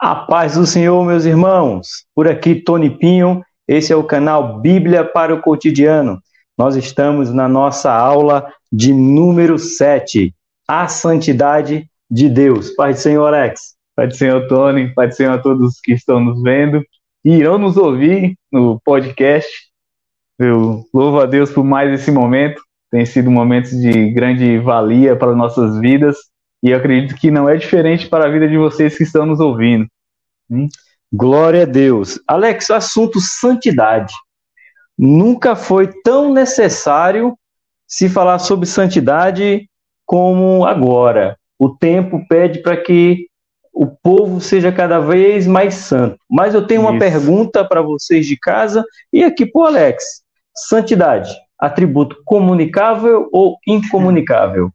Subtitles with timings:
[0.00, 2.04] A paz do Senhor, meus irmãos.
[2.14, 3.42] Por aqui, Tony Pinho.
[3.66, 6.20] Esse é o canal Bíblia para o Cotidiano.
[6.56, 10.32] Nós estamos na nossa aula de número 7,
[10.68, 12.70] A Santidade de Deus.
[12.76, 13.74] Pai do Senhor, Alex.
[13.96, 14.94] Pai do Senhor, Tony.
[14.94, 16.80] Pai do Senhor a todos que estão nos vendo
[17.24, 19.50] e irão nos ouvir no podcast.
[20.38, 22.62] Eu louvo a Deus por mais esse momento.
[22.88, 26.16] Tem sido um momento de grande valia para nossas vidas
[26.62, 29.40] e eu acredito que não é diferente para a vida de vocês que estão nos
[29.40, 29.86] ouvindo.
[30.50, 30.68] Hum?
[31.12, 32.20] Glória a Deus.
[32.26, 34.12] Alex, assunto santidade.
[34.96, 37.38] Nunca foi tão necessário
[37.86, 39.68] se falar sobre santidade
[40.04, 41.38] como agora.
[41.58, 43.26] O tempo pede para que
[43.72, 46.18] o povo seja cada vez mais santo.
[46.28, 46.98] Mas eu tenho uma Isso.
[46.98, 50.04] pergunta para vocês de casa e aqui para o Alex.
[50.54, 54.72] Santidade, atributo comunicável ou incomunicável?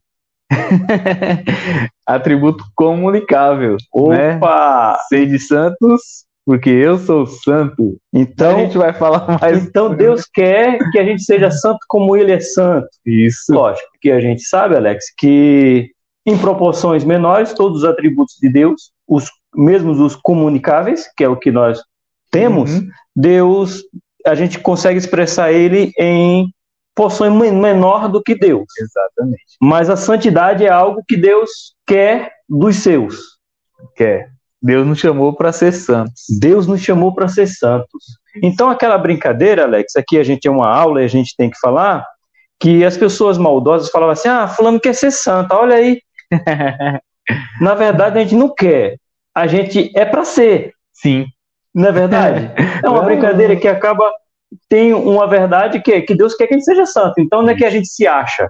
[2.06, 3.78] Atributo comunicável.
[3.92, 4.14] Opa!
[4.16, 4.98] Né?
[5.10, 7.98] Sei de santos, porque eu sou santo.
[8.14, 9.66] Então a gente vai falar mais.
[9.66, 12.88] Então Deus quer que a gente seja santo como Ele é santo.
[13.06, 13.54] Isso.
[13.54, 15.90] Lógico, porque a gente sabe, Alex, que
[16.26, 21.38] em proporções menores, todos os atributos de Deus, os mesmos os comunicáveis, que é o
[21.38, 21.82] que nós
[22.32, 22.88] temos, uhum.
[23.16, 23.84] Deus,
[24.26, 26.48] a gente consegue expressar ele em
[26.96, 28.66] possui menor do que Deus.
[28.80, 29.58] Exatamente.
[29.62, 33.38] Mas a santidade é algo que Deus quer dos seus.
[33.96, 34.30] Quer.
[34.62, 36.24] Deus nos chamou para ser santos.
[36.40, 38.18] Deus nos chamou para ser santos.
[38.42, 41.60] Então, aquela brincadeira, Alex, aqui a gente é uma aula e a gente tem que
[41.60, 42.06] falar
[42.60, 46.02] que as pessoas maldosas falavam assim: ah, Fulano quer ser santa, olha aí.
[47.60, 48.98] Na verdade, a gente não quer.
[49.36, 50.74] A gente é para ser.
[50.94, 51.26] Sim.
[51.74, 52.52] Não é verdade?
[52.84, 54.12] É uma brincadeira que acaba
[54.70, 57.20] tem uma verdade que é que Deus quer que a gente seja santo.
[57.20, 58.50] Então não é que a gente se acha.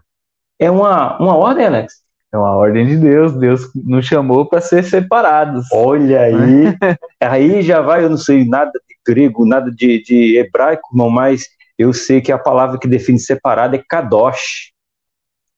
[0.59, 1.93] É uma, uma ordem, Alex?
[2.33, 3.33] É uma ordem de Deus.
[3.33, 5.65] Deus nos chamou para ser separados.
[5.71, 6.75] Olha aí.
[7.21, 11.45] aí já vai, eu não sei nada de grego, nada de, de hebraico, não, mas
[11.77, 14.71] eu sei que a palavra que define separado é kadosh.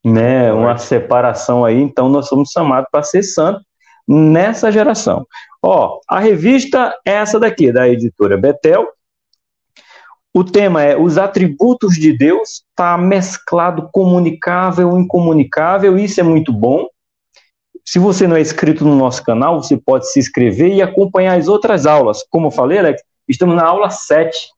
[0.03, 0.51] Né?
[0.51, 1.81] Uma separação aí.
[1.81, 3.61] Então nós somos chamados para ser santo
[4.07, 5.25] nessa geração.
[5.63, 8.87] Ó, a revista é essa daqui, da editora Betel,
[10.35, 16.87] o tema é os atributos de Deus, está mesclado comunicável, incomunicável, isso é muito bom.
[17.85, 21.47] Se você não é inscrito no nosso canal, você pode se inscrever e acompanhar as
[21.47, 22.21] outras aulas.
[22.29, 24.49] Como eu falei, Alex, estamos na aula 7.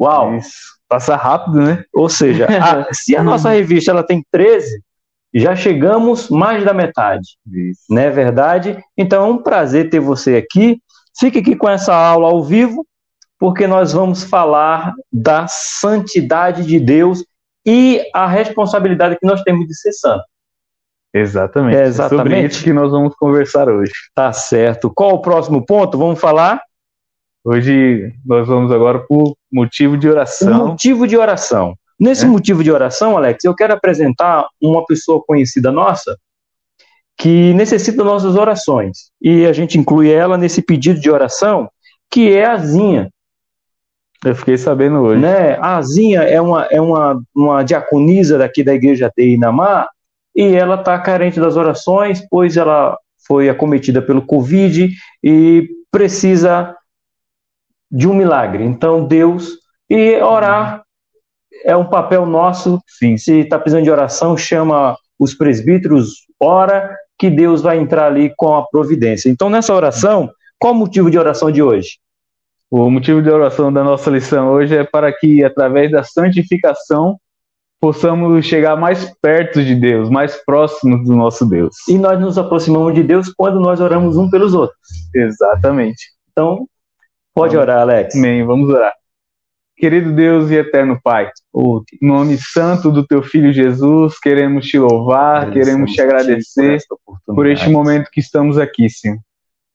[0.00, 0.36] Uau!
[0.36, 0.76] Isso.
[0.88, 1.82] Passa rápido, né?
[1.92, 4.80] Ou seja, a, se a nossa revista ela tem 13,
[5.34, 7.36] já chegamos mais da metade.
[7.52, 7.82] Isso.
[7.90, 8.78] Não é verdade?
[8.96, 10.80] Então é um prazer ter você aqui.
[11.18, 12.86] Fique aqui com essa aula ao vivo
[13.38, 17.24] porque nós vamos falar da santidade de Deus
[17.64, 20.24] e a responsabilidade que nós temos de ser santo.
[21.12, 21.76] Exatamente.
[21.76, 22.28] É exatamente.
[22.28, 23.92] É sobre isso que nós vamos conversar hoje.
[24.14, 24.92] Tá certo.
[24.94, 25.98] Qual o próximo ponto?
[25.98, 26.60] Vamos falar?
[27.44, 30.64] Hoje nós vamos agora para o motivo de oração.
[30.64, 31.74] O motivo de oração.
[31.98, 32.28] Nesse é.
[32.28, 36.16] motivo de oração, Alex, eu quero apresentar uma pessoa conhecida nossa
[37.18, 39.10] que necessita das nossas orações.
[39.22, 41.70] E a gente inclui ela nesse pedido de oração,
[42.10, 43.10] que é a Zinha.
[44.26, 45.20] Eu fiquei sabendo hoje.
[45.20, 45.56] Né?
[45.60, 49.88] A Azinha é uma, é uma, uma diaconisa daqui da igreja de Inamar
[50.34, 54.90] e ela está carente das orações, pois ela foi acometida pelo Covid
[55.22, 56.74] e precisa
[57.90, 58.64] de um milagre.
[58.64, 59.58] Então, Deus.
[59.88, 60.82] E orar
[61.64, 62.80] é um papel nosso.
[62.86, 63.16] Sim.
[63.16, 68.56] Se está precisando de oração, chama os presbíteros, ora, que Deus vai entrar ali com
[68.56, 69.30] a providência.
[69.30, 70.28] Então, nessa oração,
[70.58, 71.98] qual o motivo de oração de hoje?
[72.70, 77.16] O motivo de oração da nossa lição hoje é para que, através da santificação,
[77.80, 81.76] possamos chegar mais perto de Deus, mais próximos do nosso Deus.
[81.88, 84.80] E nós nos aproximamos de Deus quando nós oramos um pelos outros.
[85.14, 86.10] Exatamente.
[86.32, 86.66] Então,
[87.32, 88.16] pode orar, Alex.
[88.16, 88.44] Amém.
[88.44, 88.92] Vamos orar.
[89.76, 95.52] Querido Deus e eterno Pai, o nome santo do teu filho Jesus, queremos te louvar,
[95.52, 99.18] queremos te agradecer por, por este momento que estamos aqui, Senhor.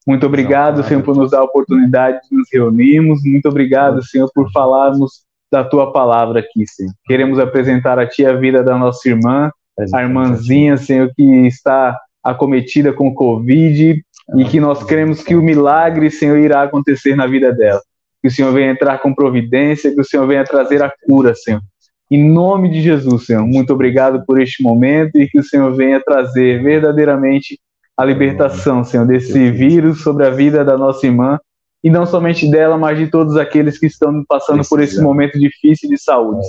[0.08, 3.22] Muito obrigado, Senhor, por nos dar a oportunidade de nos reunirmos.
[3.24, 6.94] Muito obrigado, Senhor, por falarmos da tua palavra aqui, Senhor.
[7.06, 9.52] Queremos apresentar a ti a vida da nossa irmã,
[9.94, 14.04] a irmãzinha, Senhor, que está acometida com Covid
[14.38, 17.82] e que nós queremos que o milagre, Senhor, irá acontecer na vida dela.
[18.22, 21.62] Que o Senhor venha entrar com providência, que o Senhor venha trazer a cura, Senhor.
[22.10, 26.02] Em nome de Jesus, Senhor, muito obrigado por este momento e que o Senhor venha
[26.04, 27.60] trazer verdadeiramente
[28.02, 31.40] a libertação, Senhor, desse vírus sobre a vida da nossa irmã
[31.84, 35.88] e não somente dela, mas de todos aqueles que estão passando por esse momento difícil
[35.88, 36.42] de saúde.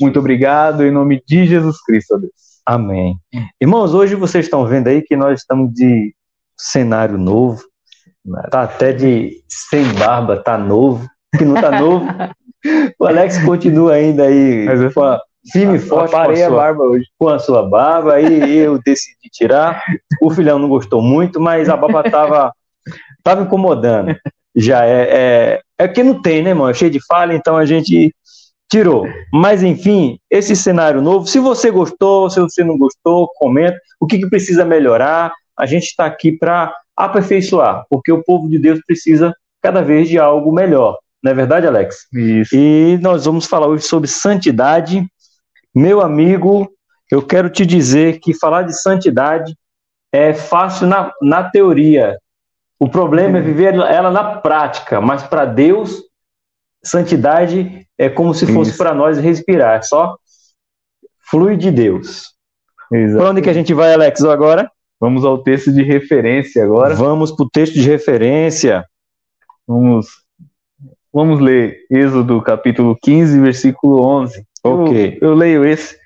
[0.00, 2.32] Muito obrigado, em nome de Jesus Cristo, Deus.
[2.66, 3.16] Amém.
[3.60, 6.14] Irmãos, hoje vocês estão vendo aí que nós estamos de
[6.56, 7.62] cenário novo,
[8.50, 11.08] Tá até de sem barba, tá novo.
[11.36, 12.06] Que não tá novo.
[12.98, 15.20] o Alex continua ainda aí Mas com a,
[15.52, 16.12] firme e forte.
[16.12, 17.06] Parei a, sua, barba hoje.
[17.18, 19.82] Com a sua barba, aí eu decidi tirar.
[20.20, 22.52] O filhão não gostou muito, mas a barba tava,
[23.22, 24.16] tava incomodando.
[24.54, 25.60] Já é, é.
[25.78, 26.68] É que não tem, né, irmão?
[26.68, 28.14] É cheio de falha, então a gente
[28.70, 29.06] tirou.
[29.32, 33.78] Mas, enfim, esse cenário novo, se você gostou, se você não gostou, comenta.
[33.98, 35.32] O que, que precisa melhorar?
[35.58, 40.18] A gente está aqui para aperfeiçoar, porque o povo de Deus precisa cada vez de
[40.18, 40.98] algo melhor.
[41.22, 42.06] Não é verdade, Alex?
[42.12, 42.54] Isso.
[42.54, 45.06] E nós vamos falar hoje sobre santidade.
[45.74, 46.68] Meu amigo,
[47.10, 49.56] eu quero te dizer que falar de santidade
[50.12, 52.18] é fácil na, na teoria.
[52.78, 56.02] O problema é viver ela na prática, mas para Deus,
[56.82, 60.16] santidade é como se fosse para nós respirar, só
[61.30, 62.34] flui de Deus.
[62.88, 64.70] Para onde que a gente vai, Alex, agora?
[64.98, 66.94] Vamos ao texto de referência agora.
[66.94, 68.84] Vamos para o texto de referência.
[69.66, 70.08] Vamos,
[71.12, 74.44] vamos ler Êxodo capítulo 15, versículo 11.
[74.62, 75.18] Ok.
[75.20, 75.96] Eu, eu leio esse,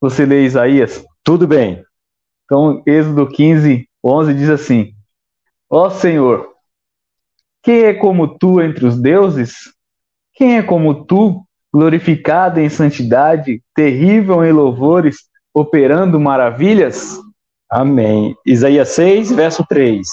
[0.00, 1.04] você lê Isaías.
[1.22, 1.84] Tudo bem.
[2.44, 4.92] Então, Êxodo 15, 11 diz assim:
[5.68, 6.54] Ó Senhor,
[7.62, 9.72] quem é como tu entre os deuses?
[10.34, 15.16] Quem é como tu, glorificado em santidade, terrível em louvores,
[15.54, 17.18] operando maravilhas?
[17.70, 18.36] Amém.
[18.44, 20.06] Isaías 6, verso 3.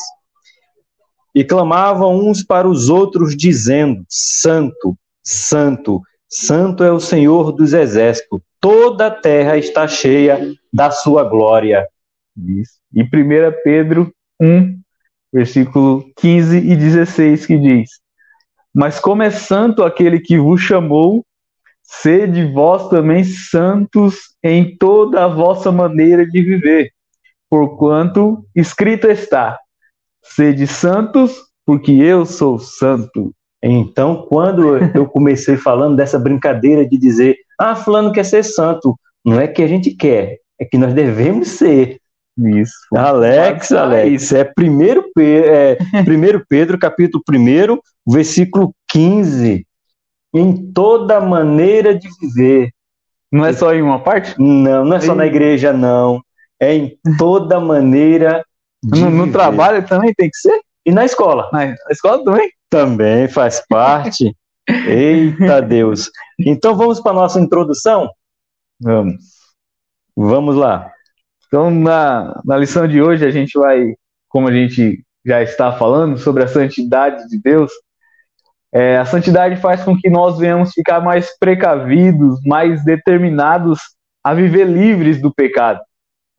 [1.35, 8.39] E clamavam uns para os outros, dizendo: Santo, Santo, Santo é o Senhor dos exércitos,
[8.59, 11.87] toda a terra está cheia da sua glória.
[12.37, 12.79] Isso.
[12.93, 13.07] E 1
[13.63, 14.79] Pedro 1,
[15.33, 17.89] versículo 15 e 16, que diz:
[18.73, 21.25] Mas como é santo aquele que vos chamou,
[21.83, 26.91] sede vós também santos em toda a vossa maneira de viver
[27.51, 29.59] porquanto escrito está:
[30.23, 31.35] sede santos,
[31.65, 33.35] porque eu sou santo.
[33.63, 39.39] Então, quando eu comecei falando dessa brincadeira de dizer, ah, fulano quer ser santo, não
[39.39, 41.99] é que a gente quer, é que nós devemos ser.
[42.37, 42.73] Isso.
[42.95, 47.77] Alex, Alex, é 1 Pedro, é, primeiro Pedro, capítulo 1,
[48.07, 49.65] versículo 15.
[50.33, 52.71] Em toda maneira de viver.
[53.31, 54.33] Não é só em uma parte?
[54.39, 56.21] Não, não é só na igreja, não
[56.61, 58.45] é em toda maneira.
[58.83, 60.61] No, no, trabalho também tem que ser?
[60.85, 61.49] E na escola?
[61.51, 62.49] Na, na escola também?
[62.71, 64.33] Também faz parte.
[64.87, 66.09] Eita Deus.
[66.39, 68.09] Então vamos para a nossa introdução?
[68.79, 69.15] Vamos.
[70.15, 70.89] Vamos lá.
[71.47, 73.93] Então, na, na lição de hoje, a gente vai,
[74.29, 77.69] como a gente já está falando, sobre a santidade de Deus.
[78.73, 83.79] É, a santidade faz com que nós venhamos ficar mais precavidos, mais determinados
[84.23, 85.81] a viver livres do pecado.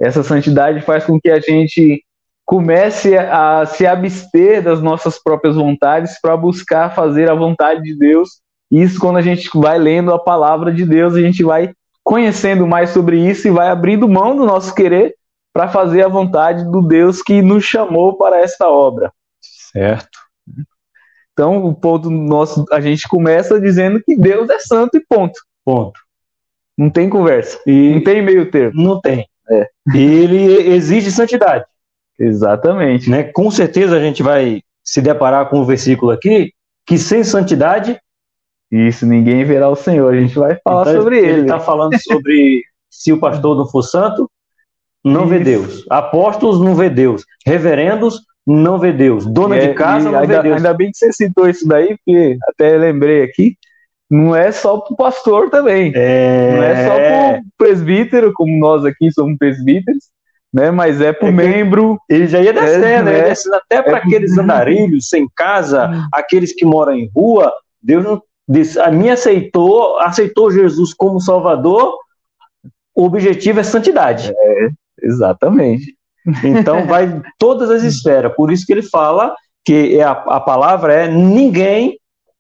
[0.00, 2.02] Essa santidade faz com que a gente
[2.44, 8.40] comece a se abster das nossas próprias vontades para buscar fazer a vontade de Deus.
[8.70, 11.72] Isso quando a gente vai lendo a palavra de Deus, a gente vai
[12.04, 15.14] conhecendo mais sobre isso e vai abrindo mão do nosso querer
[15.52, 19.12] para fazer a vontade do Deus que nos chamou para esta obra.
[19.40, 20.18] Certo.
[21.32, 25.40] Então, o ponto nosso, a gente começa dizendo que Deus é santo e ponto.
[25.64, 25.98] Ponto.
[26.76, 27.58] Não tem conversa.
[27.66, 28.82] E não tem meio termo.
[28.82, 29.26] Não tem.
[29.50, 29.68] É.
[29.94, 31.64] Ele exige santidade.
[32.18, 33.10] Exatamente.
[33.10, 33.24] Né?
[33.24, 36.52] Com certeza a gente vai se deparar com um versículo aqui
[36.86, 37.98] que sem santidade.
[38.70, 40.12] Isso, ninguém verá o Senhor.
[40.12, 41.28] A gente vai falar então, sobre ele.
[41.28, 44.30] Ele está falando sobre se o pastor não for santo,
[45.04, 45.30] não Isso.
[45.30, 45.86] vê Deus.
[45.90, 47.24] Apóstolos não vê Deus.
[47.46, 49.26] Reverendos não vê Deus.
[49.26, 50.56] Dona de casa não ainda, vê Deus.
[50.56, 53.56] Ainda bem que você citou isso daí, porque até lembrei aqui
[54.12, 55.90] não é só para o pastor também.
[55.94, 56.52] É...
[56.54, 60.04] Não é só para o presbítero, como nós aqui somos presbíteros,
[60.52, 60.70] né?
[60.70, 61.98] Mas é para o é membro.
[62.08, 63.22] Ele já ia descendo, é, né?
[63.22, 66.08] descendo até para é aqueles andarilhos sem casa, hum.
[66.12, 67.52] aqueles que moram em rua.
[67.82, 71.96] Deus não disse, a mim aceitou, aceitou Jesus como Salvador.
[72.94, 74.32] O objetivo é santidade.
[74.36, 74.68] É,
[75.02, 75.96] exatamente.
[76.44, 78.34] Então vai todas as esferas.
[78.34, 81.98] Por isso que ele fala que a, a palavra é ninguém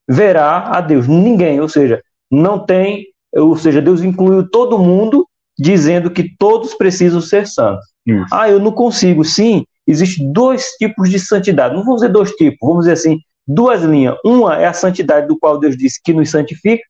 [0.08, 1.08] verá a Deus.
[1.08, 5.26] Ninguém, ou seja, não tem, ou seja, Deus incluiu todo mundo
[5.62, 7.86] dizendo que todos precisam ser santos.
[8.04, 8.26] Isso.
[8.32, 9.24] Ah, eu não consigo.
[9.24, 11.74] Sim, existem dois tipos de santidade.
[11.74, 14.16] Não vamos dizer dois tipos, vamos dizer assim, duas linhas.
[14.24, 16.82] Uma é a santidade do qual Deus disse que nos santifica,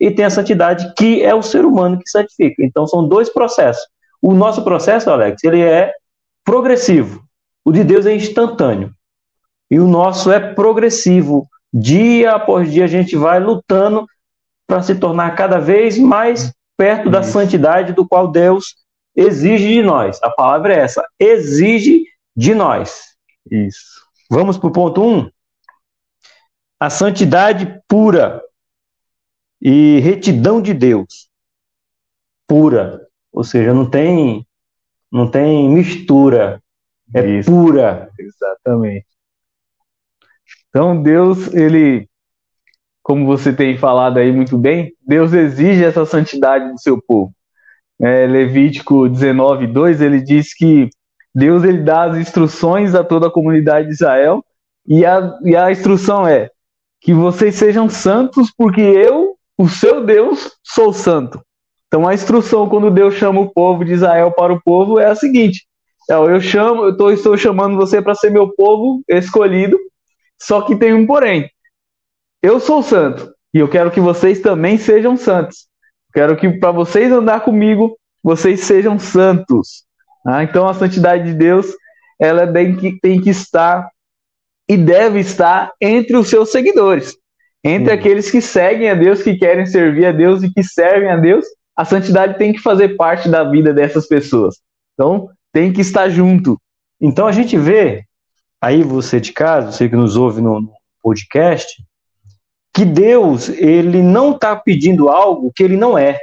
[0.00, 2.64] e tem a santidade que é o ser humano que santifica.
[2.64, 3.86] Então são dois processos.
[4.20, 5.92] O nosso processo, Alex, ele é
[6.44, 7.22] progressivo.
[7.64, 8.90] O de Deus é instantâneo.
[9.70, 11.46] E o nosso é progressivo.
[11.72, 14.04] Dia após dia a gente vai lutando
[14.66, 18.76] para se tornar cada vez mais perto da santidade do qual Deus
[19.14, 20.22] exige de nós.
[20.22, 22.04] A palavra é essa: exige
[22.36, 23.16] de nós.
[23.50, 24.04] Isso.
[24.30, 25.18] Vamos para o ponto 1?
[25.18, 25.30] Um?
[26.78, 28.42] a santidade pura
[29.60, 31.28] e retidão de Deus
[32.46, 34.46] pura, ou seja, não tem
[35.10, 36.62] não tem mistura,
[37.14, 37.50] é Isso.
[37.50, 38.10] pura.
[38.18, 39.06] Exatamente.
[40.68, 42.08] Então Deus, ele,
[43.06, 47.32] como você tem falado aí muito bem, Deus exige essa santidade do seu povo.
[48.02, 50.90] É, Levítico 19, 2, ele diz que
[51.32, 54.44] Deus ele dá as instruções a toda a comunidade de Israel,
[54.84, 56.50] e a, e a instrução é
[57.00, 61.40] que vocês sejam santos, porque eu, o seu Deus, sou santo.
[61.86, 65.14] Então a instrução quando Deus chama o povo de Israel para o povo é a
[65.14, 65.64] seguinte:
[66.10, 69.78] é, eu chamo, eu tô, estou chamando você para ser meu povo escolhido,
[70.42, 71.48] só que tem um porém.
[72.42, 75.66] Eu sou santo e eu quero que vocês também sejam santos.
[76.12, 79.84] Quero que para vocês andar comigo, vocês sejam santos.
[80.26, 81.66] Ah, então a santidade de Deus,
[82.18, 83.88] ela tem que, tem que estar
[84.68, 87.16] e deve estar entre os seus seguidores,
[87.62, 87.98] entre uhum.
[87.98, 91.44] aqueles que seguem a Deus, que querem servir a Deus e que servem a Deus.
[91.76, 94.56] A santidade tem que fazer parte da vida dessas pessoas.
[94.94, 96.60] Então, tem que estar junto.
[97.00, 98.04] Então a gente vê,
[98.60, 100.70] aí você de casa, você que nos ouve no
[101.02, 101.82] podcast,
[102.76, 106.18] que Deus ele não está pedindo algo que ele não é.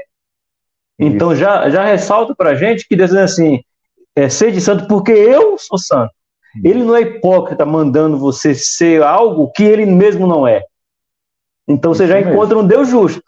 [0.99, 3.63] Então já, já ressalta para a gente que Deus diz assim,
[4.15, 6.13] é, de santo porque eu sou santo.
[6.63, 10.63] Ele não é hipócrita mandando você ser algo que ele mesmo não é.
[11.67, 13.23] Então você já encontra um Deus justo.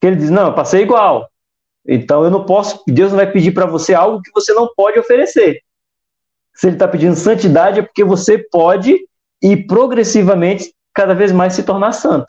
[0.00, 1.28] Que ele diz, não, para ser igual.
[1.84, 4.96] Então eu não posso, Deus não vai pedir para você algo que você não pode
[4.96, 5.60] oferecer.
[6.54, 8.96] Se ele está pedindo santidade é porque você pode
[9.42, 12.26] e progressivamente cada vez mais se tornar santo.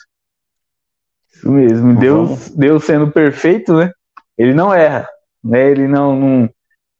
[1.36, 1.90] Isso mesmo.
[1.90, 1.96] Uhum.
[1.96, 3.92] Deus, Deus sendo perfeito, né?
[4.38, 5.08] Ele não erra,
[5.44, 5.70] né?
[5.70, 6.50] Ele não, não...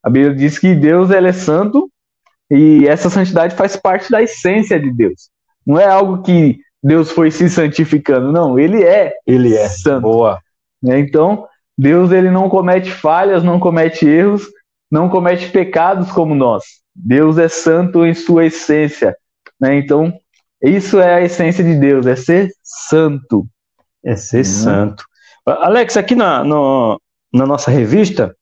[0.02, 1.90] a Bíblia diz que Deus ele é santo
[2.50, 5.30] e essa santidade faz parte da essência de Deus.
[5.66, 8.58] Não é algo que Deus foi se santificando, não.
[8.58, 9.14] Ele é.
[9.26, 9.68] Ele é.
[9.68, 10.02] Santo.
[10.02, 10.40] Boa.
[10.82, 10.98] Né?
[11.00, 14.46] Então Deus ele não comete falhas, não comete erros,
[14.90, 16.64] não comete pecados como nós.
[16.94, 19.14] Deus é santo em sua essência.
[19.60, 19.76] Né?
[19.76, 20.12] Então,
[20.62, 23.46] isso é a essência de Deus, é ser santo.
[24.06, 24.44] É ser uhum.
[24.44, 25.04] santo.
[25.44, 27.00] Alex, aqui na, no,
[27.32, 28.34] na nossa revista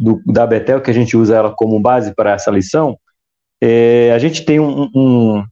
[0.00, 2.98] do, da Betel, que a gente usa ela como base para essa lição,
[3.60, 5.44] é, a gente tem um, um,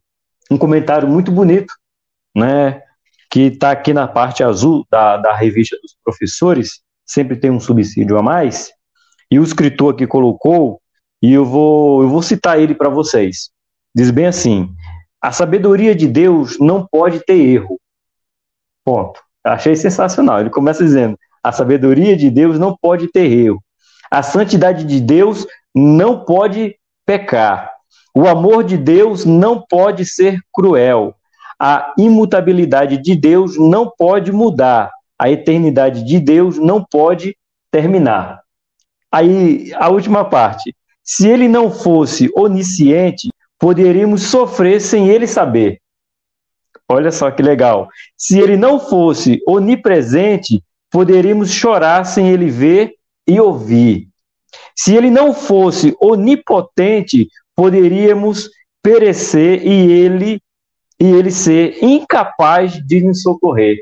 [0.51, 1.75] um comentário muito bonito,
[2.35, 2.83] né?
[3.33, 8.19] que está aqui na parte azul da, da revista dos professores, sempre tem um subsídio
[8.19, 8.71] a mais,
[9.31, 10.83] e o escritor aqui colocou,
[11.23, 13.51] e eu vou, eu vou citar ele para vocês.
[13.95, 14.69] Diz bem assim:
[15.19, 17.81] a sabedoria de Deus não pode ter erro.
[18.85, 19.21] Ponto.
[19.45, 20.41] Achei sensacional.
[20.41, 23.63] Ele começa dizendo: a sabedoria de Deus não pode ter erro.
[24.11, 27.71] A santidade de Deus não pode pecar.
[28.15, 31.15] O amor de Deus não pode ser cruel
[31.65, 37.37] a imutabilidade de Deus não pode mudar, a eternidade de Deus não pode
[37.71, 38.41] terminar.
[39.13, 40.75] Aí, a última parte.
[41.05, 43.29] Se ele não fosse onisciente,
[43.61, 45.79] poderíamos sofrer sem ele saber.
[46.93, 47.89] Olha só que legal.
[48.17, 52.95] Se ele não fosse onipresente, poderíamos chorar sem ele ver
[53.27, 54.09] e ouvir.
[54.77, 58.51] Se ele não fosse onipotente, poderíamos
[58.83, 60.41] perecer e ele
[61.01, 63.79] e ele ser incapaz de nos socorrer.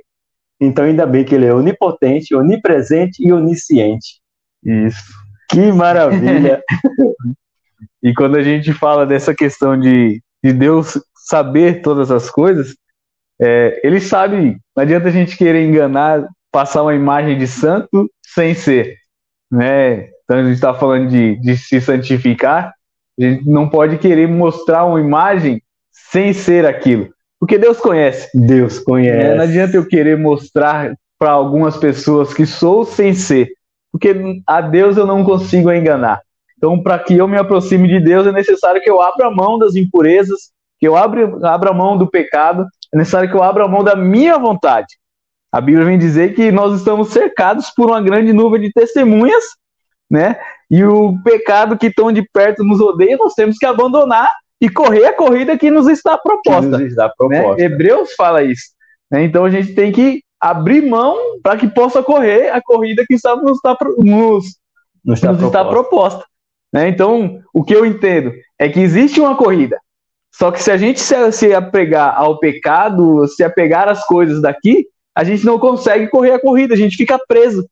[0.59, 4.21] Então, ainda bem que ele é onipotente, onipresente e onisciente.
[4.65, 5.13] Isso.
[5.51, 6.63] Que maravilha!
[8.03, 12.75] e quando a gente fala dessa questão de, de Deus saber todas as coisas,
[13.41, 18.55] é, ele sabe, não adianta a gente querer enganar, passar uma imagem de santo sem
[18.55, 18.97] ser.
[19.51, 20.09] Né?
[20.25, 22.75] Então a gente está falando de, de se santificar,
[23.19, 27.09] a gente não pode querer mostrar uma imagem sem ser aquilo.
[27.39, 28.29] Porque Deus conhece.
[28.35, 29.27] Deus conhece.
[29.27, 33.49] É, não adianta eu querer mostrar para algumas pessoas que sou sem ser.
[33.91, 34.15] Porque
[34.47, 36.21] a Deus eu não consigo enganar.
[36.57, 39.75] Então, para que eu me aproxime de Deus, é necessário que eu abra mão das
[39.75, 43.95] impurezas, que eu abra, abra mão do pecado, é necessário que eu abra mão da
[43.95, 44.99] minha vontade.
[45.53, 49.45] A Bíblia vem dizer que nós estamos cercados por uma grande nuvem de testemunhas,
[50.09, 50.39] né?
[50.71, 54.31] E o pecado que tão de perto nos odeia, nós temos que abandonar
[54.61, 56.79] e correr a corrida que nos está proposta.
[56.79, 57.13] Nos está né?
[57.17, 57.57] proposta.
[57.57, 57.65] Né?
[57.65, 58.71] Hebreus fala isso.
[59.11, 59.25] Né?
[59.25, 63.35] Então a gente tem que abrir mão para que possa correr a corrida que está,
[63.37, 64.57] nos, está, nos,
[65.05, 65.47] nos, está, nos proposta.
[65.47, 66.25] está proposta.
[66.73, 66.89] Né?
[66.89, 69.79] Então, o que eu entendo é que existe uma corrida.
[70.33, 74.87] Só que se a gente se, se apegar ao pecado, se apegar às coisas daqui,
[75.15, 77.69] a gente não consegue correr a corrida, a gente fica preso.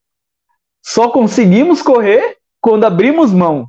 [0.84, 3.68] Só conseguimos correr quando abrimos mão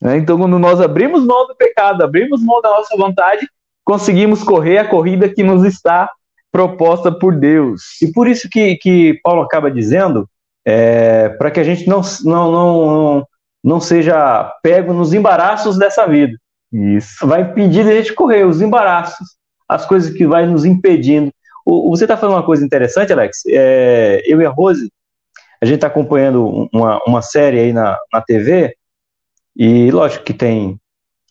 [0.00, 0.16] né?
[0.16, 3.46] Então, quando nós abrimos mão do pecado, abrimos mão da nossa vontade,
[3.84, 6.10] conseguimos correr a corrida que nos está
[6.50, 8.00] proposta por Deus.
[8.02, 10.28] E por isso que, que Paulo acaba dizendo,
[10.64, 13.26] é, para que a gente não, não, não,
[13.62, 16.36] não seja pego nos embaraços dessa vida.
[16.72, 17.26] Isso.
[17.26, 19.36] Vai impedir a gente correr, os embaraços,
[19.68, 21.32] as coisas que vai nos impedindo.
[21.64, 23.42] O, você está falando uma coisa interessante, Alex.
[23.46, 24.90] É, eu e a Rose,
[25.60, 28.74] a gente está acompanhando uma, uma série aí na, na TV,
[29.56, 30.80] e lógico que tem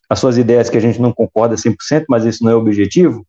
[0.10, 3.25] as suas ideias que a gente não concorda 100%, mas isso não é o objetivo.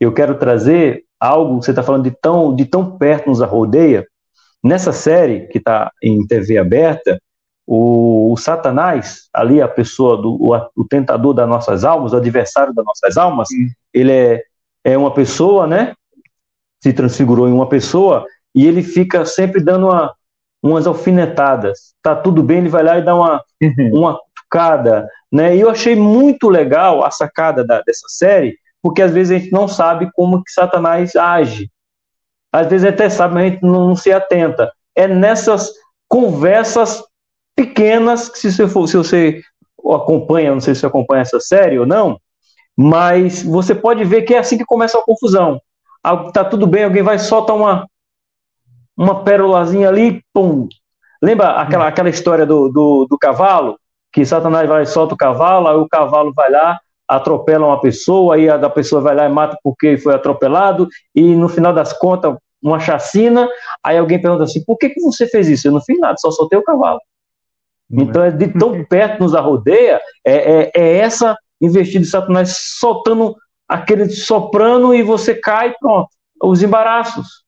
[0.00, 4.06] Eu quero trazer algo, você está falando de tão, de tão perto nos arrodeia.
[4.62, 7.20] Nessa série, que está em TV aberta,
[7.66, 12.74] o, o, Satanás, ali a pessoa, do, o, o, tentador das nossas almas, o adversário
[12.74, 13.68] das nossas almas, Sim.
[13.92, 14.42] ele é,
[14.84, 15.94] é uma pessoa, né?
[16.82, 20.14] Se transfigurou em uma pessoa e ele fica sempre dando uma,
[20.62, 21.94] umas alfinetadas.
[22.02, 23.42] Tá tudo bem, ele vai lá e dá uma,
[23.92, 25.56] uma sacada, né?
[25.56, 29.52] E eu achei muito legal a sacada da, dessa série, porque às vezes a gente
[29.52, 31.70] não sabe como que Satanás age.
[32.52, 34.70] Às vezes até sabe, mas a gente não, não se atenta.
[34.94, 35.72] É nessas
[36.06, 37.02] conversas
[37.54, 39.42] pequenas que se você, for, se você
[39.78, 42.18] acompanha, não sei se você acompanha essa série ou não,
[42.76, 45.60] mas você pode ver que é assim que começa a confusão.
[46.32, 47.86] Tá tudo bem, alguém vai soltar uma
[48.96, 50.68] uma pérolazinha ali, pum.
[51.20, 53.76] Lembra aquela, aquela história do, do, do cavalo?
[54.14, 58.48] que Satanás vai solta o cavalo, aí o cavalo vai lá, atropela uma pessoa, aí
[58.48, 62.36] a da pessoa vai lá e mata porque foi atropelado, e no final das contas,
[62.62, 63.48] uma chacina,
[63.82, 65.66] aí alguém pergunta assim, por que, que você fez isso?
[65.66, 67.00] Eu não fiz nada, só soltei o cavalo.
[67.90, 73.34] Então, é de tão perto nos arrodeia, é, é, é essa investida de Satanás soltando
[73.68, 76.08] aquele soprano e você cai, pronto,
[76.42, 77.44] os embaraços.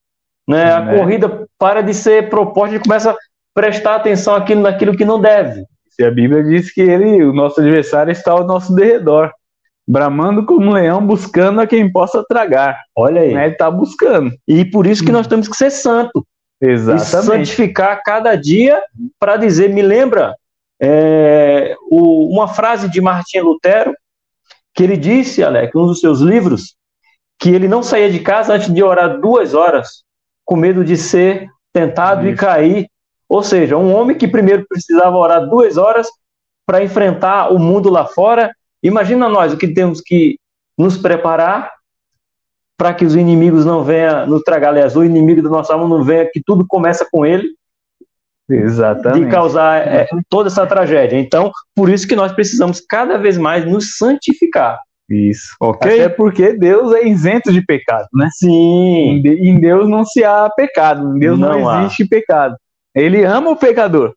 [0.48, 0.72] Né?
[0.72, 0.96] a é.
[0.96, 3.16] corrida para de ser proposta e começa a
[3.52, 5.64] prestar atenção aquilo, naquilo que não deve.
[5.98, 9.32] E a Bíblia diz que ele, o nosso adversário, está ao nosso derredor,
[9.88, 12.78] bramando como um leão, buscando a quem possa tragar.
[12.94, 13.34] Olha aí.
[13.34, 13.44] Né?
[13.46, 14.30] Ele está buscando.
[14.46, 16.24] E por isso que nós temos que ser santo.
[16.60, 17.06] Exatamente.
[17.06, 18.82] E santificar cada dia
[19.18, 20.34] para dizer, me lembra
[20.80, 23.94] é, o, uma frase de Martim Lutero,
[24.74, 26.76] que ele disse, Alex, um dos seus livros,
[27.38, 30.02] que ele não saía de casa antes de orar duas horas,
[30.44, 32.34] com medo de ser tentado Isso.
[32.34, 32.86] e cair
[33.28, 36.08] ou seja, um homem que primeiro precisava orar duas horas
[36.64, 38.54] para enfrentar o mundo lá fora.
[38.82, 40.38] Imagina nós o que temos que
[40.78, 41.72] nos preparar
[42.76, 46.04] para que os inimigos não venham nos tragar, aliás, o inimigo da nossa alma não
[46.04, 47.48] venha, que tudo começa com ele.
[48.48, 49.24] Exatamente.
[49.24, 51.18] De causar é, toda essa tragédia.
[51.18, 54.78] Então, por isso que nós precisamos cada vez mais nos santificar.
[55.08, 56.00] Isso, ok?
[56.00, 58.28] Até porque Deus é isento de pecado, né?
[58.32, 59.22] Sim.
[59.24, 62.56] Em Deus não se há pecado, em Deus não, não existe pecado.
[62.92, 64.14] Ele ama o pecador,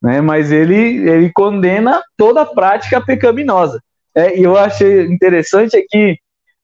[0.00, 0.20] né?
[0.20, 3.80] mas ele, ele condena toda prática pecaminosa.
[4.14, 6.18] É, e eu achei interessante é que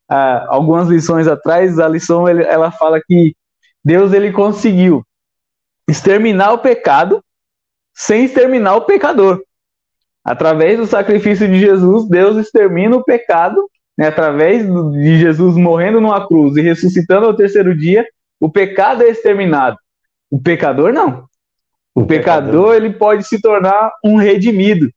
[0.09, 3.35] ah, algumas lições atrás, a lição ele, ela fala que
[3.85, 5.05] Deus ele conseguiu
[5.89, 7.23] exterminar o pecado
[7.95, 9.43] sem exterminar o pecador.
[10.25, 16.27] Através do sacrifício de Jesus, Deus extermina o pecado, né, através de Jesus morrendo numa
[16.27, 18.05] cruz e ressuscitando ao terceiro dia,
[18.41, 19.77] o pecado é exterminado.
[20.31, 21.27] O pecador não.
[21.95, 24.91] O pecador ele pode se tornar um redimido,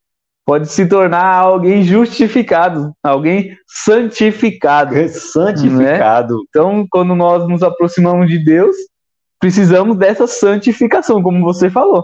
[0.47, 4.95] pode se tornar alguém justificado, alguém santificado.
[5.09, 6.35] Santificado.
[6.35, 6.43] Né?
[6.47, 8.73] Então, quando nós nos aproximamos de Deus,
[9.41, 12.01] precisamos dessa santificação, como você falou.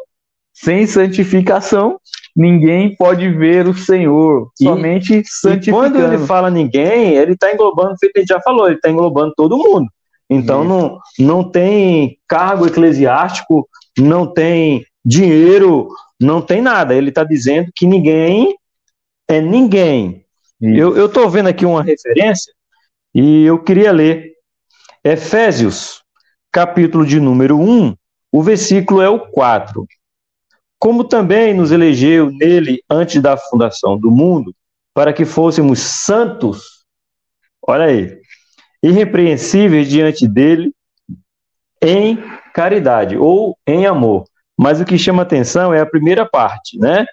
[0.53, 1.97] Sem santificação,
[2.35, 5.87] ninguém pode ver o Senhor, e, somente santificando.
[5.87, 8.89] E quando ele fala ninguém, ele está englobando, feito a gente já falou, ele está
[8.89, 9.87] englobando todo mundo.
[10.29, 15.87] Então não, não tem cargo eclesiástico, não tem dinheiro,
[16.23, 16.95] não tem nada.
[16.95, 18.55] Ele está dizendo que ninguém
[19.27, 20.25] é ninguém.
[20.61, 20.79] Isso.
[20.79, 22.53] Eu estou vendo aqui uma referência
[23.13, 24.33] e eu queria ler
[25.03, 26.01] Efésios,
[26.51, 27.95] capítulo de número 1,
[28.31, 29.85] o versículo é o 4.
[30.79, 34.55] Como também nos elegeu nele antes da fundação do mundo,
[34.93, 36.85] para que fôssemos santos,
[37.61, 38.17] olha aí,
[38.81, 40.73] irrepreensíveis diante dele
[41.81, 42.17] em
[42.53, 44.25] caridade ou em amor.
[44.57, 47.05] Mas o que chama atenção é a primeira parte, né?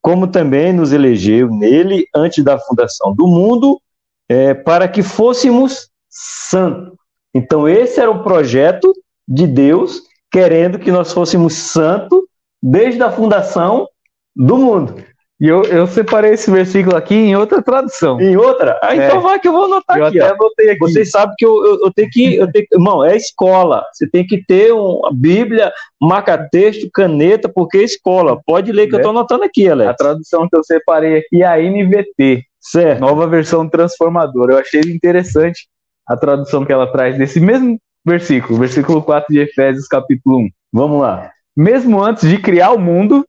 [0.00, 3.80] Como também nos elegeu nele antes da fundação do mundo,
[4.28, 6.96] é, para que fôssemos santos.
[7.34, 8.92] Então, esse era o projeto
[9.28, 12.20] de Deus, querendo que nós fôssemos santos
[12.62, 13.88] desde a fundação
[14.34, 15.02] do mundo.
[15.38, 18.18] E eu, eu separei esse versículo aqui em outra tradução.
[18.18, 18.78] Em outra?
[18.82, 19.20] Ah, então é.
[19.20, 20.16] vai que eu vou anotar eu aqui.
[20.16, 20.78] Eu até anotei aqui.
[20.78, 22.36] Vocês sabem que eu, eu, eu, tenho que.
[22.36, 23.84] Eu tenho, irmão, é escola.
[23.92, 25.70] Você tem que ter uma Bíblia,
[26.00, 28.40] marca-texto, caneta, porque é escola.
[28.46, 28.96] Pode ler que é.
[28.96, 29.90] eu estou anotando aqui, Alex.
[29.90, 32.42] A tradução que eu separei aqui é a NVT.
[32.58, 33.00] Certo.
[33.00, 34.54] Nova versão transformadora.
[34.54, 35.68] Eu achei interessante
[36.08, 40.48] a tradução que ela traz desse mesmo versículo, versículo 4 de Efésios, capítulo 1.
[40.72, 41.30] Vamos lá.
[41.54, 43.26] Mesmo antes de criar o mundo,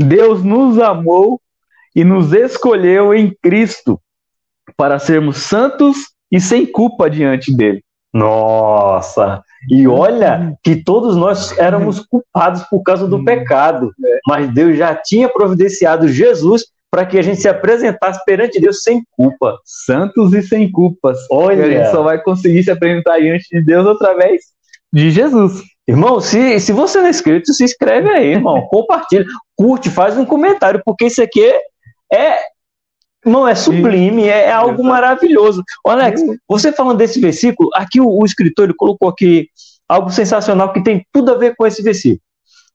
[0.00, 1.40] Deus nos amou
[1.94, 4.00] e nos escolheu em Cristo
[4.76, 5.96] para sermos santos
[6.32, 7.82] e sem culpa diante dele.
[8.12, 9.42] Nossa!
[9.68, 13.92] E olha que todos nós éramos culpados por causa do pecado,
[14.26, 19.02] mas Deus já tinha providenciado Jesus para que a gente se apresentasse perante Deus sem
[19.10, 19.58] culpa.
[19.64, 21.18] Santos e sem culpas.
[21.30, 24.40] Olha, a gente só vai conseguir se apresentar diante de Deus através
[24.92, 25.62] de Jesus.
[25.90, 28.62] Irmão, se, se você não é inscrito, se inscreve aí, irmão.
[28.68, 29.26] Compartilha,
[29.56, 31.52] curte, faz um comentário, porque isso aqui
[32.12, 32.38] é,
[33.26, 35.64] não é sublime, é, é algo maravilhoso.
[35.84, 39.48] Ô, Alex, você falando desse versículo, aqui o, o escritor ele colocou aqui
[39.88, 42.20] algo sensacional que tem tudo a ver com esse versículo.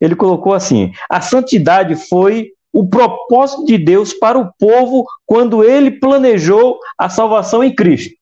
[0.01, 5.89] Ele colocou assim: a santidade foi o propósito de Deus para o povo quando ele
[5.89, 8.13] planejou a salvação em Cristo.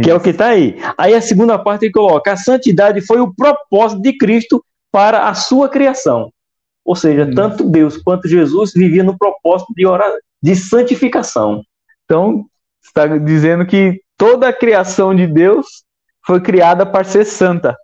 [0.00, 0.76] Que é o que está aí.
[0.96, 5.34] Aí a segunda parte ele coloca: a santidade foi o propósito de Cristo para a
[5.34, 6.30] sua criação.
[6.84, 7.34] Ou seja, Isso.
[7.34, 11.62] tanto Deus quanto Jesus viviam no propósito de, orar, de santificação.
[12.04, 12.46] Então,
[12.82, 15.84] está dizendo que toda a criação de Deus
[16.24, 17.76] foi criada para ser santa.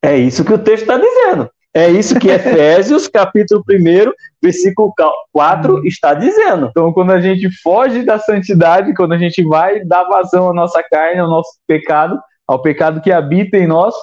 [0.00, 1.50] É isso que o texto está dizendo.
[1.74, 4.92] É isso que Efésios, capítulo 1, versículo
[5.32, 6.66] 4, está dizendo.
[6.70, 10.82] Então, quando a gente foge da santidade, quando a gente vai dar vazão à nossa
[10.82, 13.94] carne, ao nosso pecado, ao pecado que habita em nós,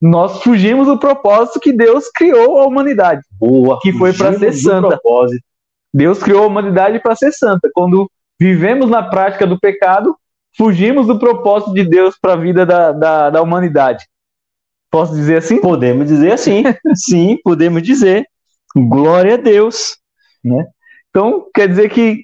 [0.00, 3.22] nós fugimos do propósito que Deus criou a humanidade.
[3.40, 4.88] Boa, que foi para ser santa.
[4.88, 5.42] Propósito.
[5.92, 7.68] Deus criou a humanidade para ser santa.
[7.74, 8.08] Quando
[8.38, 10.14] vivemos na prática do pecado,
[10.56, 14.04] fugimos do propósito de Deus para a vida da, da, da humanidade.
[14.96, 15.60] Posso dizer assim?
[15.60, 16.62] Podemos dizer assim.
[16.96, 18.24] Sim, podemos dizer.
[18.74, 19.98] Glória a Deus.
[20.42, 20.64] Né?
[21.10, 22.22] Então, quer dizer que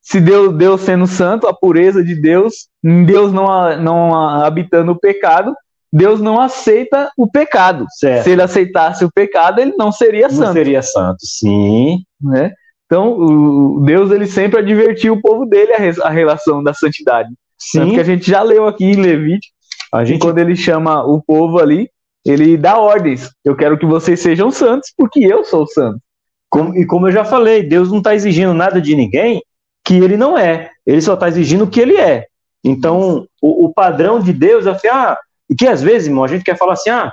[0.00, 2.68] se Deus, Deus sendo santo, a pureza de Deus,
[3.04, 3.46] Deus não,
[3.80, 5.52] não habitando o pecado,
[5.92, 7.84] Deus não aceita o pecado.
[7.98, 8.22] Certo.
[8.22, 10.46] Se ele aceitasse o pecado, ele não seria não santo.
[10.46, 11.98] Não seria santo, sim.
[12.22, 12.52] Né?
[12.86, 17.30] Então, o Deus ele sempre advertiu o povo dele a, a relação da santidade.
[17.58, 17.80] Sim.
[17.80, 19.52] Tanto que a gente já leu aqui em Levítico,
[19.92, 20.20] a gente...
[20.20, 21.88] quando ele chama o povo ali,
[22.24, 23.30] ele dá ordens.
[23.44, 26.00] Eu quero que vocês sejam santos, porque eu sou santo.
[26.48, 29.42] Como, e como eu já falei, Deus não está exigindo nada de ninguém
[29.84, 30.70] que ele não é.
[30.86, 32.26] Ele só está exigindo o que ele é.
[32.64, 35.18] Então, o, o, padrão de Deus é assim, ah,
[35.50, 37.12] e que às vezes, irmão, a gente quer falar assim, ah,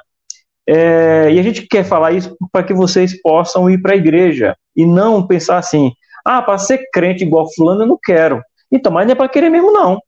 [0.66, 4.56] é, e a gente quer falar isso para que vocês possam ir para a igreja
[4.76, 5.92] e não pensar assim,
[6.24, 8.42] ah, para ser crente igual fulano eu não quero.
[8.72, 10.00] Então, mas não é para querer mesmo, não.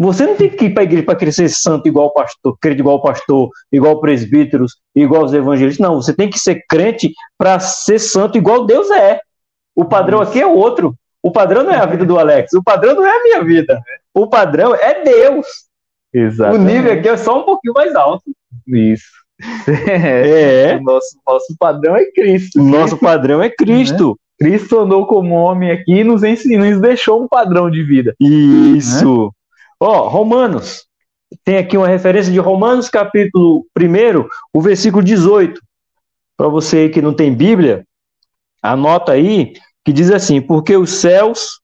[0.00, 2.80] Você não tem que ir para a igreja para ser santo igual o pastor, crente
[2.80, 5.86] igual o pastor, igual presbíteros, igual os evangelistas.
[5.86, 9.20] Não, você tem que ser crente para ser santo igual Deus é.
[9.76, 10.94] O padrão aqui é outro.
[11.22, 12.54] O padrão não é a vida do Alex.
[12.54, 13.78] O padrão não é a minha vida.
[14.14, 15.46] O padrão é Deus.
[16.14, 16.56] Exato.
[16.56, 18.24] O nível aqui é só um pouquinho mais alto.
[18.66, 19.20] Isso.
[19.86, 20.76] É.
[20.80, 22.58] O nosso, nosso padrão é Cristo.
[22.58, 24.18] O nosso padrão é Cristo.
[24.40, 24.48] Né?
[24.48, 28.14] Cristo andou como homem aqui e nos ensinou, nos deixou um padrão de vida.
[28.18, 29.26] Isso.
[29.26, 29.30] Né?
[29.80, 30.84] Ó, Romanos.
[31.44, 35.60] Tem aqui uma referência de Romanos, capítulo 1, o versículo 18.
[36.36, 37.86] Para você que não tem Bíblia,
[38.62, 41.60] anota aí, que diz assim: Porque os céus,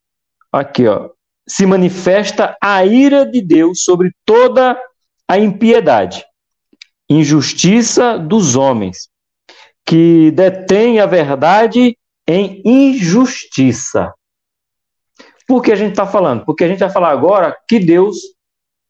[0.51, 1.11] aqui, ó,
[1.47, 4.81] se manifesta a ira de Deus sobre toda
[5.29, 6.25] a impiedade,
[7.11, 9.09] injustiça dos homens,
[9.85, 14.13] que detém a verdade em injustiça.
[15.47, 16.45] Por que a gente está falando?
[16.45, 18.19] Porque a gente vai falar agora que Deus,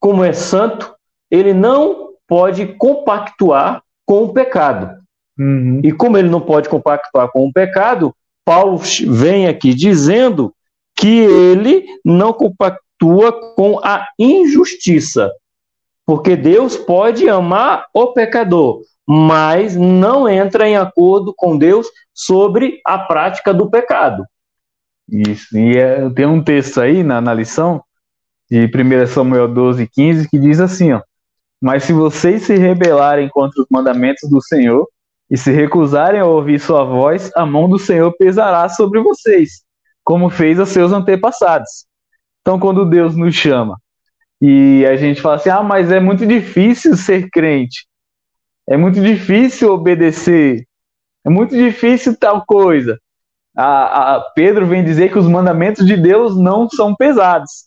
[0.01, 0.95] como é santo,
[1.31, 4.99] ele não pode compactuar com o pecado.
[5.39, 5.81] Uhum.
[5.85, 8.15] E como ele não pode compactuar com o pecado,
[8.45, 10.55] Paulo vem aqui dizendo
[10.97, 15.31] que ele não compactua com a injustiça.
[16.07, 22.99] Porque Deus pode amar o pecador, mas não entra em acordo com Deus sobre a
[22.99, 24.25] prática do pecado.
[25.09, 25.57] Isso.
[25.57, 27.83] E é, tem um texto aí na, na lição,
[28.51, 31.03] de 1 Samuel 12, 15, que diz assim: ó,
[31.61, 34.87] Mas se vocês se rebelarem contra os mandamentos do Senhor
[35.31, 39.63] e se recusarem a ouvir sua voz, a mão do Senhor pesará sobre vocês,
[40.05, 41.87] como fez a seus antepassados.
[42.41, 43.77] Então, quando Deus nos chama
[44.41, 47.87] e a gente fala assim: ah, mas é muito difícil ser crente,
[48.69, 50.65] é muito difícil obedecer,
[51.25, 52.99] é muito difícil tal coisa
[53.57, 57.67] a, a Pedro vem dizer que os mandamentos de Deus não são pesados.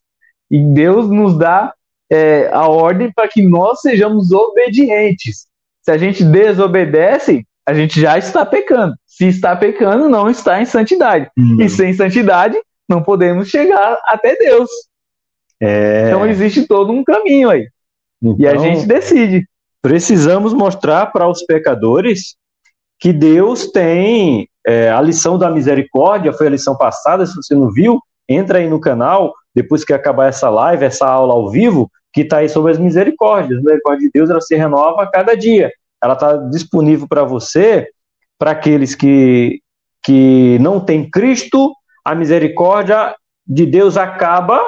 [0.50, 1.74] E Deus nos dá
[2.12, 5.48] é, a ordem para que nós sejamos obedientes.
[5.82, 8.96] Se a gente desobedece, a gente já está pecando.
[9.06, 11.30] Se está pecando, não está em santidade.
[11.38, 11.62] Uhum.
[11.62, 14.70] E sem santidade, não podemos chegar até Deus.
[15.62, 16.08] É...
[16.08, 17.68] Então existe todo um caminho aí.
[18.22, 19.48] Então, e a então, gente decide.
[19.82, 22.36] Precisamos mostrar para os pecadores
[23.00, 27.72] que Deus tem é, a lição da misericórdia, foi a lição passada, se você não
[27.72, 32.22] viu, entra aí no canal, depois que acabar essa live, essa aula ao vivo, que
[32.22, 33.58] está aí sobre as misericórdias.
[33.58, 35.72] A misericórdia de Deus ela se renova a cada dia.
[36.04, 37.88] Ela está disponível para você,
[38.38, 39.60] para aqueles que,
[40.04, 41.74] que não têm Cristo,
[42.06, 43.16] a misericórdia
[43.48, 44.62] de Deus acaba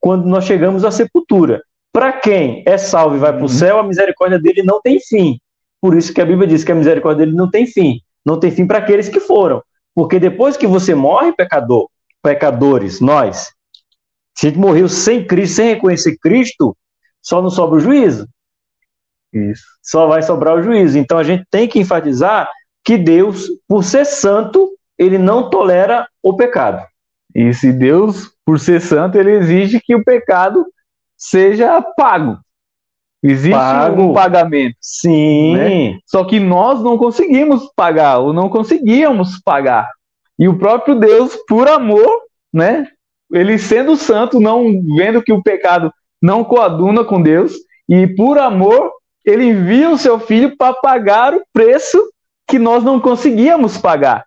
[0.00, 1.62] quando nós chegamos à sepultura.
[1.92, 3.48] Para quem é salvo e vai para o uhum.
[3.48, 5.38] céu, a misericórdia dele não tem fim.
[5.78, 8.00] Por isso que a Bíblia diz que a misericórdia dele não tem fim.
[8.26, 9.62] Não tem fim para aqueles que foram.
[9.94, 11.88] Porque depois que você morre, pecador,
[12.22, 13.52] pecadores, nós,
[14.36, 16.76] se a gente morreu sem Cristo, sem reconhecer Cristo,
[17.22, 18.28] só não sobra o juízo.
[19.32, 19.64] Isso.
[19.82, 20.98] Só vai sobrar o juízo.
[20.98, 22.50] Então a gente tem que enfatizar
[22.84, 26.84] que Deus, por ser santo, ele não tolera o pecado.
[27.34, 30.66] E se Deus, por ser santo, ele exige que o pecado
[31.16, 32.38] seja pago.
[33.26, 34.02] Existe pago.
[34.02, 34.76] um pagamento.
[34.80, 35.56] Sim.
[35.56, 35.98] Né?
[36.06, 39.90] Só que nós não conseguimos pagar, ou não conseguíamos pagar.
[40.38, 42.20] E o próprio Deus, por amor,
[42.52, 42.86] né?
[43.32, 44.64] Ele sendo santo, não
[44.96, 47.54] vendo que o pecado não coaduna com Deus,
[47.88, 48.92] e por amor,
[49.24, 52.00] ele envia o seu filho para pagar o preço
[52.46, 54.24] que nós não conseguíamos pagar.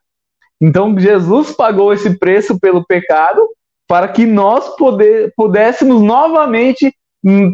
[0.62, 3.48] Então, Jesus pagou esse preço pelo pecado
[3.88, 6.94] para que nós poder, pudéssemos novamente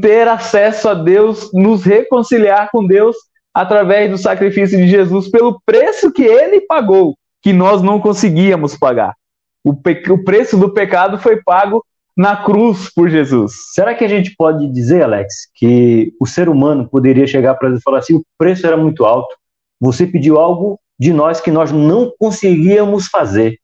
[0.01, 3.15] ter acesso a Deus, nos reconciliar com Deus
[3.53, 9.15] através do sacrifício de Jesus pelo preço que ele pagou, que nós não conseguíamos pagar.
[9.63, 11.83] O, o preço do pecado foi pago
[12.15, 13.53] na cruz por Jesus.
[13.73, 17.81] Será que a gente pode dizer, Alex, que o ser humano poderia chegar para Deus
[17.81, 19.35] e falar assim: o preço era muito alto,
[19.79, 23.57] você pediu algo de nós que nós não conseguíamos fazer.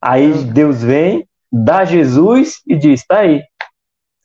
[0.00, 3.42] Aí Deus vem, dá Jesus e diz: tá aí.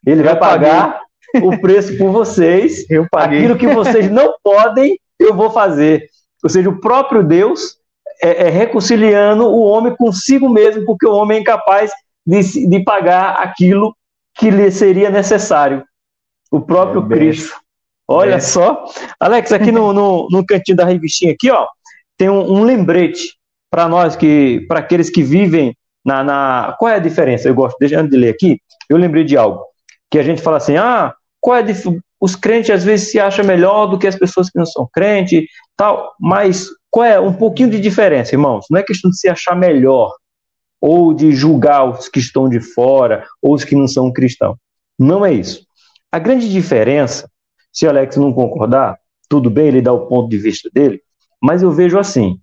[0.08, 1.02] Ele vai pagar
[1.44, 2.86] o preço por vocês.
[2.90, 3.40] Eu paguei.
[3.40, 6.08] Aquilo que vocês não podem, eu vou fazer.
[6.42, 7.76] Ou seja, o próprio Deus
[8.24, 11.92] é, é reconciliando o homem consigo mesmo, porque o homem é incapaz
[12.26, 13.94] de, de pagar aquilo
[14.36, 15.84] que lhe seria necessário.
[16.50, 17.56] O próprio é Cristo.
[18.08, 18.40] Olha é.
[18.40, 18.86] só.
[19.20, 21.68] Alex, aqui no, no, no, cantinho da revistinha aqui, ó,
[22.16, 23.36] tem um, um lembrete
[23.70, 27.50] para nós, que para aqueles que vivem na, na, Qual é a diferença?
[27.50, 29.66] Eu gosto, deixando de ler aqui, eu lembrei de algo.
[30.10, 31.64] Que a gente fala assim, ah, qual é
[32.20, 35.46] os crentes às vezes se acham melhor do que as pessoas que não são crentes,
[35.76, 38.66] tal, mas qual é um pouquinho de diferença, irmãos?
[38.72, 40.12] Não é questão de se achar melhor
[40.82, 44.58] ou de julgar os que estão de fora ou os que não são cristãos.
[44.98, 45.66] Não é isso.
[46.12, 47.30] A grande diferença,
[47.72, 48.98] se o Alex não concordar,
[49.30, 51.02] tudo bem, ele dá o ponto de vista dele,
[51.42, 52.40] mas eu vejo assim,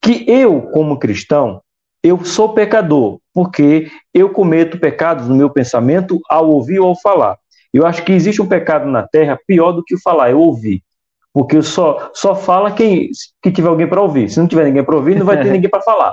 [0.00, 1.62] que eu, como cristão,
[2.02, 7.38] eu sou pecador, porque eu cometo pecados no meu pensamento ao ouvir ou ao falar.
[7.72, 10.82] Eu acho que existe um pecado na terra pior do que o falar, é ouvir.
[11.32, 13.08] Porque só, só fala quem
[13.42, 14.28] que tiver alguém para ouvir.
[14.28, 16.12] Se não tiver ninguém para ouvir, não vai ter ninguém para falar.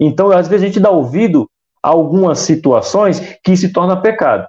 [0.00, 1.50] Então, às vezes, a gente dá ouvido
[1.82, 4.46] a algumas situações que se torna pecado.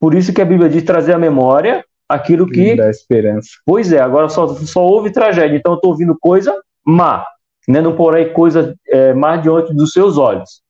[0.00, 2.76] Por isso que a Bíblia diz trazer à memória aquilo que.
[2.76, 3.48] Dá esperança.
[3.64, 5.56] Pois é, agora só, só houve tragédia.
[5.56, 7.26] Então, eu estou ouvindo coisa má.
[7.66, 7.80] Né?
[7.80, 10.62] Não porém coisa é, má diante dos seus olhos.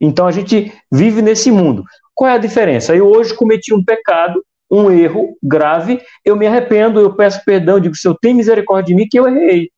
[0.00, 1.84] Então, a gente vive nesse mundo.
[2.14, 2.94] Qual é a diferença?
[2.94, 7.96] Eu hoje cometi um pecado, um erro grave, eu me arrependo, eu peço perdão, digo,
[7.96, 9.70] Senhor, tem misericórdia de mim que eu errei.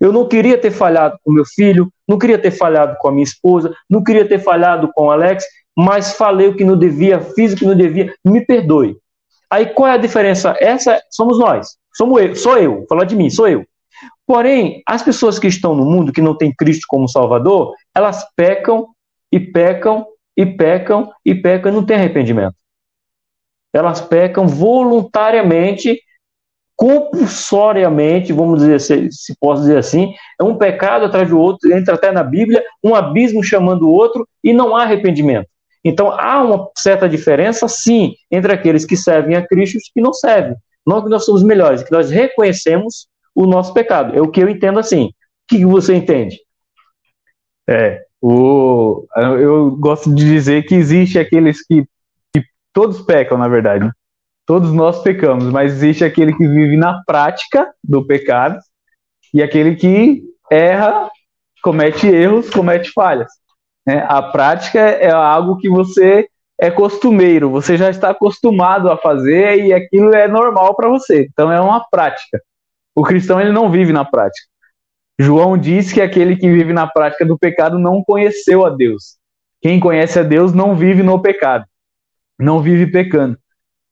[0.00, 3.22] Eu não queria ter falhado com meu filho, não queria ter falhado com a minha
[3.24, 5.44] esposa, não queria ter falhado com o Alex,
[5.76, 8.96] mas falei o que não devia, fiz o que não devia, me perdoe.
[9.50, 10.56] Aí qual é a diferença?
[10.58, 13.64] Essa somos nós, somos eu, sou eu, falar de mim, sou eu.
[14.30, 18.86] Porém, as pessoas que estão no mundo que não têm Cristo como Salvador, elas pecam
[19.32, 22.54] e pecam e pecam e pecam e não tem arrependimento.
[23.72, 26.00] Elas pecam voluntariamente
[26.76, 31.96] compulsoriamente, vamos dizer, se, se posso dizer assim, é um pecado atrás do outro, entra
[31.96, 35.48] até na Bíblia, um abismo chamando o outro e não há arrependimento.
[35.84, 40.00] Então há uma certa diferença, sim, entre aqueles que servem a Cristo e os que
[40.00, 40.54] não servem.
[40.86, 44.16] Não que nós somos melhores, que nós reconhecemos o nosso pecado.
[44.16, 45.06] É o que eu entendo assim.
[45.06, 45.12] O
[45.48, 46.38] que você entende?
[47.68, 51.84] É, o, eu gosto de dizer que existe aqueles que,
[52.34, 53.90] que todos pecam, na verdade.
[54.46, 58.58] Todos nós pecamos, mas existe aquele que vive na prática do pecado
[59.32, 61.08] e aquele que erra,
[61.62, 63.30] comete erros, comete falhas.
[63.86, 64.04] Né?
[64.08, 66.28] A prática é algo que você
[66.60, 71.26] é costumeiro, você já está acostumado a fazer e aquilo é normal para você.
[71.32, 72.42] Então é uma prática.
[72.94, 74.46] O cristão ele não vive na prática.
[75.20, 79.18] João diz que aquele que vive na prática do pecado não conheceu a Deus.
[79.60, 81.66] quem conhece a Deus não vive no pecado,
[82.38, 83.36] não vive pecando.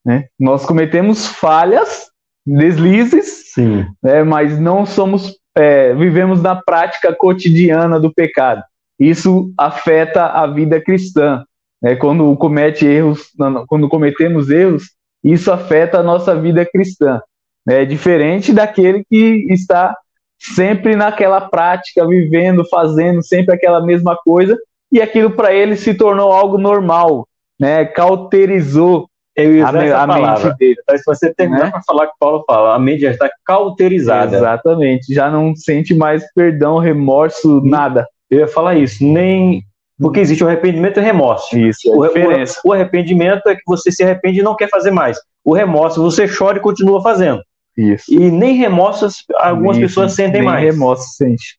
[0.03, 0.25] Né?
[0.39, 2.07] Nós cometemos falhas,
[2.43, 3.85] deslizes, Sim.
[4.01, 8.63] Né, mas não somos, é, vivemos na prática cotidiana do pecado.
[8.99, 11.43] Isso afeta a vida cristã.
[11.79, 11.95] Né?
[11.95, 13.29] Quando comete erros,
[13.67, 17.21] quando cometemos erros, isso afeta a nossa vida cristã.
[17.67, 19.95] É diferente daquele que está
[20.39, 24.57] sempre naquela prática, vivendo, fazendo sempre aquela mesma coisa,
[24.91, 27.27] e aquilo para ele se tornou algo normal,
[27.59, 27.85] né?
[27.85, 30.75] Cauterizou a, a mente dele.
[30.81, 31.71] Então, se você terminar né?
[31.71, 34.37] para falar que Paulo fala, a mente já está cauterizada.
[34.37, 38.07] Exatamente, já não sente mais perdão, remorso, nada.
[38.29, 39.63] Eu ia falar isso, nem
[39.99, 41.57] porque existe o arrependimento e o remorso.
[41.57, 42.01] Isso, é o.
[42.01, 45.19] O, o, arrependimento é que você se arrepende e não quer fazer mais.
[45.43, 47.41] O remorso, você chora e continua fazendo.
[47.79, 48.13] Isso.
[48.13, 50.61] E nem remorso algumas isso, pessoas sentem nem mais.
[50.61, 51.57] Nem remorso sente.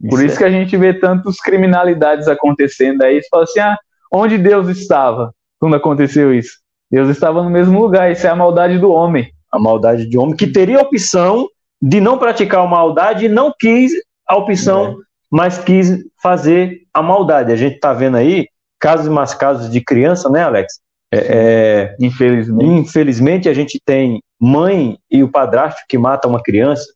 [0.00, 0.38] Por isso, isso é.
[0.38, 3.22] que a gente vê tantas criminalidades acontecendo aí.
[3.22, 3.78] Você fala assim, ah,
[4.12, 6.58] onde Deus estava quando aconteceu isso?
[6.90, 8.10] Deus estava no mesmo lugar.
[8.10, 9.32] Isso é a maldade do homem.
[9.52, 11.48] A maldade de homem que teria a opção
[11.80, 13.92] de não praticar a maldade e não quis
[14.26, 14.94] a opção, é.
[15.30, 17.52] mas quis fazer a maldade.
[17.52, 18.48] A gente está vendo aí
[18.80, 20.80] casos e mais casos de criança, né, Alex?
[21.12, 22.64] É, é, infelizmente.
[22.64, 26.86] infelizmente a gente tem mãe e o padrasto que mata uma criança,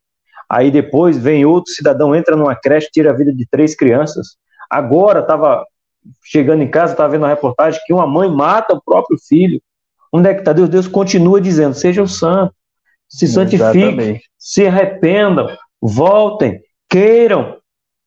[0.48, 4.36] aí depois vem outro cidadão, entra numa creche, tira a vida de três crianças.
[4.70, 5.64] Agora estava
[6.24, 9.60] chegando em casa, estava vendo uma reportagem que uma mãe mata o próprio filho.
[10.10, 10.68] Onde é que está Deus?
[10.68, 12.56] Deus continua dizendo: sejam santos,
[13.08, 15.48] se santifiquem, se arrependam,
[15.80, 17.58] voltem, queiram.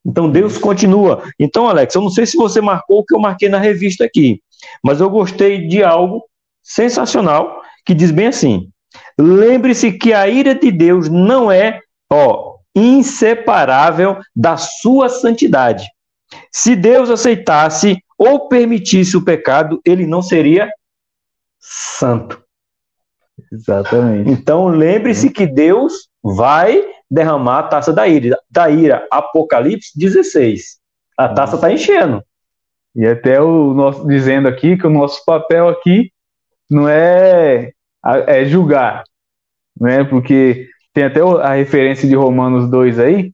[0.04, 1.24] Então Deus continua.
[1.40, 4.42] Então, Alex, eu não sei se você marcou o que eu marquei na revista aqui,
[4.84, 6.24] mas eu gostei de algo
[6.62, 8.70] sensacional que diz bem assim:
[9.20, 11.80] Lembre-se que a ira de Deus não é,
[12.12, 15.88] ó, inseparável da sua santidade.
[16.52, 20.70] Se Deus aceitasse ou permitisse o pecado, ele não seria
[21.60, 22.42] santo.
[23.52, 24.30] Exatamente.
[24.30, 28.38] Então lembre-se que Deus vai derramar a taça da ira.
[28.50, 30.80] Da ira, Apocalipse 16.
[31.18, 32.24] A taça está enchendo.
[33.00, 36.12] E até o nosso dizendo aqui que o nosso papel aqui
[36.70, 37.72] não é,
[38.28, 39.06] é julgar,
[39.80, 40.04] né?
[40.04, 43.32] Porque tem até a referência de Romanos 2 aí,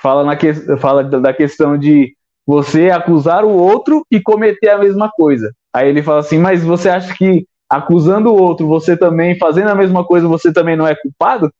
[0.00, 2.14] fala, na que, fala da questão de
[2.46, 5.52] você acusar o outro e cometer a mesma coisa.
[5.74, 9.74] Aí ele fala assim, mas você acha que acusando o outro, você também, fazendo a
[9.74, 11.52] mesma coisa, você também não é culpado?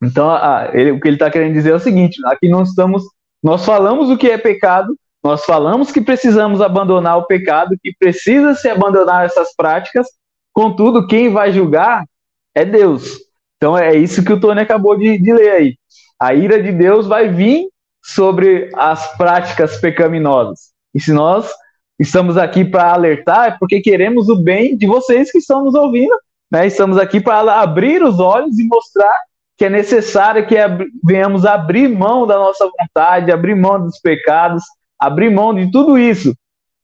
[0.00, 3.02] Então, a, ele, o que ele está querendo dizer é o seguinte: aqui nós estamos,
[3.42, 8.54] nós falamos o que é pecado, nós falamos que precisamos abandonar o pecado, que precisa
[8.54, 10.06] se abandonar essas práticas,
[10.52, 12.04] contudo, quem vai julgar
[12.54, 13.18] é Deus.
[13.56, 15.76] Então é isso que o Tony acabou de, de ler aí.
[16.20, 17.68] A ira de Deus vai vir
[18.02, 20.72] sobre as práticas pecaminosas.
[20.94, 21.50] E se nós
[21.98, 26.14] estamos aqui para alertar, é porque queremos o bem de vocês que estão nos ouvindo.
[26.52, 26.66] Né?
[26.66, 29.14] Estamos aqui para abrir os olhos e mostrar
[29.56, 34.64] que é necessário que ab venhamos abrir mão da nossa vontade, abrir mão dos pecados,
[34.98, 36.34] abrir mão de tudo isso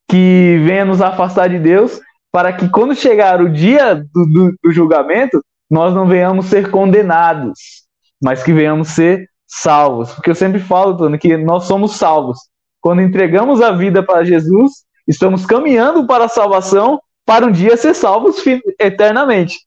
[0.08, 2.00] que venha nos afastar de Deus,
[2.32, 7.84] para que quando chegar o dia do, do, do julgamento, nós não venhamos ser condenados,
[8.22, 10.12] mas que venhamos ser salvos.
[10.12, 12.38] Porque eu sempre falo, Tony, que nós somos salvos.
[12.80, 17.94] Quando entregamos a vida para Jesus, estamos caminhando para a salvação, para um dia ser
[17.94, 18.42] salvos
[18.78, 19.58] eternamente.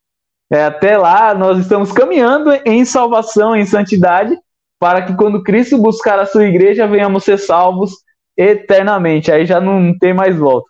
[0.52, 4.38] É, até lá, nós estamos caminhando em salvação, em santidade,
[4.80, 8.03] para que quando Cristo buscar a sua igreja, venhamos ser salvos
[8.38, 9.32] eternamente.
[9.32, 10.70] Aí já não tem mais volta.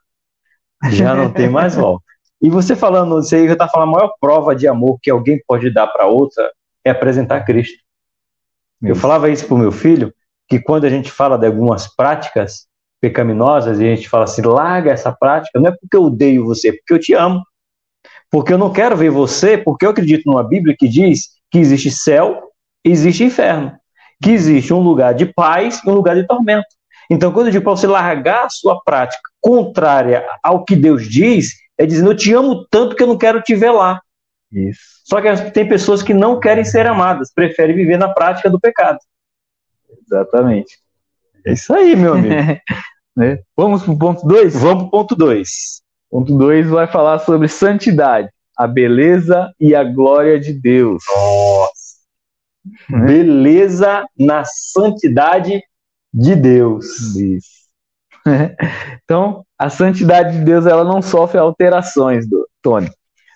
[0.92, 2.04] Já não tem mais volta.
[2.42, 5.42] E você falando isso aí, já está falando a maior prova de amor que alguém
[5.48, 6.52] pode dar para outra
[6.84, 7.78] é apresentar Cristo.
[8.82, 8.92] Isso.
[8.92, 10.14] Eu falava isso para o meu filho,
[10.50, 12.68] que quando a gente fala de algumas práticas
[13.00, 16.70] pecaminosas e a gente fala assim, larga essa prática, não é porque eu odeio você,
[16.70, 17.42] é porque eu te amo.
[18.30, 21.92] Porque eu não quero ver você, porque eu acredito numa Bíblia que diz que existe
[21.92, 22.50] céu
[22.84, 23.72] e existe inferno.
[24.22, 26.68] Que existe um lugar de paz e um lugar de tormento.
[27.10, 31.54] Então, quando eu digo para você largar a sua prática contrária ao que Deus diz,
[31.78, 34.02] é dizendo, eu te amo tanto que eu não quero te ver lá.
[34.52, 34.82] Isso.
[35.04, 39.00] Só que tem pessoas que não querem ser amadas, preferem viver na prática do pecado.
[40.06, 40.78] Exatamente.
[41.46, 42.36] É isso aí, meu amigo.
[43.16, 43.40] né?
[43.56, 44.56] Vamos para o ponto 2?
[44.56, 45.50] Vamos para o ponto 2.
[46.10, 51.04] Ponto 2 vai falar sobre santidade, a beleza e a glória de Deus.
[51.10, 51.74] Nossa.
[52.90, 53.06] Né?
[53.06, 55.62] Beleza na santidade
[56.14, 57.16] de Deus.
[57.16, 57.64] Isso.
[59.04, 62.88] então, a santidade de Deus ela não sofre alterações, do Tony.
[62.88, 62.92] A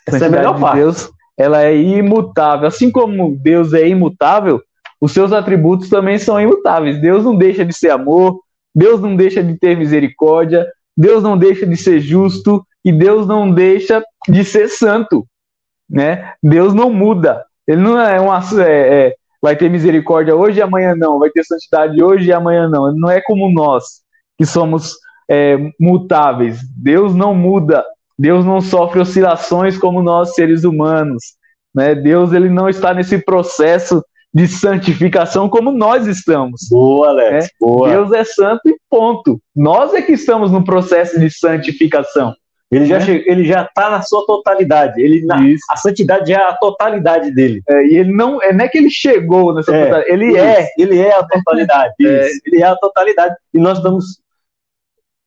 [0.08, 2.68] Essa santidade é a melhor de Deus ela é imutável.
[2.68, 4.62] Assim como Deus é imutável,
[5.00, 7.00] os seus atributos também são imutáveis.
[7.00, 8.42] Deus não deixa de ser amor,
[8.74, 13.52] Deus não deixa de ter misericórdia, Deus não deixa de ser justo e Deus não
[13.52, 15.28] deixa de ser santo,
[15.88, 16.34] né?
[16.42, 17.46] Deus não muda.
[17.68, 21.44] Ele não é um é, é, vai ter misericórdia hoje e amanhã não, vai ter
[21.44, 22.94] santidade hoje e amanhã não.
[22.96, 24.02] Não é como nós
[24.38, 24.96] que somos
[25.30, 26.60] é, mutáveis.
[26.76, 27.84] Deus não muda.
[28.18, 31.24] Deus não sofre oscilações como nós seres humanos.
[31.74, 31.94] Né?
[31.94, 36.62] Deus ele não está nesse processo de santificação como nós estamos.
[36.70, 37.46] Boa, Alex.
[37.46, 37.50] Né?
[37.60, 37.90] Boa.
[37.90, 39.40] Deus é santo e ponto.
[39.56, 42.34] Nós é que estamos no processo de santificação.
[42.70, 43.24] Ele já, né?
[43.26, 45.02] ele já está na sua totalidade.
[45.02, 45.38] Ele na,
[45.70, 47.62] a santidade é a totalidade dele.
[47.68, 50.12] É, e ele não é, não é que ele chegou nessa é, totalidade.
[50.12, 50.70] Ele isso, é.
[50.78, 51.94] Ele é a totalidade.
[52.02, 53.36] é, ele é a totalidade.
[53.54, 54.20] E nós estamos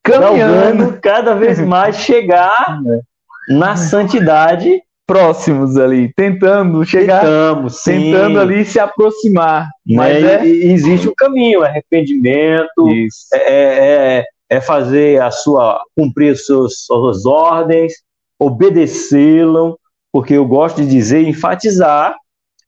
[0.02, 3.54] caminhando cada vez mais chegar é.
[3.54, 9.64] na santidade próximos ali, tentando chegar, Tentamos, tentando ali se aproximar.
[9.84, 9.96] Né?
[9.96, 10.46] Mas é...
[10.46, 12.86] existe um caminho, arrependimento,
[13.34, 17.94] é, é, é, fazer a sua cumprir as suas, suas ordens,
[18.38, 19.78] obedecê-lo,
[20.12, 22.16] porque eu gosto de dizer, enfatizar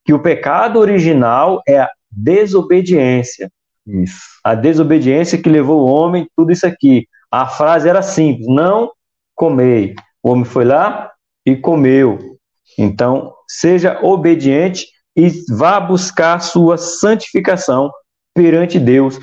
[0.05, 3.51] que o pecado original é a desobediência.
[3.87, 4.20] Isso.
[4.45, 7.09] A desobediência que levou o homem tudo isso aqui.
[7.30, 8.93] A frase era simples: não
[9.35, 9.95] comei.
[10.22, 11.11] O homem foi lá
[11.45, 12.37] e comeu.
[12.78, 17.91] Então, seja obediente e vá buscar sua santificação
[18.35, 19.18] perante Deus,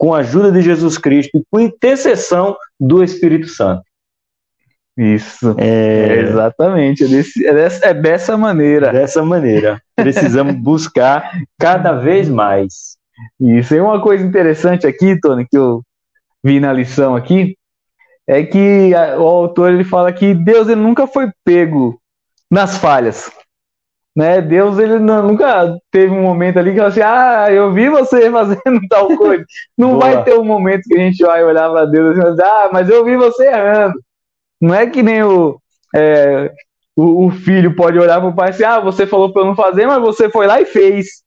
[0.00, 3.82] com a ajuda de Jesus Cristo e com intercessão do Espírito Santo.
[4.96, 6.20] Isso, é...
[6.22, 8.90] exatamente, é, desse, é, dessa, é dessa maneira.
[8.92, 9.78] Dessa maneira.
[9.94, 12.96] Precisamos buscar cada vez mais.
[13.38, 15.82] Isso, e uma coisa interessante aqui, Tony, que eu
[16.42, 17.58] vi na lição aqui,
[18.26, 22.00] é que o autor ele fala que Deus ele nunca foi pego
[22.50, 23.30] nas falhas.
[24.16, 24.40] Né?
[24.40, 28.80] Deus ele não, nunca teve um momento ali que assim: Ah, eu vi você fazendo
[28.88, 29.44] tal coisa.
[29.78, 32.70] Não vai ter um momento que a gente vai olhar para Deus e dizer, Ah,
[32.72, 33.94] mas eu vi você errando.
[34.60, 35.58] Não é que nem o,
[35.94, 36.52] é,
[36.96, 39.46] o, o, filho pode olhar para o pai e assim: Ah, você falou para eu
[39.46, 41.22] não fazer, mas você foi lá e fez.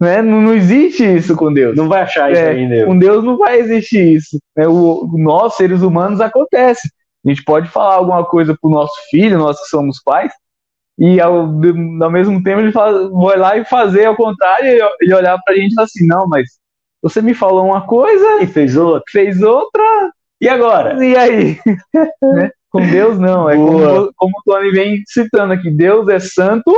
[0.00, 0.22] Né?
[0.22, 1.76] Não, não existe isso com Deus.
[1.76, 2.86] Não vai achar isso é, aí, Deus.
[2.86, 4.38] Com Deus não vai existir isso.
[4.56, 6.90] É, o, nós, seres humanos, acontece.
[7.24, 10.32] A gente pode falar alguma coisa para o nosso filho, nós que somos pais,
[10.98, 15.38] e ao, ao mesmo tempo ele vai lá e fazer ao contrário e, e olhar
[15.44, 16.48] pra gente e falar assim, não, mas
[17.02, 19.82] você me falou uma coisa e fez outra, fez outra,
[20.40, 21.04] e agora?
[21.04, 21.58] E aí?
[22.22, 22.50] né?
[22.70, 26.72] Com Deus não, é como, como o Tony vem citando aqui, Deus é santo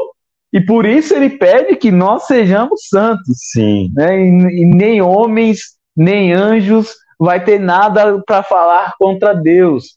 [0.53, 3.37] e por isso ele pede que nós sejamos santos.
[3.51, 3.93] Sim.
[3.95, 4.21] Né?
[4.21, 9.97] E, e nem homens, nem anjos vai ter nada para falar contra Deus.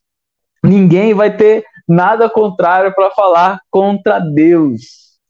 [0.64, 4.82] Ninguém vai ter nada contrário para falar contra Deus.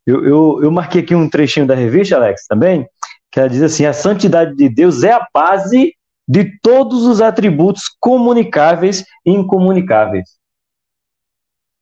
[0.06, 2.86] Eu, eu, eu marquei aqui um trechinho da revista, Alex, também,
[3.32, 5.94] que ela diz assim: a santidade de Deus é a base
[6.28, 10.38] de todos os atributos comunicáveis e incomunicáveis.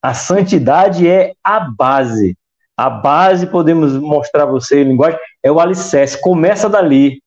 [0.01, 2.37] A santidade é a base.
[2.77, 7.21] A base, podemos mostrar para você em linguagem, é o alicerce, começa dali.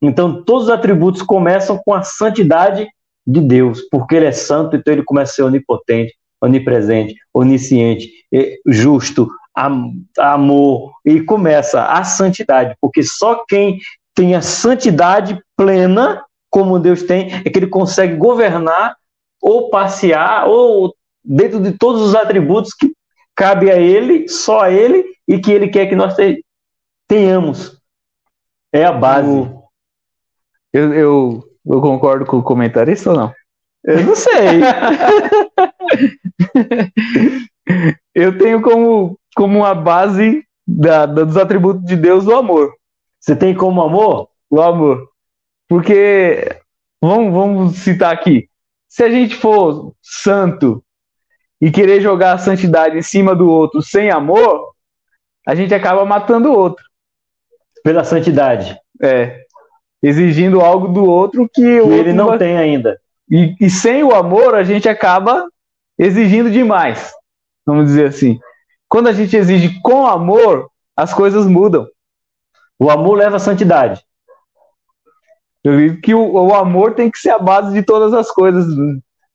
[0.00, 2.88] Então, todos os atributos começam com a santidade
[3.26, 8.10] de Deus, porque Ele é santo, então Ele começa a ser onipotente, onipresente, onisciente,
[8.66, 9.28] justo,
[10.18, 13.78] amor, e começa a santidade, porque só quem
[14.14, 18.96] tem a santidade plena, como Deus tem, é que ele consegue governar
[19.40, 22.92] ou passear, ou dentro de todos os atributos que
[23.34, 26.14] cabe a ele, só a ele, e que ele quer que nós
[27.08, 27.78] tenhamos.
[28.72, 29.28] É a base.
[30.72, 33.34] Eu, eu, eu concordo com o comentarista ou não?
[33.84, 34.60] Eu não sei.
[38.14, 42.74] eu tenho como, como uma base da, da, dos atributos de Deus o amor.
[43.20, 44.28] Você tem como amor?
[44.50, 45.08] O amor.
[45.68, 46.60] Porque,
[47.00, 48.48] vamos, vamos citar aqui,
[48.88, 50.82] se a gente for santo
[51.60, 54.72] e querer jogar a santidade em cima do outro sem amor,
[55.46, 56.84] a gente acaba matando o outro.
[57.82, 58.78] Pela santidade.
[59.02, 59.44] É.
[60.02, 62.38] Exigindo algo do outro que, que ele não vai...
[62.38, 63.00] tem ainda.
[63.30, 65.48] E, e sem o amor, a gente acaba
[65.98, 67.12] exigindo demais,
[67.64, 68.38] vamos dizer assim.
[68.88, 71.86] Quando a gente exige com amor, as coisas mudam.
[72.78, 74.02] O amor leva à santidade.
[75.64, 78.66] Eu digo que o, o, amor tem que ser a base de todas as coisas.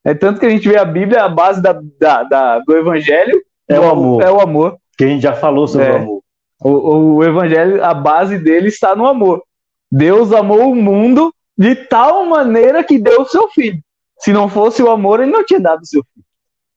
[0.03, 3.41] É tanto que a gente vê a Bíblia, a base da, da, da do Evangelho
[3.67, 4.21] é o amor.
[4.21, 4.77] É o amor.
[4.97, 5.91] Que a gente já falou sobre é.
[5.91, 6.21] o amor.
[6.63, 9.43] O, o Evangelho, a base dele está no amor.
[9.91, 13.79] Deus amou o mundo de tal maneira que deu o seu filho.
[14.19, 16.25] Se não fosse o amor, ele não tinha dado o seu filho.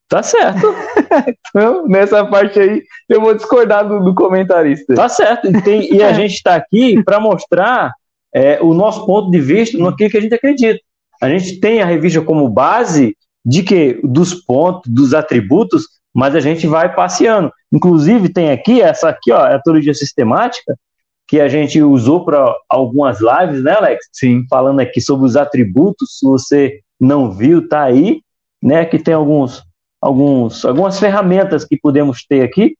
[0.08, 0.74] Tá certo.
[1.48, 4.94] então, nessa parte aí, eu vou discordar do, do comentarista.
[4.94, 5.48] Tá certo.
[5.48, 7.92] E, tem, e a gente está aqui para mostrar
[8.34, 10.80] é, o nosso ponto de vista no que a gente acredita.
[11.22, 16.40] A gente tem a revista como base de que dos pontos, dos atributos, mas a
[16.40, 17.52] gente vai passeando.
[17.72, 20.76] Inclusive tem aqui essa aqui, ó, é a teologia sistemática
[21.26, 24.06] que a gente usou para algumas lives, né, Alex?
[24.12, 24.44] Sim.
[24.48, 26.18] Falando aqui sobre os atributos.
[26.18, 28.20] Se você não viu, tá aí,
[28.62, 28.84] né?
[28.84, 29.62] Que tem alguns,
[30.04, 32.76] alguns, algumas ferramentas que podemos ter aqui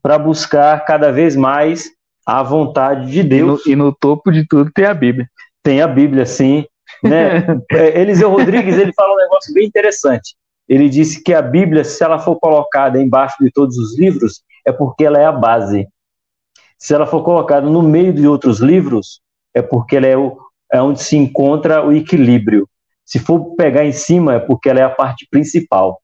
[0.00, 1.90] para buscar cada vez mais
[2.24, 3.66] a vontade de Deus.
[3.66, 5.28] E no, e no, topo de tudo tem a Bíblia.
[5.60, 6.64] Tem a Bíblia, sim.
[7.02, 7.44] Né?
[7.72, 10.36] É, Eliseu Rodrigues ele fala um negócio bem interessante.
[10.68, 14.70] Ele disse que a Bíblia, se ela for colocada embaixo de todos os livros, é
[14.70, 15.88] porque ela é a base.
[16.78, 19.20] Se ela for colocada no meio de outros livros,
[19.52, 20.38] é porque ela é, o,
[20.72, 22.68] é onde se encontra o equilíbrio.
[23.04, 26.01] Se for pegar em cima, é porque ela é a parte principal.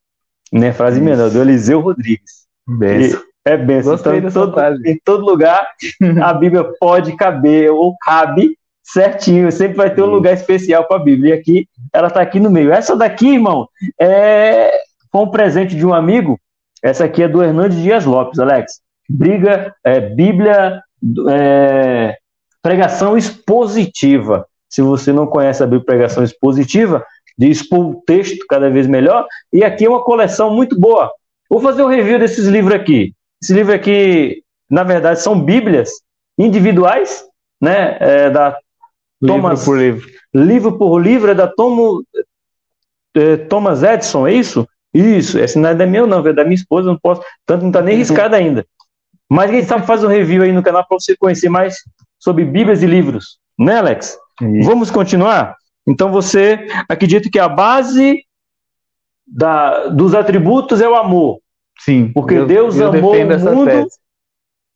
[0.52, 0.72] Né?
[0.72, 2.46] Frase menor, do Eliseu Rodrigues.
[2.66, 3.20] Benção.
[3.44, 3.92] É benção.
[3.92, 4.82] Gostei então, todo, frase.
[4.86, 5.66] em todo lugar,
[6.22, 9.50] a Bíblia pode caber ou cabe certinho.
[9.50, 11.34] Sempre vai ter um lugar especial para a Bíblia.
[11.34, 12.72] E aqui, ela está aqui no meio.
[12.72, 13.68] Essa daqui, irmão,
[14.00, 14.70] é...
[15.10, 16.38] foi um presente de um amigo.
[16.82, 18.80] Essa aqui é do Hernandes Dias Lopes, Alex.
[19.08, 20.82] Briga, é, Bíblia,
[21.30, 22.16] é,
[22.62, 24.46] pregação expositiva.
[24.68, 27.04] Se você não conhece a Bíblia Pregação Expositiva,
[27.38, 29.26] de expor o texto cada vez melhor.
[29.52, 31.10] E aqui é uma coleção muito boa.
[31.48, 33.14] Vou fazer o um review desses livros aqui.
[33.42, 35.90] Esse livro aqui, na verdade, são Bíblias
[36.36, 37.24] individuais,
[37.60, 37.96] né?
[38.00, 38.56] É da
[39.24, 40.08] Thomas, livro por livro.
[40.34, 42.02] Livro por livro é da Tomo,
[43.14, 44.68] é, Thomas Edison, é isso?
[44.92, 47.68] Isso, esse não é da minha, não, é da minha esposa, não posso, tanto não
[47.68, 48.66] está nem riscado ainda.
[49.28, 51.76] Mas quem sabe faz um review aí no canal para você conhecer mais
[52.18, 54.18] sobre Bíblias e livros, né, Alex?
[54.40, 54.68] Isso.
[54.68, 55.56] Vamos continuar?
[55.88, 58.22] Então você acredita que a base
[59.26, 61.38] da, dos atributos é o amor.
[61.80, 62.12] Sim.
[62.12, 63.88] Porque eu, Deus eu amou o mundo.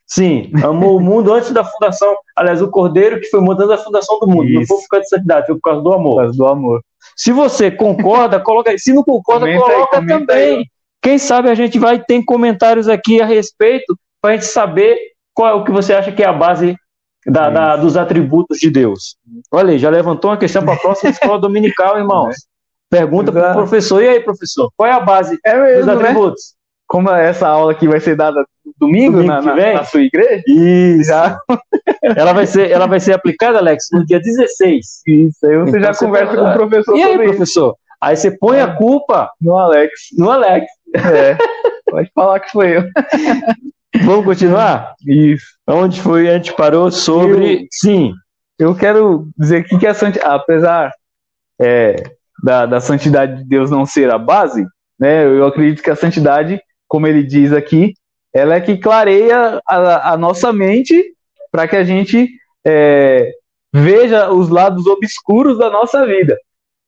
[0.07, 2.15] Sim, amou o mundo antes da fundação.
[2.37, 4.45] Aliás, o Cordeiro que foi mudando a fundação do mundo.
[4.45, 4.61] Isso.
[4.61, 6.15] Não foi por causa de santidade, foi por causa do amor.
[6.15, 6.85] Por causa do amor.
[7.17, 8.79] Se você concorda, coloca aí.
[8.79, 10.57] Se não concorda, comenta coloca aí, também.
[10.57, 10.67] Aí.
[11.03, 14.97] Quem sabe a gente vai ter comentários aqui a respeito para a gente saber
[15.35, 16.77] qual é o que você acha que é a base
[17.27, 19.17] da, da, dos atributos de Deus.
[19.51, 22.37] Olha aí, já levantou uma questão para a próxima escola dominical, irmãos.
[22.91, 24.03] Pergunta para o professor.
[24.03, 26.43] E aí, professor, qual é a base é mesmo, dos atributos?
[26.43, 26.63] Né?
[26.87, 28.45] Como essa aula aqui vai ser dada
[28.79, 30.43] domingo, domingo na, na, na, sua igreja?
[30.47, 31.09] Isso.
[31.09, 31.39] Já.
[32.03, 35.03] ela, vai ser, ela vai ser aplicada, Alex, no dia 16.
[35.07, 36.97] Isso, aí você então, já você conversa com o professor.
[36.97, 37.77] E aí, professor?
[37.99, 39.93] Aí você põe a culpa no Alex.
[40.19, 40.67] No Alex.
[40.95, 41.39] É.
[41.89, 42.83] Pode falar que foi eu.
[44.05, 44.95] Vamos continuar?
[45.07, 45.45] Isso.
[45.67, 46.29] Onde foi?
[46.29, 47.63] A gente parou sobre.
[47.63, 48.13] Eu, Sim.
[48.59, 50.93] Eu quero dizer aqui que a santidade, apesar
[51.61, 51.97] é,
[52.43, 54.67] da, da santidade de Deus não ser a base,
[54.99, 57.95] né, eu acredito que a santidade, como ele diz aqui,
[58.33, 61.15] ela é que clareia a, a nossa mente
[61.51, 62.31] para que a gente
[62.65, 63.33] é,
[63.75, 66.37] veja os lados obscuros da nossa vida.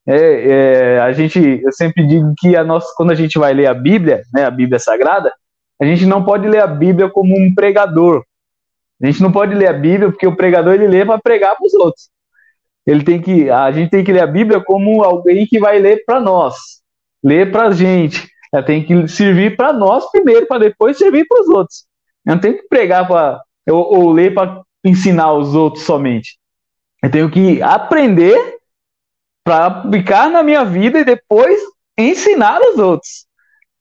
[0.06, 3.66] É, é, a gente, eu sempre digo que a nossa, quando a gente vai ler
[3.66, 5.32] a Bíblia, né, a Bíblia Sagrada,
[5.80, 8.24] a gente não pode ler a Bíblia como um pregador.
[9.02, 11.66] A gente não pode ler a Bíblia porque o pregador ele lê para pregar para
[11.66, 12.08] os outros.
[12.86, 16.04] Ele tem que, a gente tem que ler a Bíblia como alguém que vai ler
[16.04, 16.54] para nós,
[17.22, 18.28] ler para a gente.
[18.52, 21.84] Ela tem que servir para nós primeiro, para depois servir para os outros.
[22.24, 26.38] Eu não tenho que pregar para ou, ou ler para ensinar os outros somente.
[27.02, 28.58] Eu tenho que aprender
[29.42, 31.60] para aplicar na minha vida e depois
[31.98, 33.23] ensinar os outros.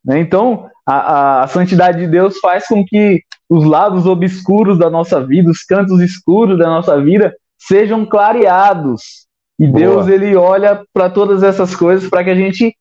[0.03, 0.19] Né?
[0.19, 5.25] Então, a, a, a, santidade de Deus faz com que os lados obscuros da nossa
[5.25, 9.27] vida, os cantos escuros da nossa vida, sejam clareados.
[9.59, 9.79] E Boa.
[9.79, 12.75] Deus ele olha para todas essas coisas para que a gente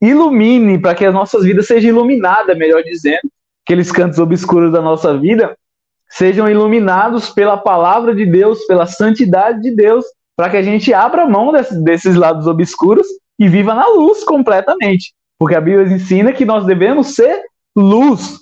[0.00, 3.30] ilumine, para que as nossas vidas sejam iluminadas, melhor dizendo,
[3.64, 5.54] aqueles cantos obscuros da nossa vida
[6.10, 10.04] sejam iluminados pela palavra de Deus, pela santidade de Deus,
[10.36, 13.06] para que a gente abra mão desse, desses lados obscuros
[13.38, 15.14] e viva na luz completamente.
[15.40, 17.42] Porque a Bíblia ensina que nós devemos ser
[17.74, 18.38] luz,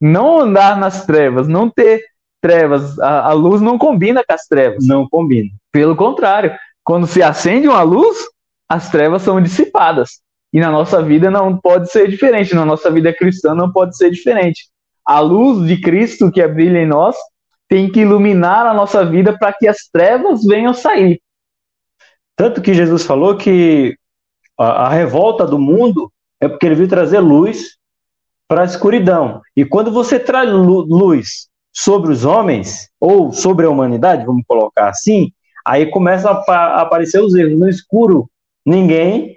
[0.00, 2.02] não andar nas trevas, não ter
[2.40, 2.98] trevas.
[2.98, 4.84] A, a luz não combina com as trevas.
[4.84, 5.48] Não combina.
[5.70, 8.18] Pelo contrário, quando se acende uma luz,
[8.68, 10.20] as trevas são dissipadas.
[10.52, 14.10] E na nossa vida não pode ser diferente, na nossa vida cristã não pode ser
[14.10, 14.64] diferente.
[15.06, 17.14] A luz de Cristo que brilha em nós
[17.68, 21.20] tem que iluminar a nossa vida para que as trevas venham sair.
[22.34, 23.96] Tanto que Jesus falou que
[24.58, 26.10] a, a revolta do mundo
[26.44, 27.78] é porque ele veio trazer luz
[28.46, 29.40] para a escuridão.
[29.56, 35.32] E quando você traz luz sobre os homens, ou sobre a humanidade, vamos colocar assim,
[35.66, 37.58] aí começam a aparecer os erros.
[37.58, 38.28] No escuro,
[38.64, 39.34] ninguém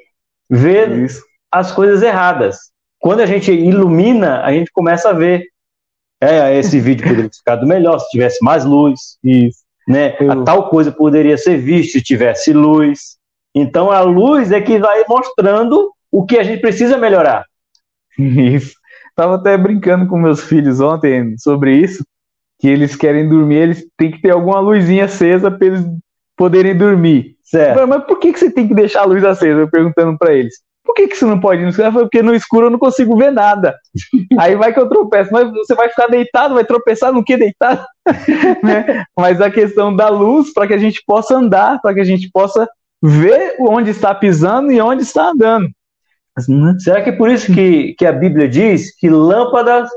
[0.49, 1.24] vê Isso.
[1.49, 2.58] as coisas erradas.
[2.99, 5.45] Quando a gente ilumina, a gente começa a ver.
[6.20, 9.18] É, esse vídeo poderia ter ficado melhor se tivesse mais luz.
[9.24, 9.60] Isso.
[9.88, 10.18] Né?
[10.20, 10.32] Eu...
[10.32, 13.18] A tal coisa poderia ser vista se tivesse luz.
[13.55, 17.45] Então a luz é que vai mostrando o que a gente precisa melhorar.
[18.18, 18.74] Isso.
[19.16, 22.05] Tava até brincando com meus filhos ontem sobre isso,
[22.60, 25.84] que eles querem dormir, eles têm que ter alguma luzinha acesa para eles
[26.38, 27.36] poderem dormir.
[27.43, 27.88] Certo.
[27.88, 29.62] Mas por que, que você tem que deixar a luz acesa?
[29.62, 30.53] Eu perguntando para eles.
[30.86, 31.91] Por que, que você não pode ir no escuro?
[31.91, 33.76] Porque no escuro eu não consigo ver nada.
[34.39, 35.32] Aí vai que eu tropeço.
[35.34, 37.84] Mas você vai ficar deitado, vai tropeçar no que deitado?
[38.64, 39.03] né?
[39.18, 42.30] Mas a questão da luz, para que a gente possa andar, para que a gente
[42.32, 42.68] possa
[43.03, 45.68] ver onde está pisando e onde está andando.
[46.47, 46.75] Né?
[46.79, 49.89] Será que é por isso que, que a Bíblia diz que lâmpadas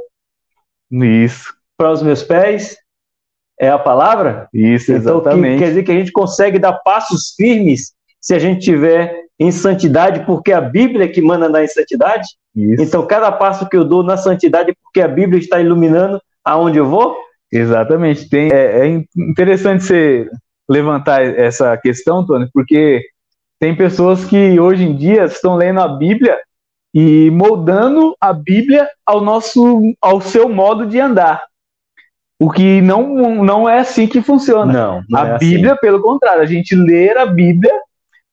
[0.91, 1.53] isso.
[1.77, 2.77] para os meus pés
[3.61, 4.49] é a palavra?
[4.55, 5.39] Isso, exatamente.
[5.39, 9.15] Então, que, quer dizer que a gente consegue dar passos firmes se a gente tiver
[9.39, 12.29] em santidade, porque a Bíblia é que manda em santidade?
[12.55, 12.83] Isso.
[12.83, 16.79] Então, cada passo que eu dou na santidade é porque a Bíblia está iluminando aonde
[16.79, 17.17] eu vou?
[17.51, 18.29] Exatamente.
[18.29, 20.29] Tem, é, é interessante você
[20.69, 23.03] levantar essa questão, Tony, porque
[23.61, 26.39] tem pessoas que hoje em dia estão lendo a Bíblia
[26.95, 31.45] e moldando a Bíblia ao nosso ao seu modo de andar.
[32.41, 34.73] O que não, não é assim que funciona.
[34.73, 35.51] Não, não a é assim.
[35.51, 35.81] Bíblia, assim.
[35.83, 37.79] pelo contrário, a gente lê a Bíblia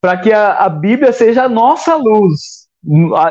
[0.01, 2.67] para que a, a Bíblia seja a nossa luz,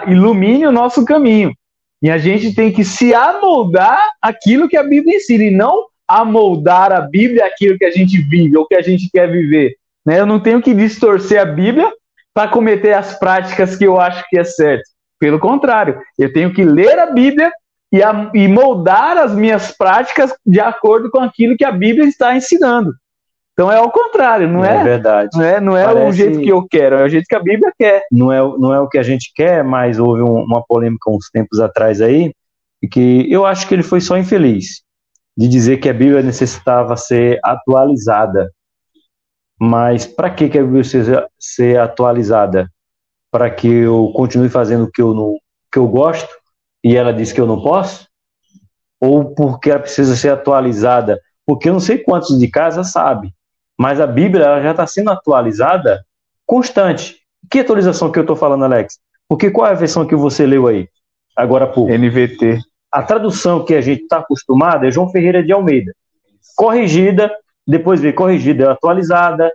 [0.06, 1.54] ilumine o nosso caminho.
[2.02, 6.92] E a gente tem que se amoldar aquilo que a Bíblia ensina, e não amoldar
[6.92, 9.76] a Bíblia aquilo que a gente vive ou que a gente quer viver.
[10.06, 10.20] Né?
[10.20, 11.90] Eu não tenho que distorcer a Bíblia
[12.32, 14.84] para cometer as práticas que eu acho que é certo.
[15.18, 17.50] Pelo contrário, eu tenho que ler a Bíblia
[17.90, 22.36] e, a, e moldar as minhas práticas de acordo com aquilo que a Bíblia está
[22.36, 22.92] ensinando.
[23.54, 24.76] Então é ao contrário, não é?
[24.76, 25.30] É verdade.
[25.34, 26.08] Não é, não é Parece...
[26.08, 28.04] o jeito que eu quero, é o jeito que a Bíblia quer.
[28.12, 31.30] Não é, não é o que a gente quer, mas houve um, uma polêmica uns
[31.30, 32.34] tempos atrás aí,
[32.92, 34.82] que eu acho que ele foi só infeliz
[35.34, 38.50] de dizer que a Bíblia necessitava ser atualizada.
[39.58, 42.70] Mas para que, que a Bíblia precisa ser atualizada?
[43.30, 45.36] Para que eu continue fazendo o que eu, não,
[45.72, 46.28] que eu gosto
[46.84, 48.06] e ela diz que eu não posso?
[49.00, 51.20] Ou porque ela precisa ser atualizada?
[51.44, 53.32] Porque eu não sei quantos de casa sabe,
[53.78, 56.04] mas a Bíblia ela já está sendo atualizada
[56.44, 57.16] constante.
[57.50, 58.98] Que atualização que eu estou falando, Alex?
[59.28, 60.88] Porque qual é a versão que você leu aí?
[61.36, 62.60] Agora por NVT.
[62.90, 65.92] A tradução que a gente está acostumado é João Ferreira de Almeida.
[66.56, 67.30] Corrigida,
[67.66, 69.52] depois vem corrigida e atualizada,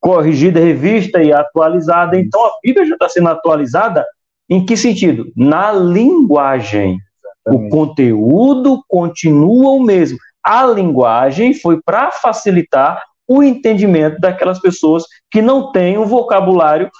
[0.00, 2.18] corrigida, revista e atualizada.
[2.18, 4.04] Então a Bíblia já está sendo atualizada
[4.48, 5.32] em que sentido?
[5.36, 6.98] Na linguagem.
[7.46, 7.66] Exatamente.
[7.66, 10.18] O conteúdo continua o mesmo.
[10.44, 16.90] A linguagem foi para facilitar o entendimento daquelas pessoas que não têm um vocabulário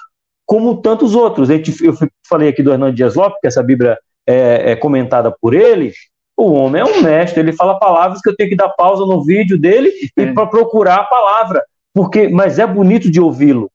[0.45, 1.49] como tantos outros.
[1.49, 1.93] Eu
[2.27, 5.91] falei aqui do Hernando Dias Lopes, que essa Bíblia é, é comentada por ele,
[6.35, 9.23] o homem é um mestre, ele fala palavras que eu tenho que dar pausa no
[9.23, 10.31] vídeo dele é.
[10.33, 11.63] para procurar a palavra,
[11.93, 13.69] porque mas é bonito de ouvi-lo.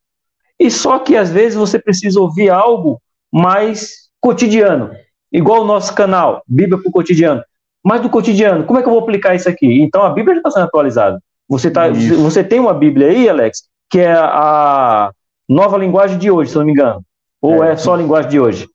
[0.59, 3.01] E só que às vezes você precisa ouvir algo
[3.33, 4.91] mais cotidiano,
[5.33, 7.43] igual o nosso canal, Bíblia para o cotidiano.
[7.85, 9.81] Mas do cotidiano, como é que eu vou aplicar isso aqui?
[9.81, 11.23] Então a Bíblia já está sendo atualizada.
[11.49, 15.11] Você, tá, você tem uma Bíblia aí, Alex, que é a
[15.49, 17.03] nova linguagem de hoje, se não me engano.
[17.41, 18.69] Ou é, é só a linguagem de hoje?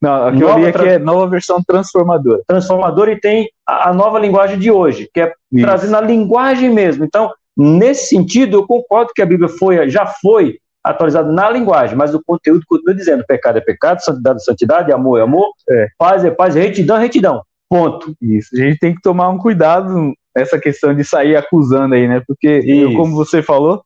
[0.00, 2.42] Não, a que nova eu li aqui é nova versão transformadora.
[2.46, 5.64] Transformadora e tem a, a nova linguagem de hoje, que é Isso.
[5.64, 7.04] trazendo a linguagem mesmo.
[7.04, 12.14] Então, nesse sentido, eu concordo que a Bíblia foi, já foi atualizada na linguagem, mas
[12.14, 15.88] o conteúdo continua dizendo: pecado é pecado, santidade é santidade, amor é amor, é.
[15.98, 17.42] paz é paz, retidão é retidão.
[17.68, 18.14] Ponto.
[18.20, 18.48] Isso.
[18.54, 22.22] A gente tem que tomar um cuidado nessa questão de sair acusando aí, né?
[22.26, 23.82] Porque, eu, como você falou,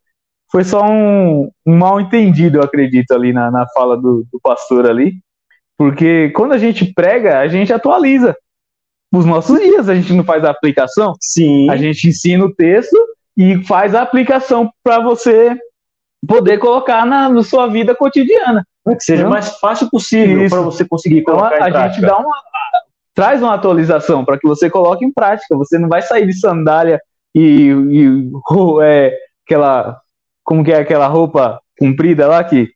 [0.51, 4.89] foi só um, um mal entendido, eu acredito, ali na, na fala do, do pastor
[4.89, 5.19] ali.
[5.77, 8.37] Porque quando a gente prega, a gente atualiza
[9.13, 9.89] os nossos dias.
[9.89, 11.15] A gente não faz a aplicação.
[11.21, 11.71] Sim.
[11.71, 12.97] A gente ensina o texto
[13.37, 15.57] e faz a aplicação para você
[16.27, 18.65] poder colocar na, na, sua vida cotidiana.
[18.87, 22.03] Que seja o mais fácil possível para você conseguir então, colocar então, a, a gente
[22.03, 22.35] dá uma
[23.15, 25.57] traz uma atualização para que você coloque em prática.
[25.57, 27.01] Você não vai sair de sandália
[27.35, 28.31] e, e
[28.83, 29.17] é,
[29.47, 30.01] aquela
[30.43, 32.71] como que é aquela roupa comprida lá que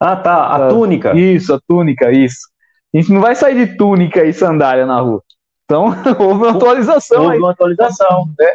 [0.00, 1.16] ah, tá, a ah, túnica.
[1.16, 2.48] Isso, a túnica, isso.
[2.94, 5.22] A gente não vai sair de túnica e sandália na rua.
[5.64, 5.86] Então,
[6.18, 7.22] houve uma atualização.
[7.22, 7.38] Houve aí.
[7.38, 8.26] uma atualização.
[8.38, 8.46] Né?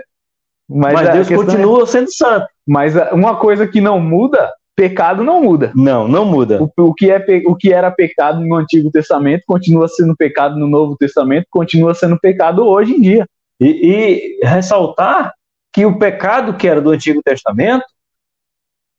[0.70, 1.86] Mas, Mas Deus continua é...
[1.86, 2.48] sendo santo.
[2.66, 5.72] Mas uma coisa que não muda, pecado não muda.
[5.76, 6.64] Não, não muda.
[6.64, 10.68] O, o, que, é, o que era pecado no Antigo Testamento continua sendo pecado no
[10.68, 13.28] Novo Testamento, continua sendo pecado hoje em dia.
[13.60, 15.34] E, e ressaltar
[15.72, 17.86] que o pecado que era do Antigo Testamento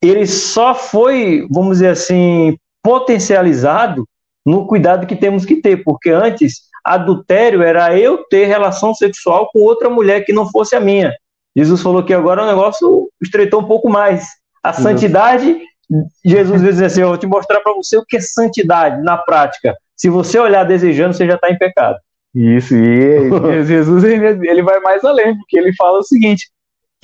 [0.09, 4.07] ele só foi, vamos dizer assim, potencializado
[4.45, 9.61] no cuidado que temos que ter, porque antes adultério era eu ter relação sexual com
[9.61, 11.13] outra mulher que não fosse a minha.
[11.57, 14.27] Jesus falou que agora o negócio estreitou um pouco mais.
[14.63, 15.59] A santidade
[16.25, 19.77] Jesus diz assim: Eu vou te mostrar para você o que é santidade na prática.
[19.97, 21.99] Se você olhar desejando, você já está em pecado.
[22.35, 23.31] Isso, e
[23.65, 26.49] Jesus ele, ele vai mais além, porque ele fala o seguinte: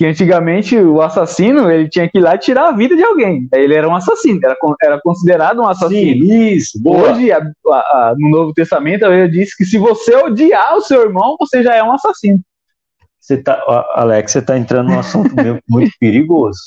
[0.01, 3.47] que antigamente o assassino ele tinha que ir lá tirar a vida de alguém.
[3.53, 6.25] Ele era um assassino, era, era considerado um assassino.
[6.25, 6.81] Sim, isso.
[6.81, 7.11] Boa.
[7.11, 11.03] Hoje, a, a, a, no Novo Testamento, ele diz que se você odiar o seu
[11.03, 12.41] irmão, você já é um assassino.
[13.19, 13.61] Você tá,
[13.93, 15.35] Alex, você está entrando num assunto
[15.69, 16.57] muito perigoso.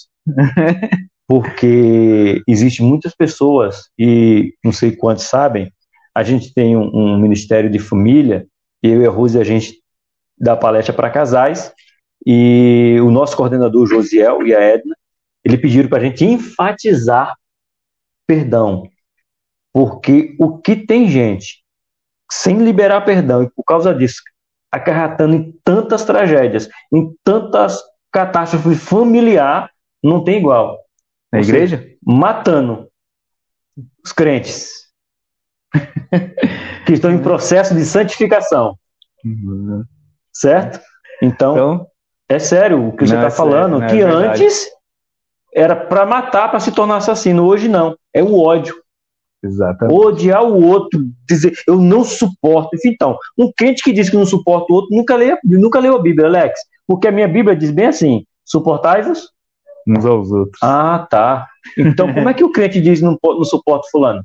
[1.26, 5.72] Porque existe muitas pessoas, e não sei quantos sabem,
[6.14, 8.46] a gente tem um, um ministério de família,
[8.80, 9.74] e eu e a Rose, a gente
[10.38, 11.72] dá palestra para casais,
[12.26, 14.96] e o nosso coordenador, Josiel, e a Edna,
[15.44, 17.36] ele pediram para a gente enfatizar
[18.26, 18.88] perdão.
[19.72, 21.62] Porque o que tem gente
[22.30, 24.22] sem liberar perdão e por causa disso
[24.70, 29.70] acarretando em tantas tragédias, em tantas catástrofes familiar,
[30.02, 30.80] não tem igual.
[31.32, 31.94] Na igreja?
[32.06, 32.88] matando
[34.04, 34.88] os crentes
[36.86, 38.78] que estão em processo de santificação.
[39.24, 39.84] Uhum.
[40.32, 40.80] Certo?
[41.22, 41.86] Então, então,
[42.28, 44.68] é sério o que você está é falando, é que é antes
[45.54, 47.44] era para matar, para se tornar assassino.
[47.44, 48.74] Hoje não, é o ódio.
[49.42, 49.94] Exatamente.
[49.94, 52.70] Odiar o outro, dizer eu não suporto.
[52.84, 56.02] Então, um crente que diz que não suporta o outro nunca leu, nunca leu a
[56.02, 56.58] Bíblia, Alex.
[56.86, 59.28] Porque a minha Bíblia diz bem assim: suportai-vos
[59.86, 60.58] uns aos outros.
[60.62, 61.46] Ah, tá.
[61.76, 64.22] Então, como é que o crente diz não, não suporta fulano?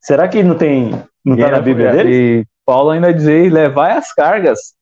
[0.00, 0.90] Será que não tem,
[1.24, 2.12] não está na Bíblia dele?
[2.12, 4.73] E Paulo ainda diz: levai as cargas.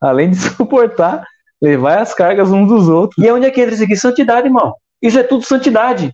[0.00, 1.24] Além de suportar,
[1.64, 3.24] Levar as cargas uns dos outros.
[3.24, 3.96] E onde é que entra isso aqui?
[3.96, 4.74] Santidade, irmão.
[5.00, 6.12] Isso é tudo santidade.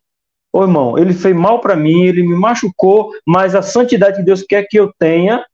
[0.52, 4.42] Ô irmão, ele fez mal para mim, ele me machucou, mas a santidade que Deus
[4.42, 5.44] quer que eu tenha,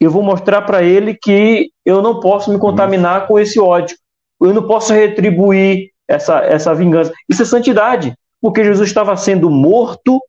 [0.00, 3.96] eu vou mostrar para ele que eu não posso me contaminar com esse ódio.
[4.40, 7.12] Eu não posso retribuir essa, essa vingança.
[7.28, 8.14] Isso é santidade.
[8.40, 10.20] Porque Jesus estava sendo morto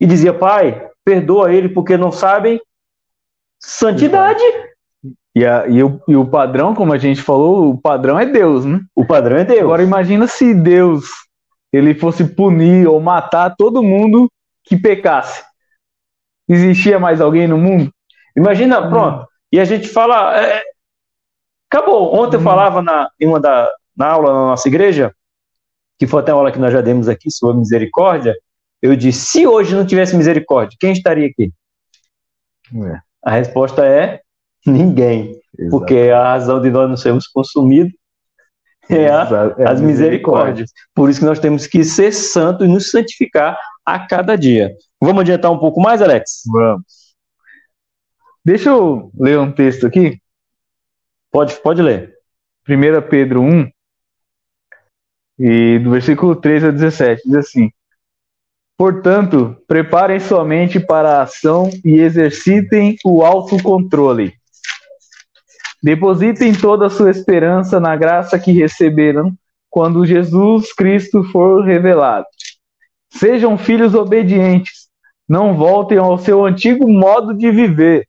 [0.00, 2.58] e dizia, Pai, perdoa ele porque não sabem.
[3.60, 4.42] Santidade.
[5.34, 8.64] E, a, e, o, e o padrão, como a gente falou, o padrão é Deus,
[8.66, 8.80] né?
[8.94, 9.62] O padrão é Deus.
[9.62, 11.06] Agora imagina se Deus
[11.72, 14.30] ele fosse punir ou matar todo mundo
[14.64, 15.42] que pecasse.
[16.48, 17.90] Existia mais alguém no mundo?
[18.36, 18.90] Imagina, hum.
[18.90, 19.26] pronto.
[19.50, 20.38] E a gente fala.
[20.38, 20.62] É, é
[21.72, 22.14] acabou.
[22.14, 22.40] Ontem hum.
[22.40, 25.14] eu falava na, em uma da, na aula na nossa igreja,
[25.98, 28.36] que foi até a aula que nós já demos aqui sobre misericórdia.
[28.82, 31.50] Eu disse: se hoje não tivesse misericórdia, quem estaria aqui?
[32.74, 33.00] É.
[33.24, 34.20] A resposta é
[34.66, 35.40] Ninguém.
[35.70, 37.92] Porque a razão de nós não sermos consumidos
[38.88, 40.70] é, a, é as misericórdias.
[40.94, 44.74] Por isso que nós temos que ser santos e nos santificar a cada dia.
[45.00, 46.42] Vamos adiantar um pouco mais, Alex?
[46.46, 46.84] Vamos.
[48.44, 50.20] Deixa eu ler um texto aqui.
[51.30, 52.14] Pode, pode ler.
[52.68, 53.70] 1 Pedro 1,
[55.38, 57.70] e do versículo 13 a 17, diz assim:
[58.76, 64.34] Portanto, preparem sua mente para a ação e exercitem o autocontrole
[65.82, 69.32] Depositem toda a sua esperança na graça que receberam
[69.68, 72.26] quando Jesus Cristo for revelado.
[73.10, 74.88] Sejam filhos obedientes,
[75.28, 78.06] não voltem ao seu antigo modo de viver,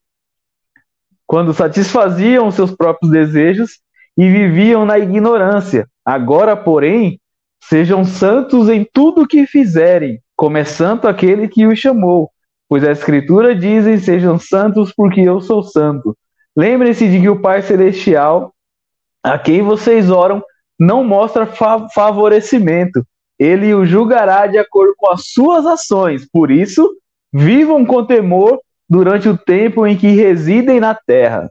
[1.25, 3.79] quando satisfaziam seus próprios desejos
[4.15, 5.87] e viviam na ignorância.
[6.05, 7.19] Agora, porém,
[7.63, 12.29] sejam santos em tudo o que fizerem, começando aquele que os chamou.
[12.69, 16.15] Pois a Escritura diz: Sejam santos, porque eu sou santo.
[16.55, 18.53] Lembre-se de que o Pai Celestial,
[19.23, 20.43] a quem vocês oram,
[20.79, 23.05] não mostra fa favorecimento.
[23.39, 26.27] Ele o julgará de acordo com as suas ações.
[26.31, 26.95] Por isso,
[27.31, 31.49] vivam com temor durante o tempo em que residem na terra.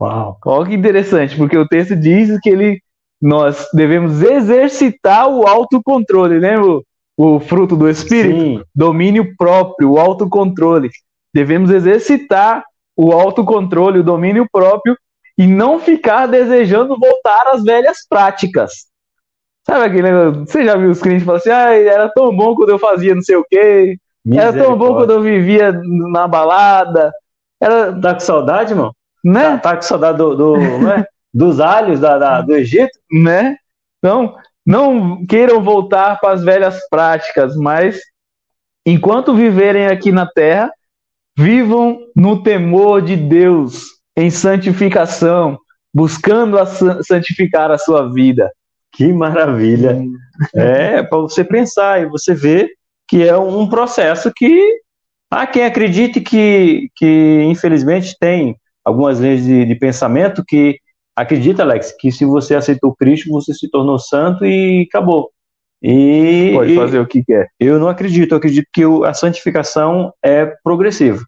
[0.00, 2.80] Uau, olha que interessante, porque o texto diz que ele,
[3.20, 6.84] nós devemos exercitar o autocontrole, lembra o,
[7.16, 8.40] o fruto do Espírito?
[8.40, 8.62] Sim.
[8.74, 10.90] Domínio próprio, o autocontrole.
[11.34, 12.64] Devemos exercitar
[12.96, 14.96] o autocontrole, o domínio próprio
[15.36, 18.86] e não ficar desejando voltar às velhas práticas.
[19.66, 20.46] Sabe aquele negócio?
[20.46, 23.22] Você já viu os clientes falando assim, ah, era tão bom quando eu fazia não
[23.22, 23.96] sei o quê,
[24.30, 27.12] era tão bom quando eu vivia na balada.
[27.60, 27.98] Era...
[28.00, 28.92] Tá com saudade, irmão?
[29.24, 29.56] Né?
[29.56, 31.04] Tá, tá com saudade do, do né?
[31.32, 32.98] dos alhos da, da, do Egito?
[33.10, 33.56] Né?
[33.98, 34.36] Então,
[34.66, 38.00] não queiram voltar para as velhas práticas, mas
[38.86, 40.70] enquanto viverem aqui na Terra,
[41.36, 43.84] Vivam no temor de Deus,
[44.16, 45.58] em santificação,
[45.94, 48.50] buscando a santificar a sua vida.
[48.92, 49.94] Que maravilha!
[49.94, 50.12] Hum.
[50.54, 52.70] É, para você pensar e você ver
[53.08, 54.80] que é um processo que
[55.30, 60.78] há quem acredite que, que infelizmente, tem algumas leis de, de pensamento que
[61.16, 65.30] acredita, Alex, que se você aceitou Cristo, você se tornou santo e acabou.
[65.82, 67.48] E, Pode fazer o que quer.
[67.58, 71.24] Eu não acredito, eu acredito que a santificação é progressiva.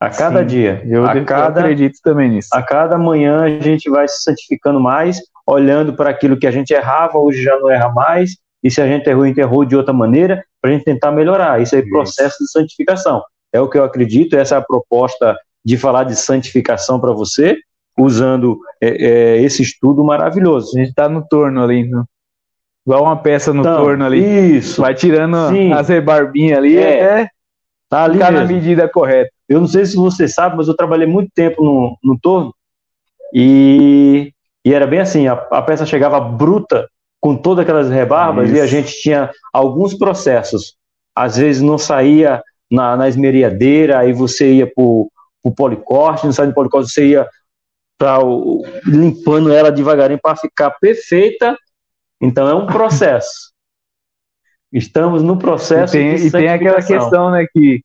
[0.00, 0.82] A cada Sim, dia.
[0.86, 2.48] Eu, a cada, acredito também nisso.
[2.52, 6.72] A cada manhã a gente vai se santificando mais, olhando para aquilo que a gente
[6.72, 9.76] errava, hoje já não erra mais, e se a gente errou, a gente errou de
[9.76, 11.60] outra maneira, para a gente tentar melhorar.
[11.60, 11.88] Isso é Isso.
[11.88, 13.22] processo de santificação.
[13.52, 17.56] É o que eu acredito, essa é a proposta de falar de santificação para você,
[17.98, 20.76] usando é, é, esse estudo maravilhoso.
[20.76, 22.04] A gente está no torno ali, no,
[22.88, 24.56] igual uma peça no então, torno ali.
[24.56, 24.80] Isso.
[24.80, 25.72] Vai tirando Sim.
[25.74, 27.28] as rebarbinhas ali, é, é
[27.86, 29.30] tá ali ficar na medida correta.
[29.46, 32.54] Eu não sei se você sabe, mas eu trabalhei muito tempo no, no torno
[33.34, 34.32] e,
[34.64, 36.88] e era bem assim, a, a peça chegava bruta
[37.20, 38.56] com todas aquelas rebarbas Isso.
[38.56, 40.74] e a gente tinha alguns processos.
[41.14, 45.10] Às vezes não saía na, na esmeriadeira, aí você ia para o
[45.54, 47.28] policorte, não saía do policorte, você ia
[47.98, 48.18] para
[48.86, 51.54] limpando ela devagarinho para ficar perfeita.
[52.20, 53.52] Então é um processo.
[54.72, 57.80] Estamos no processo e tem, e tem aquela questão, né, que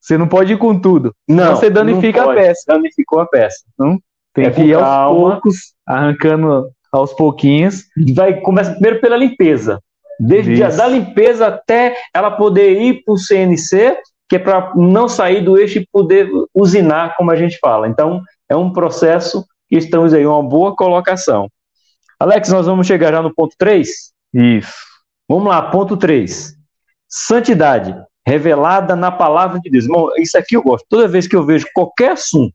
[0.00, 1.14] você não pode ir com tudo.
[1.28, 2.62] Não, você danifica a peça.
[2.66, 3.64] Danificou a peça.
[3.78, 3.98] Não?
[4.34, 7.84] Tem é que ir aos poucos, arrancando aos pouquinhos.
[8.14, 9.80] Vai começa primeiro pela limpeza.
[10.18, 13.98] Desde a, da limpeza até ela poder ir para o CNC,
[14.28, 17.88] que é para não sair do eixo e poder usinar, como a gente fala.
[17.88, 21.48] Então, é um processo que estamos aí, uma boa colocação.
[22.22, 24.12] Alex, nós vamos chegar já no ponto 3?
[24.32, 24.72] Isso.
[25.28, 26.54] Vamos lá, ponto 3.
[27.08, 27.92] Santidade
[28.24, 29.86] revelada na palavra de Deus.
[29.86, 30.86] Irmão, isso aqui eu gosto.
[30.88, 32.54] Toda vez que eu vejo qualquer assunto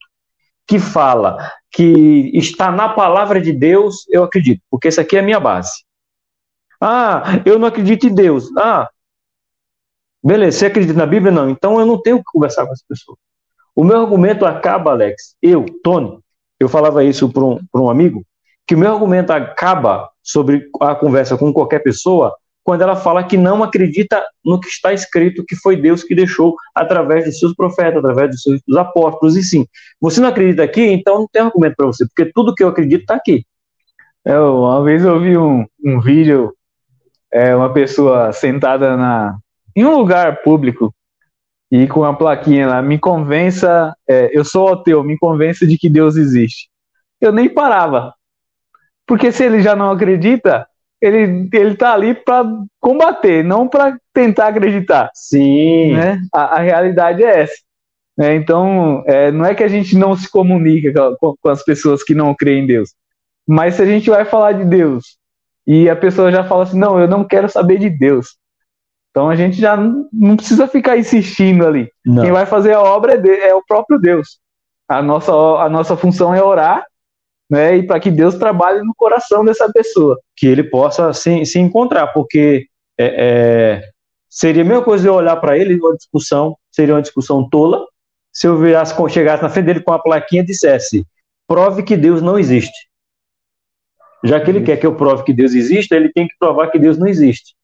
[0.66, 5.24] que fala que está na palavra de Deus, eu acredito, porque isso aqui é a
[5.24, 5.84] minha base.
[6.80, 8.50] Ah, eu não acredito em Deus.
[8.58, 8.90] Ah,
[10.24, 11.30] beleza, você acredita na Bíblia?
[11.30, 13.18] Não, então eu não tenho que conversar com essa pessoa.
[13.76, 16.18] O meu argumento acaba, Alex, eu, Tony,
[16.58, 18.26] eu falava isso para um, um amigo,
[18.68, 22.36] que o meu argumento acaba sobre a conversa com qualquer pessoa
[22.68, 26.54] quando ela fala que não acredita no que está escrito, que foi Deus que deixou
[26.76, 29.66] através dos seus profetas, através dos seus dos apóstolos, e sim.
[30.02, 33.04] Você não acredita aqui, então não tem argumento para você, porque tudo que eu acredito
[33.04, 33.46] está aqui.
[34.26, 36.54] Eu, uma vez eu vi um, um vídeo,
[37.32, 39.38] é, uma pessoa sentada na,
[39.74, 40.94] em um lugar público
[41.72, 45.90] e com a plaquinha lá, me convença, é, eu sou ateu, me convença de que
[45.90, 46.68] Deus existe.
[47.22, 48.14] Eu nem parava.
[49.08, 50.68] Porque se ele já não acredita,
[51.02, 52.44] ele, ele tá ali para
[52.80, 55.10] combater, não para tentar acreditar.
[55.14, 55.94] Sim.
[55.94, 56.20] Né?
[56.34, 57.56] A, a realidade é essa.
[58.20, 62.04] É, então, é, não é que a gente não se comunica com, com, as pessoas
[62.04, 62.90] que não creem em Deus,
[63.48, 65.18] mas se a gente vai falar de Deus
[65.68, 68.36] e a pessoa já fala assim, não, eu não quero saber de Deus.
[69.12, 71.92] Então a gente já não, não precisa ficar insistindo ali.
[72.04, 72.24] Não.
[72.24, 74.40] Quem vai fazer a obra é, de, é o próprio Deus.
[74.90, 76.86] A nossa, a nossa função é orar
[77.50, 80.20] né, e para que Deus trabalhe no coração dessa pessoa.
[80.36, 82.68] Que ele possa se, se encontrar, porque
[82.98, 83.90] é, é,
[84.30, 87.86] seria a mesma coisa eu olhar para ele uma discussão, seria uma discussão tola,
[88.32, 91.06] se eu virasse, chegasse na frente dele com a plaquinha e dissesse:
[91.48, 92.88] prove que Deus não existe.
[94.24, 96.78] Já que ele quer que eu prove que Deus existe, ele tem que provar que
[96.78, 97.56] Deus não existe.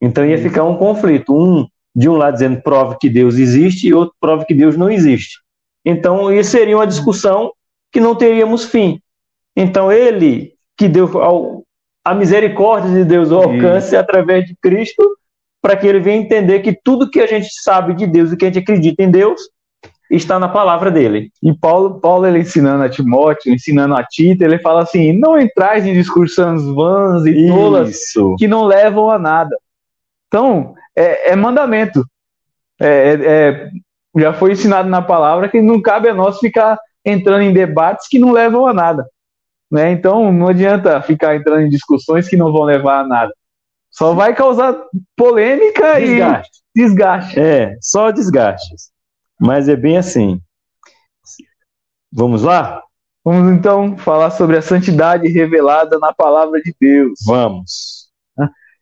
[0.00, 3.94] Então ia ficar um conflito, um de um lado dizendo prove que Deus existe e
[3.94, 5.38] outro prove que Deus não existe.
[5.84, 7.52] Então isso seria uma discussão
[7.94, 9.00] que não teríamos fim.
[9.56, 11.62] Então, ele que deu ao,
[12.04, 13.96] a misericórdia de Deus o alcance Isso.
[13.96, 15.16] através de Cristo,
[15.62, 18.44] para que ele venha entender que tudo que a gente sabe de Deus e que
[18.44, 19.40] a gente acredita em Deus
[20.10, 21.30] está na palavra dele.
[21.40, 25.86] E Paulo, Paulo ele ensinando a Timóteo, ensinando a Tito, ele fala assim: não entrais
[25.86, 27.96] em discussões vãs e tolas
[28.36, 29.56] que não levam a nada.
[30.26, 32.04] Então, é, é mandamento.
[32.80, 33.70] É, é, é,
[34.16, 38.18] já foi ensinado na palavra que não cabe a nós ficar entrando em debates que
[38.18, 39.06] não levam a nada.
[39.70, 39.90] Né?
[39.92, 43.34] Então não adianta ficar entrando em discussões que não vão levar a nada.
[43.90, 44.76] Só vai causar
[45.16, 46.62] polêmica desgaste.
[46.74, 47.40] e desgaste.
[47.40, 48.90] É, só desgastes.
[49.40, 50.40] Mas é bem assim.
[52.12, 52.82] Vamos lá?
[53.24, 57.20] Vamos então falar sobre a santidade revelada na palavra de Deus.
[57.24, 58.08] Vamos.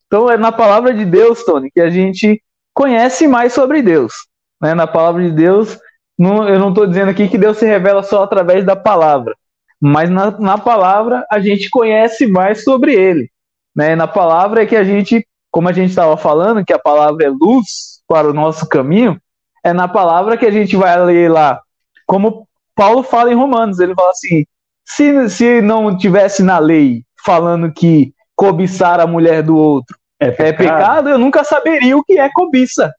[0.06, 2.42] Então é na palavra de Deus, Tony, que a gente
[2.74, 4.26] conhece mais sobre Deus.
[4.60, 4.74] Né?
[4.74, 5.78] Na palavra de Deus
[6.22, 9.34] não, eu não estou dizendo aqui que Deus se revela só através da palavra,
[9.80, 13.28] mas na, na palavra a gente conhece mais sobre ele.
[13.74, 13.96] Né?
[13.96, 17.28] Na palavra é que a gente, como a gente estava falando, que a palavra é
[17.28, 19.20] luz para o nosso caminho,
[19.64, 21.60] é na palavra que a gente vai ler lá,
[22.06, 24.44] como Paulo fala em Romanos, ele fala assim:
[24.84, 30.48] se, se não tivesse na lei falando que cobiçar a mulher do outro é pecado,
[30.48, 32.92] é pecado eu nunca saberia o que é cobiça.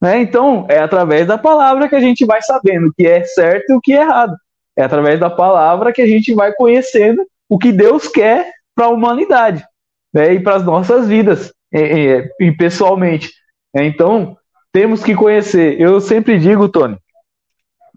[0.00, 0.20] Né?
[0.20, 3.74] Então, é através da palavra que a gente vai sabendo o que é certo e
[3.74, 4.36] o que é errado.
[4.76, 8.90] É através da palavra que a gente vai conhecendo o que Deus quer para a
[8.90, 9.64] humanidade.
[10.16, 13.30] né, e para as nossas vidas, e, e pessoalmente.
[13.74, 14.34] Então,
[14.72, 15.78] temos que conhecer.
[15.78, 16.96] Eu sempre digo, Tony,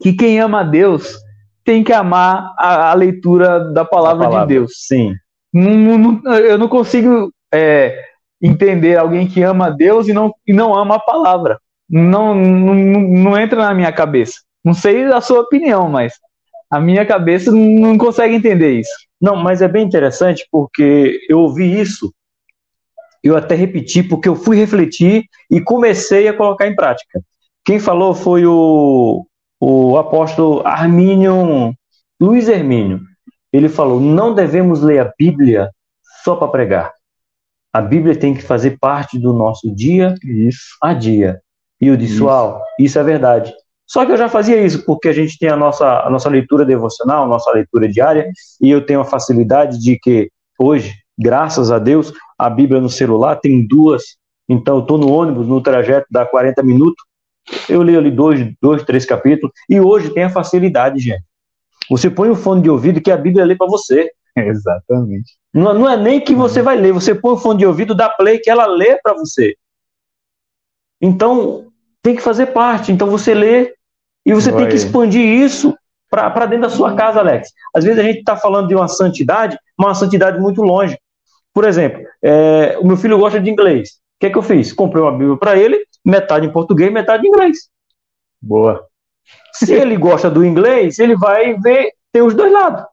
[0.01, 1.17] que quem ama a Deus
[1.63, 4.71] tem que amar a, a leitura da palavra, palavra, de Deus.
[4.85, 5.15] Sim.
[5.53, 8.03] Não, não, eu não consigo é,
[8.41, 11.59] entender alguém que ama a Deus e não, e não ama a palavra.
[11.89, 14.41] Não, não, não entra na minha cabeça.
[14.63, 16.13] Não sei a sua opinião, mas
[16.69, 18.91] a minha cabeça não consegue entender isso.
[19.19, 22.13] Não, mas é bem interessante porque eu ouvi isso,
[23.23, 27.21] eu até repeti, porque eu fui refletir e comecei a colocar em prática.
[27.65, 29.25] Quem falou foi o,
[29.59, 31.73] o apóstolo Armínio,
[32.19, 33.01] Luiz Hermínio.
[33.51, 35.69] Ele falou: não devemos ler a Bíblia
[36.23, 36.93] só para pregar.
[37.73, 40.77] A Bíblia tem que fazer parte do nosso dia isso.
[40.81, 41.41] a dia.
[41.81, 43.53] E eu disse: uau, isso é verdade.
[43.87, 46.63] Só que eu já fazia isso, porque a gente tem a nossa, a nossa leitura
[46.63, 48.29] devocional, a nossa leitura diária,
[48.61, 53.37] e eu tenho a facilidade de que hoje, graças a Deus, a Bíblia no celular
[53.37, 54.03] tem duas.
[54.47, 57.03] Então eu estou no ônibus, no trajeto, dá 40 minutos,
[57.67, 61.23] eu leio ali dois, dois, três capítulos, e hoje tem a facilidade, gente.
[61.89, 64.11] Você põe o fone de ouvido que a Bíblia lê para você.
[64.37, 65.37] Exatamente.
[65.51, 68.07] Não, não, é nem que você vai ler, você põe o fone de ouvido, dá
[68.07, 69.55] play que ela lê para você.
[71.01, 71.68] Então,
[72.09, 72.91] tem que fazer parte.
[72.91, 73.73] Então, você lê
[74.25, 74.61] e você vai.
[74.61, 75.77] tem que expandir isso
[76.09, 77.49] para dentro da sua casa, Alex.
[77.75, 80.97] Às vezes a gente está falando de uma santidade, uma santidade muito longe.
[81.53, 83.89] Por exemplo, é, o meu filho gosta de inglês.
[83.89, 84.73] O que é que eu fiz?
[84.73, 87.69] Comprei uma Bíblia para ele, metade em português, metade em inglês.
[88.41, 88.85] Boa.
[89.53, 92.83] Se ele gosta do inglês, ele vai ver, tem os dois lados.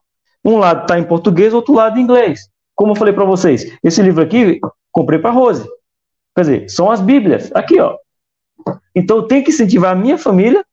[0.45, 2.49] Um lado está em português, outro lado em inglês.
[2.75, 4.61] Como eu falei para vocês, esse livro aqui
[4.93, 5.67] comprei para Rose.
[6.35, 7.51] Quer dizer, são as Bíblias.
[7.55, 7.97] Aqui, ó.
[8.97, 10.65] Então eu tenho que incentivar a minha família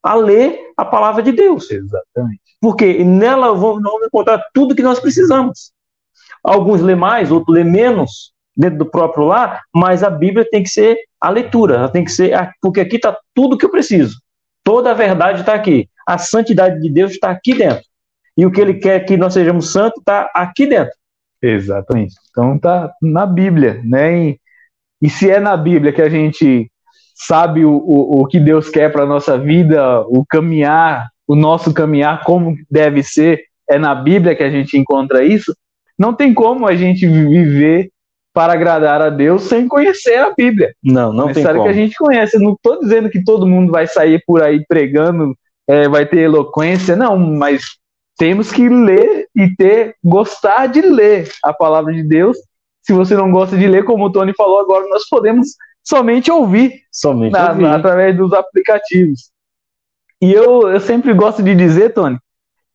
[0.00, 1.68] a ler a palavra de Deus.
[1.68, 2.40] Exatamente.
[2.60, 5.72] Porque nela vamos, vamos encontrar tudo que nós precisamos.
[6.44, 10.68] Alguns lê mais, outros lê menos dentro do próprio lar, mas a Bíblia tem que
[10.68, 14.20] ser a leitura, ela tem que ser, porque aqui está tudo que eu preciso.
[14.62, 15.88] Toda a verdade está aqui.
[16.06, 17.84] A santidade de Deus está aqui dentro.
[18.36, 20.94] E o que ele quer que nós sejamos santos está aqui dentro.
[21.40, 22.14] Exatamente.
[22.30, 24.28] Então está na Bíblia, né?
[24.28, 24.40] E,
[25.00, 26.70] e se é na Bíblia que a gente
[27.26, 31.72] sabe o, o, o que Deus quer para a nossa vida, o caminhar, o nosso
[31.72, 35.54] caminhar, como deve ser, é na Bíblia que a gente encontra isso,
[35.98, 37.90] não tem como a gente viver
[38.34, 40.74] para agradar a Deus sem conhecer a Bíblia.
[40.82, 41.62] Não, não é tem como.
[41.62, 42.38] que a gente conhece.
[42.38, 45.36] Não estou dizendo que todo mundo vai sair por aí pregando,
[45.68, 47.62] é, vai ter eloquência, não, mas
[48.18, 52.36] temos que ler e ter, gostar de ler a palavra de Deus.
[52.80, 55.48] Se você não gosta de ler, como o Tony falou agora, nós podemos
[55.84, 57.66] somente ouvir, somente na, ouvir.
[57.66, 59.30] através dos aplicativos.
[60.20, 62.18] E eu, eu sempre gosto de dizer, Tony,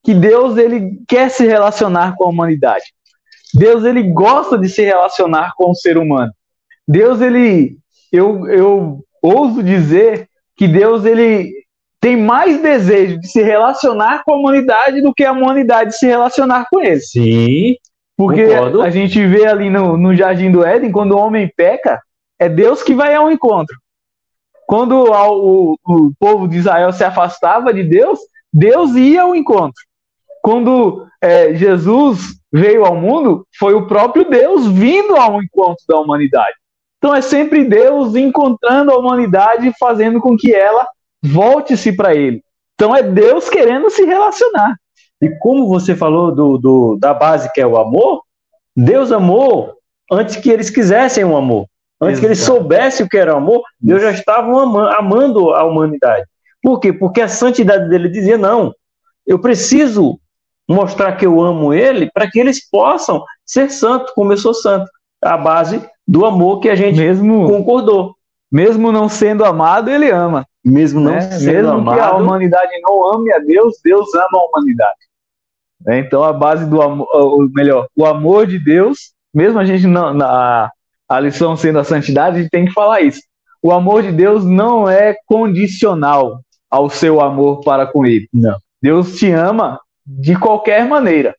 [0.04, 2.86] que Deus ele quer se relacionar com a humanidade.
[3.54, 6.32] Deus ele gosta de se relacionar com o ser humano.
[6.88, 7.78] Deus ele
[8.12, 11.52] eu, eu ouso dizer que Deus ele
[12.00, 16.68] tem mais desejo de se relacionar com a humanidade do que a humanidade se relacionar
[16.70, 17.00] com ele.
[17.00, 17.76] Sim.
[18.16, 18.82] Porque concordo.
[18.82, 22.02] a gente vê ali no, no Jardim do Éden, quando o homem peca,
[22.40, 23.76] é Deus que vai ao encontro.
[24.66, 28.20] Quando o, o povo de Israel se afastava de Deus,
[28.52, 29.82] Deus ia ao encontro.
[30.42, 36.56] Quando é, Jesus veio ao mundo, foi o próprio Deus vindo ao encontro da humanidade.
[36.98, 40.88] Então é sempre Deus encontrando a humanidade e fazendo com que ela
[41.24, 42.42] volte-se para Ele.
[42.76, 44.76] Então é Deus querendo se relacionar.
[45.22, 48.24] E como você falou do, do, da base que é o amor,
[48.76, 49.74] Deus amou
[50.12, 51.68] antes que eles quisessem um amor.
[52.00, 52.20] Antes Exato.
[52.20, 54.52] que eles soubessem o que era amor, Deus já estava
[54.98, 56.26] amando a humanidade.
[56.62, 56.94] Por quê?
[56.94, 58.74] Porque a santidade dele dizia: não,
[59.26, 60.20] eu preciso
[60.70, 64.90] mostrar que eu amo ele para que eles possam ser santos, como eu sou santo.
[65.22, 68.16] A base do amor que a gente mesmo, concordou.
[68.52, 70.46] Mesmo não sendo amado, ele ama.
[70.64, 71.22] Mesmo não né?
[71.22, 71.96] sendo mesmo amado.
[71.96, 75.08] que a humanidade não ame a Deus, Deus ama a humanidade.
[75.88, 79.86] É, então a base do amor, ou melhor, o amor de Deus, mesmo a gente
[79.86, 80.72] não, na,
[81.10, 83.22] a lição sendo a santidade, a gente tem que falar isso.
[83.62, 88.28] O amor de Deus não é condicional ao seu amor para com Ele.
[88.34, 88.58] Não.
[88.82, 91.36] Deus te ama de qualquer maneira,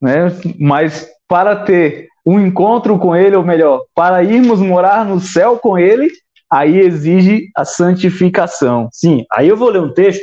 [0.00, 0.28] né?
[0.58, 5.78] Mas para ter um encontro com Ele, ou melhor, para irmos morar no céu com
[5.78, 6.10] Ele,
[6.50, 8.88] aí exige a santificação.
[8.92, 10.22] Sim, aí eu vou ler um texto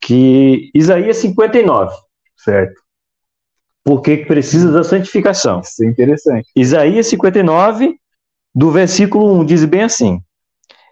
[0.00, 1.94] que Isaías 59,
[2.36, 2.80] certo?
[3.90, 5.62] Porque precisa da santificação.
[5.62, 6.48] Isso é interessante.
[6.54, 7.96] Isaías 59,
[8.54, 10.20] do versículo 1, diz bem assim: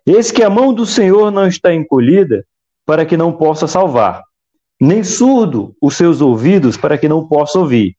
[0.05, 2.45] Eis que a mão do Senhor não está encolhida
[2.85, 4.25] para que não possa salvar,
[4.81, 7.95] nem surdo os seus ouvidos para que não possa ouvir,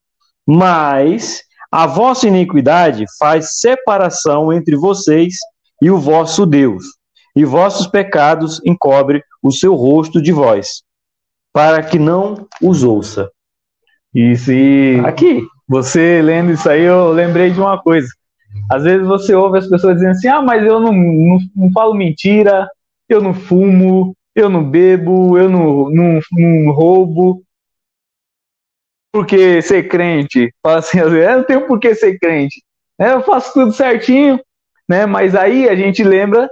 [0.45, 5.35] mas A vossa iniquidade faz separação entre vocês
[5.79, 6.83] e o vosso Deus,
[7.35, 10.81] e vossos pecados encobre o seu rosto de vós,
[11.53, 13.29] para que não os ouça.
[14.13, 18.07] E aqui, você lendo isso aí, eu lembrei de uma coisa.
[18.69, 21.93] Às vezes você ouve as pessoas dizendo assim: ah, mas eu não, não, não falo
[21.93, 22.67] mentira,
[23.07, 27.43] eu não fumo, eu não bebo, eu não, não, não roubo.
[29.11, 32.63] Porque ser crente, fala assim, eu não tenho por que ser crente.
[32.99, 34.39] É, eu faço tudo certinho,
[34.87, 35.05] né?
[35.05, 36.49] Mas aí a gente lembra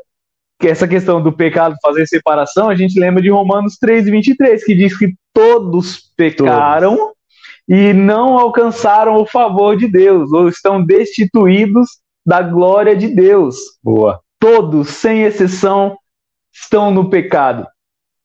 [0.60, 4.74] que essa questão do pecado fazer separação, a gente lembra de Romanos 3, 23, que
[4.74, 7.17] diz que todos pecaram todos.
[7.68, 11.90] E não alcançaram o favor de Deus, ou estão destituídos
[12.26, 13.58] da glória de Deus.
[13.84, 14.22] Boa.
[14.40, 15.98] Todos, sem exceção,
[16.54, 17.68] estão no pecado.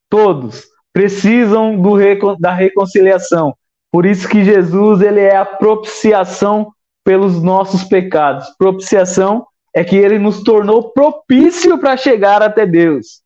[0.09, 1.97] Todos precisam do,
[2.39, 3.55] da reconciliação.
[3.91, 6.73] Por isso que Jesus ele é a propiciação
[7.05, 8.49] pelos nossos pecados.
[8.59, 13.23] Propiciação é que ele nos tornou propício para chegar até Deus.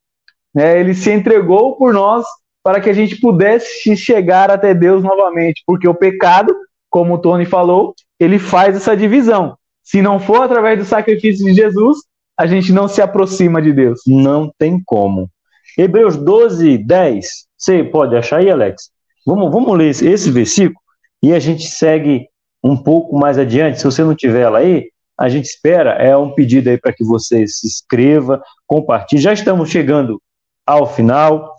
[0.57, 2.25] É, ele se entregou por nós
[2.67, 6.53] para que a gente pudesse chegar até Deus novamente, porque o pecado,
[6.91, 9.57] como o Tony falou, ele faz essa divisão.
[9.85, 11.99] Se não for através do sacrifício de Jesus,
[12.37, 14.01] a gente não se aproxima de Deus.
[14.05, 15.31] Não tem como.
[15.79, 17.29] Hebreus 12, 10.
[17.57, 18.91] Você pode achar aí, Alex?
[19.25, 20.81] Vamos, vamos ler esse, esse versículo
[21.23, 22.27] e a gente segue
[22.64, 23.79] um pouco mais adiante.
[23.79, 25.93] Se você não tiver ela aí, a gente espera.
[25.93, 29.23] É um pedido aí para que você se inscreva, compartilhe.
[29.23, 30.21] Já estamos chegando
[30.67, 31.56] ao final,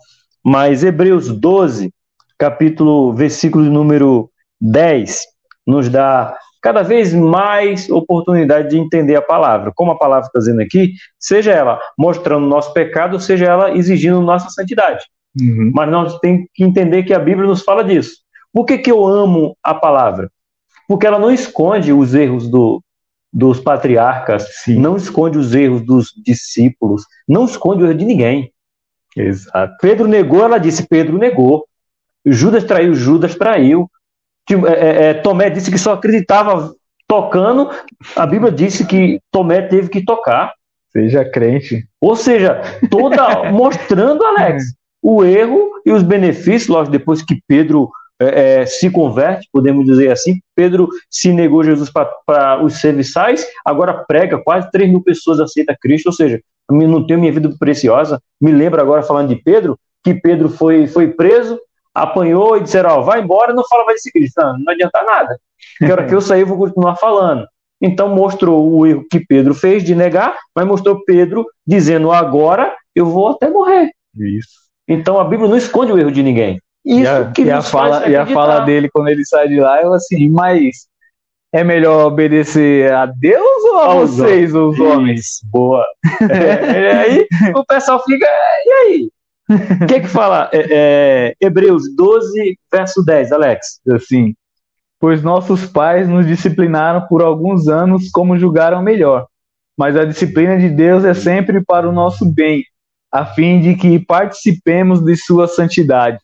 [0.48, 1.92] mas Hebreus 12,
[2.38, 5.24] capítulo, versículo número 10,
[5.66, 9.70] nos dá cada vez mais oportunidade de entender a palavra.
[9.74, 14.48] Como a palavra está dizendo aqui, seja ela mostrando nosso pecado, seja ela exigindo nossa
[14.48, 15.04] santidade.
[15.38, 15.70] Uhum.
[15.74, 18.16] Mas nós temos que entender que a Bíblia nos fala disso.
[18.50, 20.30] Por que, que eu amo a palavra?
[20.88, 22.82] Porque ela não esconde os erros do,
[23.30, 24.78] dos patriarcas, Sim.
[24.78, 28.50] não esconde os erros dos discípulos, não esconde o erro de ninguém.
[29.18, 29.76] Exato.
[29.80, 31.66] Pedro negou, ela disse: Pedro negou.
[32.24, 33.90] Judas traiu, Judas traiu.
[34.50, 36.72] É, é, é, Tomé disse que só acreditava
[37.06, 37.70] tocando,
[38.16, 40.52] a Bíblia disse que Tomé teve que tocar.
[40.90, 41.86] Seja crente.
[42.00, 47.90] Ou seja, toda mostrando, Alex, o erro e os benefícios, logo depois que Pedro
[48.20, 50.40] é, se converte, podemos dizer assim.
[50.54, 56.06] Pedro se negou Jesus para os serviçais, agora prega, quase 3 mil pessoas aceitam Cristo,
[56.06, 56.40] ou seja,
[56.70, 58.20] não tenho minha vida preciosa.
[58.40, 61.58] Me lembro agora falando de Pedro, que Pedro foi, foi preso,
[61.94, 65.38] apanhou e disseram, ó, vai embora, não fala mais desse cristão, não adianta nada.
[65.78, 67.46] Que hora que eu sair, eu vou continuar falando.
[67.80, 73.06] Então mostrou o erro que Pedro fez de negar, mas mostrou Pedro dizendo, agora eu
[73.06, 73.90] vou até morrer.
[74.16, 74.50] Isso.
[74.86, 76.60] Então a Bíblia não esconde o erro de ninguém.
[76.84, 79.60] Isso e a, que e a fala, e a fala dele quando ele sai de
[79.60, 80.88] lá, eu assim, mas
[81.52, 85.40] é melhor obedecer a Deus ou a vocês, os homens?
[85.44, 85.84] Boa.
[86.20, 89.10] É, e aí o pessoal fica, e aí?
[89.82, 90.50] O que que fala?
[90.52, 93.80] É, é, Hebreus 12, verso 10, Alex.
[93.90, 94.34] Assim,
[95.00, 99.26] pois nossos pais nos disciplinaram por alguns anos como julgaram melhor,
[99.76, 102.62] mas a disciplina de Deus é sempre para o nosso bem,
[103.10, 106.18] a fim de que participemos de sua santidade.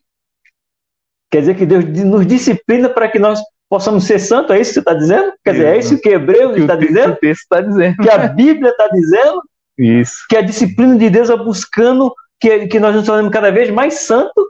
[1.31, 3.41] Quer dizer que Deus nos disciplina para que nós
[3.75, 5.33] possamos ser santos, é isso que você está dizendo?
[5.45, 7.07] Quer dizer, é isso que Hebreus está dizendo?
[7.07, 7.97] Que o texto está dizendo.
[7.97, 9.43] Que a Bíblia está dizendo?
[9.77, 10.15] Isso.
[10.31, 13.95] Que a disciplina de Deus é buscando que, que nós nos tornemos cada vez mais
[13.95, 14.45] santos.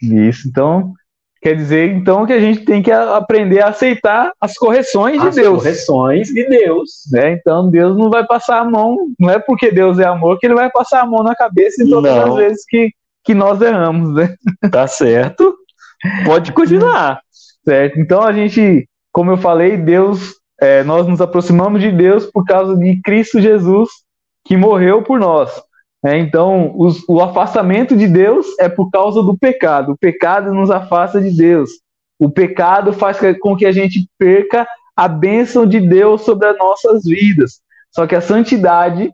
[0.00, 0.94] Isso, então,
[1.42, 5.42] quer dizer então que a gente tem que aprender a aceitar as correções as de
[5.42, 5.58] Deus.
[5.58, 6.90] As correções de Deus.
[7.12, 7.32] Né?
[7.32, 10.54] Então Deus não vai passar a mão, não é porque Deus é amor que ele
[10.54, 12.30] vai passar a mão na cabeça em todas não.
[12.30, 12.92] as vezes que,
[13.22, 14.34] que nós erramos, né?
[14.72, 15.54] Tá certo.
[16.24, 17.20] Pode continuar.
[17.68, 18.00] Certo.
[18.00, 22.74] Então a gente, como eu falei, Deus, é, nós nos aproximamos de Deus por causa
[22.74, 23.90] de Cristo Jesus
[24.42, 25.50] que morreu por nós.
[26.02, 29.92] É, então, os, o afastamento de Deus é por causa do pecado.
[29.92, 31.68] O pecado nos afasta de Deus.
[32.18, 34.66] O pecado faz com que a gente perca
[34.96, 37.60] a bênção de Deus sobre as nossas vidas.
[37.94, 39.12] Só que a santidade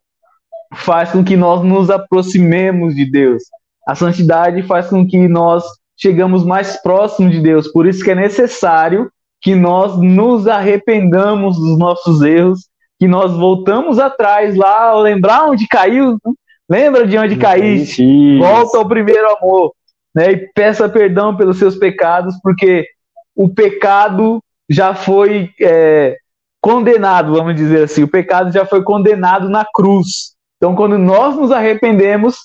[0.76, 3.43] faz com que nós nos aproximemos de Deus.
[3.89, 5.64] A santidade faz com que nós
[5.96, 7.68] chegamos mais próximo de Deus.
[7.68, 9.10] Por isso que é necessário
[9.40, 12.60] que nós nos arrependamos dos nossos erros,
[12.98, 16.18] que nós voltamos atrás lá, lembrar onde caiu,
[16.68, 19.72] lembra de onde caíste, volta ao primeiro amor,
[20.14, 20.32] né?
[20.32, 22.86] E peça perdão pelos seus pecados, porque
[23.36, 26.16] o pecado já foi é,
[26.60, 30.34] condenado, vamos dizer assim, o pecado já foi condenado na cruz.
[30.56, 32.36] Então, quando nós nos arrependemos,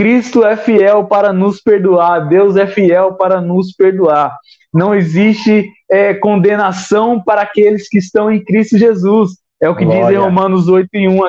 [0.00, 4.34] Cristo é fiel para nos perdoar, Deus é fiel para nos perdoar.
[4.72, 9.32] Não existe é, condenação para aqueles que estão em Cristo Jesus.
[9.60, 10.06] É o que Glória.
[10.06, 11.20] diz em Romanos 8 e 1.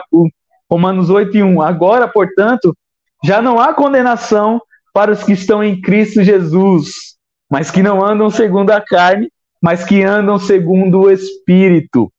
[0.72, 1.62] Romanos 8 e 1.
[1.62, 2.74] Agora, portanto,
[3.22, 4.62] já não há condenação
[4.94, 7.18] para os que estão em Cristo Jesus,
[7.50, 9.30] mas que não andam segundo a carne,
[9.62, 12.10] mas que andam segundo o Espírito.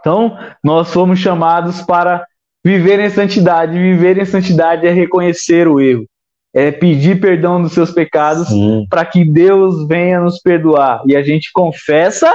[0.00, 0.34] Então,
[0.64, 2.24] nós fomos chamados para
[2.68, 3.78] viver em santidade.
[3.78, 6.04] Viver em santidade é reconhecer o erro,
[6.54, 8.48] é pedir perdão dos seus pecados
[8.90, 11.02] para que Deus venha nos perdoar.
[11.06, 12.30] E a gente confessa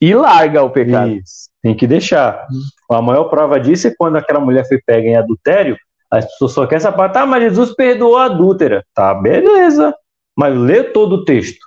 [0.00, 1.12] e larga o pecado.
[1.12, 1.48] Isso.
[1.62, 2.46] Tem que deixar.
[2.90, 5.76] A maior prova disso é quando aquela mulher foi pega em adultério,
[6.10, 8.82] as pessoas só querem parte, ah, mas Jesus perdoou a adúltera.
[8.94, 9.94] Tá, beleza.
[10.34, 11.58] Mas lê todo o texto.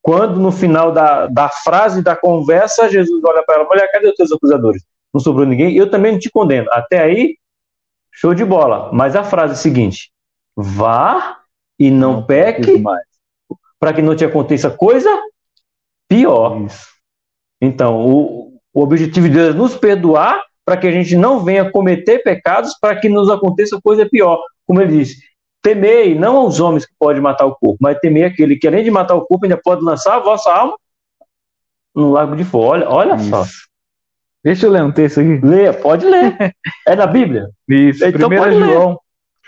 [0.00, 4.14] Quando no final da, da frase da conversa, Jesus olha para ela, mulher, cadê os
[4.14, 4.82] teus acusadores?
[5.14, 6.68] Não sobrou ninguém, eu também não te condeno.
[6.72, 7.38] Até aí,
[8.10, 8.90] show de bola.
[8.92, 10.10] Mas a frase é seguinte:
[10.56, 11.38] vá
[11.78, 12.82] e não, não peque,
[13.78, 15.08] para que não te aconteça coisa
[16.08, 16.60] pior.
[16.62, 16.88] Isso.
[17.60, 21.70] Então, o, o objetivo de Deus é nos perdoar para que a gente não venha
[21.70, 24.40] cometer pecados, para que nos aconteça coisa pior.
[24.66, 25.22] Como ele disse,
[25.62, 28.90] temei não aos homens que podem matar o corpo, mas temei aquele que, além de
[28.90, 30.76] matar o corpo, ainda pode lançar a vossa alma
[31.94, 32.66] no lago de fogo.
[32.66, 33.44] Olha, olha só.
[34.44, 35.40] Deixa eu ler um texto aqui.
[35.42, 36.36] Leia, pode ler.
[36.86, 37.48] É na Bíblia?
[37.66, 38.98] Isso, então 1 João,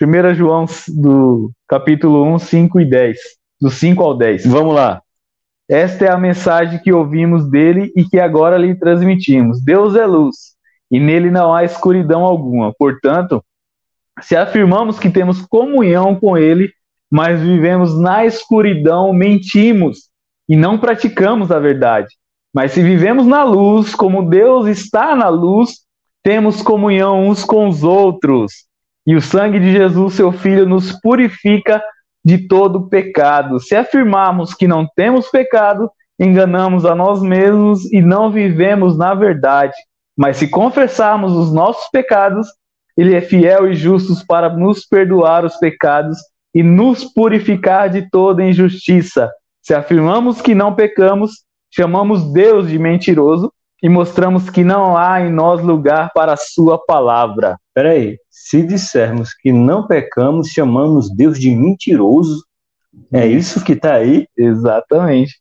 [0.00, 3.18] 1 João do capítulo 1, 5 e 10.
[3.60, 4.46] Do 5 ao 10.
[4.46, 5.02] Vamos lá.
[5.68, 9.60] Esta é a mensagem que ouvimos dele e que agora lhe transmitimos.
[9.62, 10.36] Deus é luz,
[10.90, 12.72] e nele não há escuridão alguma.
[12.78, 13.44] Portanto,
[14.22, 16.72] se afirmamos que temos comunhão com ele,
[17.10, 20.08] mas vivemos na escuridão, mentimos
[20.48, 22.08] e não praticamos a verdade.
[22.56, 25.80] Mas se vivemos na luz, como Deus está na luz,
[26.22, 28.50] temos comunhão uns com os outros.
[29.06, 31.84] E o sangue de Jesus, seu Filho, nos purifica
[32.24, 33.60] de todo pecado.
[33.60, 39.74] Se afirmarmos que não temos pecado, enganamos a nós mesmos e não vivemos na verdade.
[40.16, 42.48] Mas se confessarmos os nossos pecados,
[42.96, 46.16] ele é fiel e justo para nos perdoar os pecados
[46.54, 49.30] e nos purificar de toda injustiça.
[49.60, 51.44] Se afirmamos que não pecamos,
[51.76, 56.78] chamamos Deus de mentiroso e mostramos que não há em nós lugar para a sua
[56.78, 57.58] palavra.
[57.74, 62.42] Peraí, se dissermos que não pecamos, chamamos Deus de mentiroso?
[63.12, 64.26] É isso que está aí?
[64.34, 65.34] Exatamente.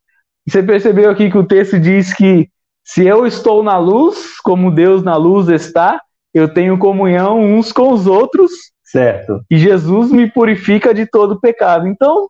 [0.45, 2.49] Você percebeu aqui que o texto diz que
[2.83, 6.01] se eu estou na luz, como Deus na luz está,
[6.33, 8.51] eu tenho comunhão uns com os outros.
[8.83, 9.41] Certo.
[9.49, 11.87] E Jesus me purifica de todo pecado.
[11.87, 12.27] Então,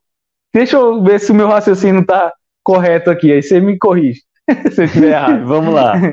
[0.53, 2.31] deixa eu ver se o meu raciocínio está
[2.65, 3.31] correto aqui.
[3.31, 4.21] Aí você me corrige
[4.73, 5.45] se eu estiver errado.
[5.45, 5.93] Vamos lá.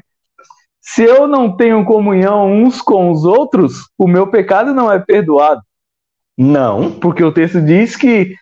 [0.84, 5.62] Se eu não tenho comunhão uns com os outros, o meu pecado não é perdoado.
[6.36, 6.90] Não.
[6.98, 8.34] Porque o texto diz que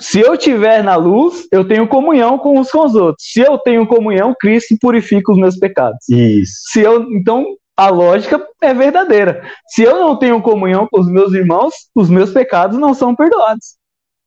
[0.00, 3.26] se eu estiver na luz, eu tenho comunhão com uns com os outros.
[3.30, 5.98] Se eu tenho comunhão, Cristo purifica os meus pecados.
[6.08, 6.52] Isso.
[6.72, 7.44] Se eu, então,
[7.76, 9.42] a lógica é verdadeira.
[9.68, 13.76] Se eu não tenho comunhão com os meus irmãos, os meus pecados não são perdoados.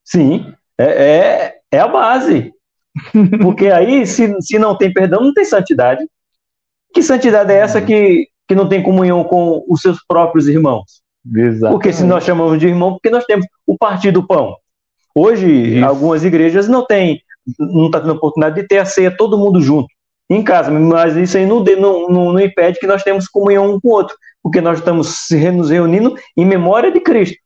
[0.05, 2.51] Sim, é, é, é a base.
[3.41, 6.05] Porque aí, se, se não tem perdão, não tem santidade.
[6.93, 11.01] Que santidade é essa que, que não tem comunhão com os seus próprios irmãos?
[11.25, 11.71] Exatamente.
[11.71, 14.55] Porque se nós chamamos de irmão, porque nós temos o partir do pão.
[15.13, 15.85] Hoje, Isso.
[15.85, 17.21] algumas igrejas não têm,
[17.59, 19.87] não está tendo oportunidade de ter a ceia todo mundo junto
[20.29, 23.79] em casa, mas isso aí não, não, não, não impede que nós temos comunhão um
[23.79, 27.37] com o outro, porque nós estamos nos reunindo em memória de Cristo.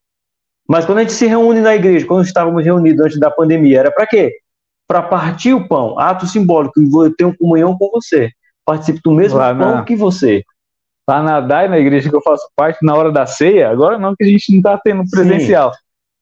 [0.68, 3.92] Mas quando a gente se reúne na igreja, quando estávamos reunidos antes da pandemia, era
[3.92, 4.34] para quê?
[4.88, 8.30] Para partir o pão, ato simbólico, eu tenho comunhão com você
[8.66, 10.44] participe do mesmo lá pão na, que você.
[11.08, 14.16] Lá na DAI, na igreja que eu faço parte, na hora da ceia, agora não
[14.16, 15.80] que a gente não está tendo presencial, Sim.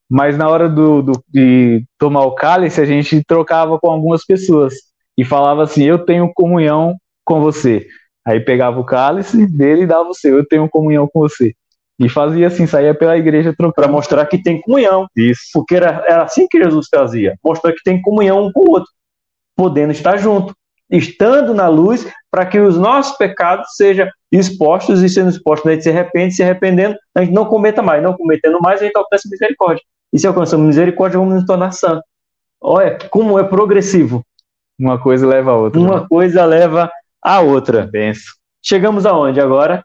[0.10, 4.74] mas na hora do, do, de tomar o cálice, a gente trocava com algumas pessoas
[5.18, 7.86] e falava assim: Eu tenho comunhão com você.
[8.26, 11.54] Aí pegava o cálice dele e dava o seu, eu tenho comunhão com você.
[12.02, 13.54] E fazia assim, saía pela igreja.
[13.76, 15.08] Para mostrar que tem comunhão.
[15.16, 15.44] Isso.
[15.54, 17.38] Porque era, era assim que Jesus fazia.
[17.44, 18.90] Mostrar que tem comunhão um com o outro.
[19.56, 20.54] Podendo estar junto
[20.92, 25.84] estando na luz, para que os nossos pecados sejam expostos e sendo expostos, a gente
[25.84, 29.30] se arrepende, se arrependendo, a gente não cometa mais, não cometendo mais, a gente alcança
[29.30, 29.84] misericórdia.
[30.14, 32.04] E se alcançamos misericórdia, vamos nos tornar santos.
[32.60, 34.22] Olha como é progressivo.
[34.78, 35.80] Uma coisa leva a outra.
[35.80, 36.08] Uma né?
[36.10, 36.92] coisa leva
[37.22, 37.88] a outra.
[37.88, 38.34] Benção.
[38.62, 39.84] Chegamos aonde agora?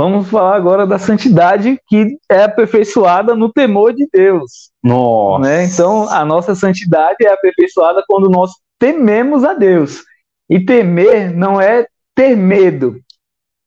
[0.00, 4.70] Vamos falar agora da santidade que é aperfeiçoada no temor de Deus.
[4.82, 5.42] Nossa.
[5.42, 5.64] Né?
[5.66, 10.02] Então, a nossa santidade é aperfeiçoada quando nós tememos a Deus.
[10.48, 12.98] E temer não é ter medo,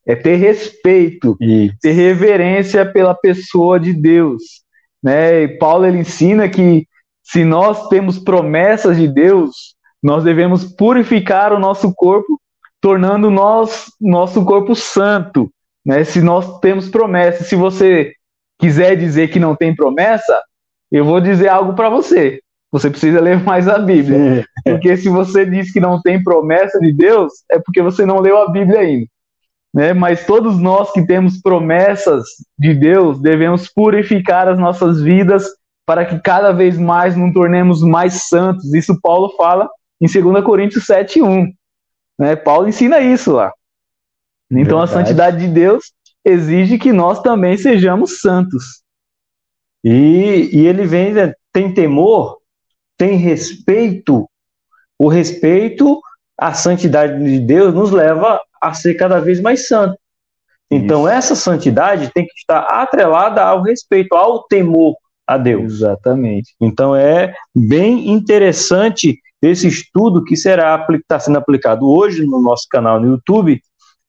[0.07, 1.75] é ter respeito, Isso.
[1.79, 4.41] ter reverência pela pessoa de Deus.
[5.03, 5.43] Né?
[5.43, 6.87] E Paulo ele ensina que
[7.21, 12.41] se nós temos promessas de Deus, nós devemos purificar o nosso corpo,
[12.81, 15.52] tornando nós, nosso corpo santo.
[15.85, 16.03] Né?
[16.03, 18.13] Se nós temos promessa, se você
[18.59, 20.41] quiser dizer que não tem promessa,
[20.91, 22.39] eu vou dizer algo para você.
[22.71, 24.45] Você precisa ler mais a Bíblia.
[24.63, 28.37] Porque se você diz que não tem promessa de Deus, é porque você não leu
[28.37, 29.07] a Bíblia ainda.
[29.73, 29.93] Né?
[29.93, 32.23] Mas todos nós que temos promessas
[32.57, 35.47] de Deus devemos purificar as nossas vidas
[35.85, 38.73] para que cada vez mais nos tornemos mais santos.
[38.73, 39.69] Isso Paulo fala
[39.99, 41.47] em 2 Coríntios 7,1.
[42.19, 42.35] Né?
[42.35, 43.51] Paulo ensina isso lá.
[44.61, 44.83] Então Verdade.
[44.83, 45.91] a santidade de Deus
[46.23, 48.83] exige que nós também sejamos santos.
[49.83, 52.37] E, e ele vem, né, tem temor,
[52.97, 54.29] tem respeito.
[54.97, 55.99] O respeito
[56.37, 59.97] à santidade de Deus nos leva a ser cada vez mais santo.
[60.71, 61.09] Então, Isso.
[61.09, 64.95] essa santidade tem que estar atrelada ao respeito, ao temor
[65.27, 65.73] a Deus.
[65.73, 66.55] Exatamente.
[66.59, 72.99] Então, é bem interessante esse estudo que será está sendo aplicado hoje no nosso canal
[72.99, 73.61] no YouTube,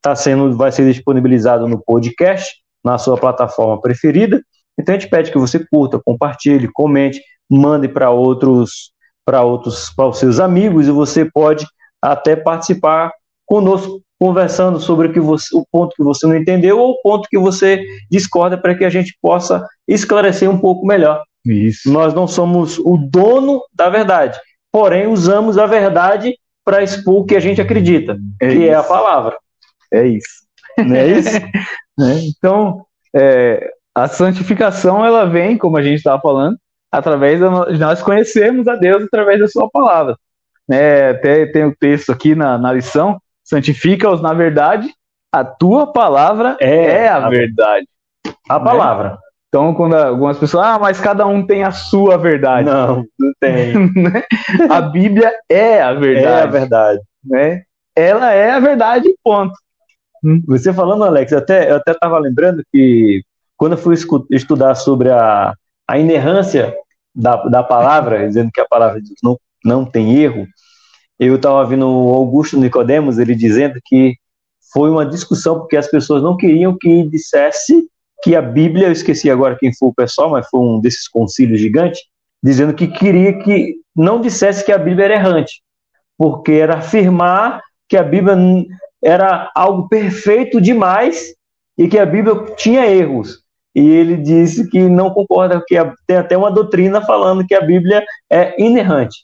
[0.04, 4.42] está sendo, vai ser disponibilizado no podcast, na sua plataforma preferida.
[4.78, 8.92] Então a gente pede que você curta, compartilhe, comente, mande para outros,
[9.24, 11.66] para outros, para os seus amigos e você pode
[12.02, 13.10] até participar
[13.46, 17.28] conosco conversando sobre o, que você, o ponto que você não entendeu ou o ponto
[17.28, 21.22] que você discorda para que a gente possa esclarecer um pouco melhor.
[21.46, 21.90] Isso.
[21.90, 24.38] Nós não somos o dono da verdade,
[24.70, 28.64] porém usamos a verdade para expor o que a gente acredita, é que isso.
[28.64, 29.36] é a palavra.
[29.94, 30.44] É isso.
[30.78, 31.30] Não é isso?
[31.98, 32.20] né?
[32.24, 32.84] Então,
[33.14, 36.56] é, a santificação ela vem, como a gente estava falando,
[36.90, 40.16] através de nós conhecermos a Deus através da Sua palavra.
[40.70, 44.88] É, até tem o um texto aqui na, na lição: santifica-os na verdade,
[45.32, 47.86] a tua palavra é, é a, verdade.
[48.48, 49.10] A palavra.
[49.10, 49.16] Né?
[49.48, 52.68] Então, quando algumas pessoas, ah, mas cada um tem a sua verdade.
[52.68, 53.74] Não, não tem.
[53.94, 54.22] Né?
[54.70, 56.26] a Bíblia é a verdade.
[56.26, 57.00] É a verdade.
[57.24, 57.62] Né?
[57.94, 59.54] Ela é a verdade, ponto.
[60.46, 63.22] Você falando, Alex, até, eu até estava lembrando que
[63.56, 63.94] quando eu fui
[64.30, 65.54] estudar sobre a,
[65.86, 66.74] a inerrância
[67.14, 70.46] da, da palavra, dizendo que a palavra de Deus não, não tem erro,
[71.18, 74.16] eu estava vendo o Augusto Nicodemos, ele dizendo que
[74.72, 77.86] foi uma discussão porque as pessoas não queriam que dissesse
[78.22, 81.60] que a Bíblia, eu esqueci agora quem foi o pessoal, mas foi um desses concílios
[81.60, 82.00] gigantes,
[82.42, 85.62] dizendo que queria que não dissesse que a Bíblia era errante,
[86.16, 88.34] porque era afirmar que a Bíblia
[89.04, 91.34] era algo perfeito demais
[91.76, 93.44] e que a Bíblia tinha erros.
[93.74, 95.76] E ele disse que não concorda, que
[96.06, 99.16] tem até uma doutrina falando que a Bíblia é inerrante.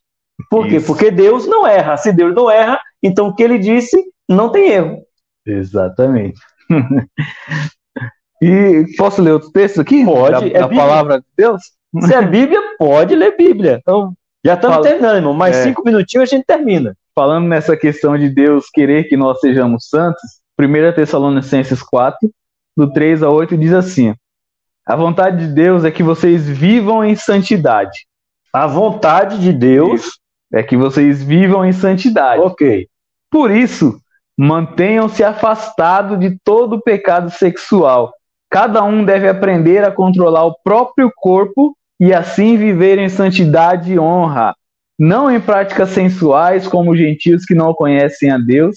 [0.51, 0.81] Por Isso.
[0.81, 0.87] quê?
[0.87, 1.97] Porque Deus não erra.
[1.97, 3.97] Se Deus não erra, então o que ele disse
[4.29, 4.99] não tem erro.
[5.47, 6.41] Exatamente.
[8.43, 10.05] e posso ler outro texto aqui?
[10.05, 10.51] Pode.
[10.51, 11.63] Da, é da palavra de Deus?
[12.07, 13.79] Se é Bíblia, pode ler Bíblia.
[13.81, 14.13] Então,
[14.45, 15.33] já estamos terminando, irmão.
[15.33, 15.63] Mais é.
[15.65, 20.41] cinco minutinhos a gente termina falando nessa questão de Deus querer que nós sejamos santos,
[20.59, 22.31] 1 Tessalonicenses 4,
[22.77, 24.15] do 3 a 8, diz assim:
[24.87, 28.07] A vontade de Deus é que vocês vivam em santidade.
[28.53, 30.19] A vontade de Deus
[30.53, 32.43] é que vocês vivam em santidade.
[32.43, 32.89] Ok.
[33.31, 34.01] Por isso,
[34.37, 38.13] mantenham-se afastados de todo pecado sexual.
[38.51, 43.99] Cada um deve aprender a controlar o próprio corpo e assim viver em santidade e
[43.99, 44.55] honra
[45.01, 48.77] não em práticas sensuais como gentios que não conhecem a Deus.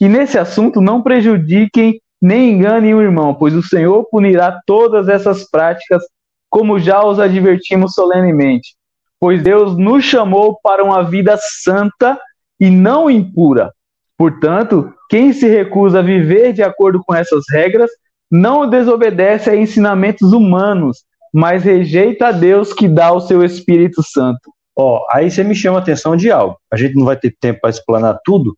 [0.00, 5.48] E nesse assunto não prejudiquem nem enganem o irmão, pois o Senhor punirá todas essas
[5.48, 6.02] práticas,
[6.50, 8.74] como já os advertimos solenemente.
[9.20, 12.18] Pois Deus nos chamou para uma vida santa
[12.58, 13.72] e não impura.
[14.18, 17.90] Portanto, quem se recusa a viver de acordo com essas regras
[18.28, 24.52] não desobedece a ensinamentos humanos, mas rejeita a Deus que dá o seu Espírito Santo.
[24.76, 26.56] Ó, aí você me chama a atenção de algo.
[26.70, 28.56] A gente não vai ter tempo para explanar tudo,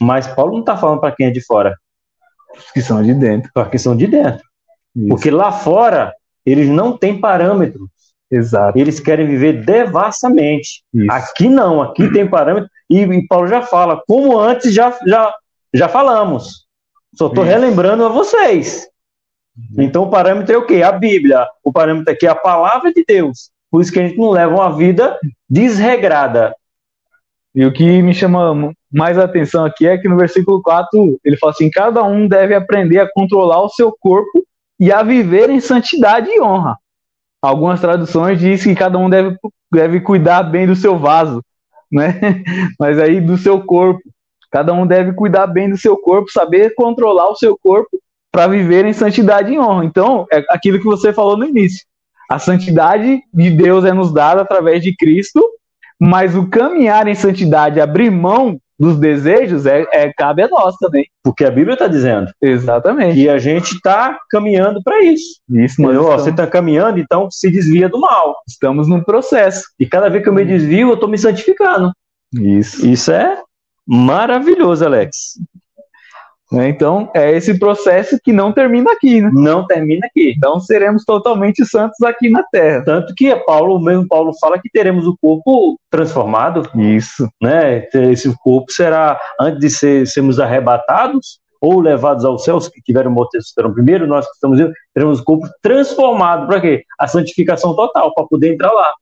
[0.00, 1.76] mas Paulo não está falando para quem é de fora.
[2.72, 3.50] Que são de dentro.
[3.52, 4.42] Para quem são de dentro.
[4.94, 5.08] Isso.
[5.08, 6.14] Porque lá fora,
[6.44, 7.88] eles não têm parâmetros.
[8.30, 8.78] Exato.
[8.78, 10.82] Eles querem viver devassamente.
[10.92, 11.12] Isso.
[11.12, 12.70] Aqui não, aqui tem parâmetro.
[12.88, 15.34] E, e, Paulo já fala, como antes já, já,
[15.72, 16.66] já falamos.
[17.14, 18.88] Só estou relembrando a vocês.
[19.78, 20.82] Então o parâmetro é o quê?
[20.82, 21.46] A Bíblia.
[21.64, 23.50] O parâmetro aqui é a palavra de Deus.
[23.76, 25.20] Por isso que a gente não leva uma vida
[25.50, 26.56] desregrada.
[27.54, 31.52] E o que me chama mais atenção aqui é que no versículo 4 ele fala
[31.52, 34.42] assim: cada um deve aprender a controlar o seu corpo
[34.80, 36.78] e a viver em santidade e honra.
[37.42, 39.36] Algumas traduções dizem que cada um deve,
[39.70, 41.44] deve cuidar bem do seu vaso,
[41.92, 42.18] né?
[42.80, 44.00] Mas aí do seu corpo.
[44.50, 48.00] Cada um deve cuidar bem do seu corpo, saber controlar o seu corpo
[48.32, 49.84] para viver em santidade e honra.
[49.84, 51.84] Então, é aquilo que você falou no início.
[52.30, 55.42] A santidade de Deus é nos dada através de Cristo,
[55.98, 61.06] Mas o caminhar em santidade, abrir mão dos desejos, é, é cabe a nós também.
[61.22, 62.30] Porque a Bíblia está dizendo.
[62.42, 63.18] Exatamente.
[63.18, 65.40] E a gente está caminhando para isso.
[65.50, 66.02] Isso, Entendeu?
[66.02, 68.36] estamos, Você está caminhando, então se desvia do mal.
[68.46, 69.64] estamos num processo.
[69.80, 71.90] E cada vez que eu me desvio, eu estou me santificando.
[72.34, 72.86] Isso.
[72.86, 73.40] Isso é
[73.86, 75.38] maravilhoso, Alex.
[76.52, 76.68] Né?
[76.68, 79.30] Então, é esse processo que não termina aqui, né?
[79.32, 80.34] Não termina aqui.
[80.36, 82.84] Então, seremos totalmente santos aqui na Terra.
[82.84, 87.28] Tanto que Paulo, o mesmo Paulo fala que teremos o corpo transformado, Isso.
[87.42, 87.88] né?
[87.92, 93.38] Esse corpo será, antes de ser, sermos arrebatados ou levados aos céus, que tiveram morte
[93.42, 96.46] serão primeiro, nós que estamos vivos, teremos o corpo transformado.
[96.46, 96.84] Para quê?
[96.98, 98.92] A santificação total, para poder entrar lá.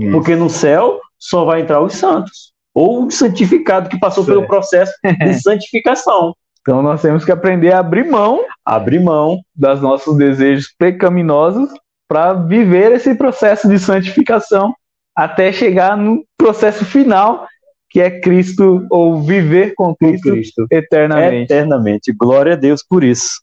[0.00, 0.10] Isso.
[0.10, 2.52] Porque no céu só vai entrar os santos.
[2.74, 4.36] Ou o santificado que passou Certo.
[4.36, 6.34] pelo processo de santificação.
[6.66, 11.68] Então, nós temos que aprender a abrir mão Abrir mão, dos nossos desejos pecaminosos
[12.08, 14.74] para viver esse processo de santificação
[15.14, 17.46] até chegar no processo final,
[17.90, 21.52] que é Cristo, ou viver com Cristo, Cristo eternamente.
[21.52, 22.12] eternamente.
[22.12, 23.42] Glória a Deus por isso.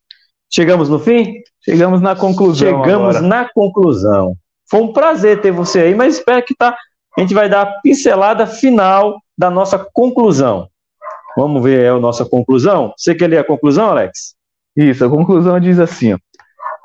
[0.51, 1.35] Chegamos no fim?
[1.63, 2.67] Chegamos na conclusão.
[2.67, 3.21] Chegamos agora.
[3.21, 4.35] na conclusão.
[4.69, 6.75] Foi um prazer ter você aí, mas espero que tá.
[7.17, 10.67] A gente vai dar a pincelada final da nossa conclusão.
[11.37, 12.93] Vamos ver a nossa conclusão?
[12.97, 14.35] Você quer ler a conclusão, Alex?
[14.75, 16.17] Isso, a conclusão diz assim: ó,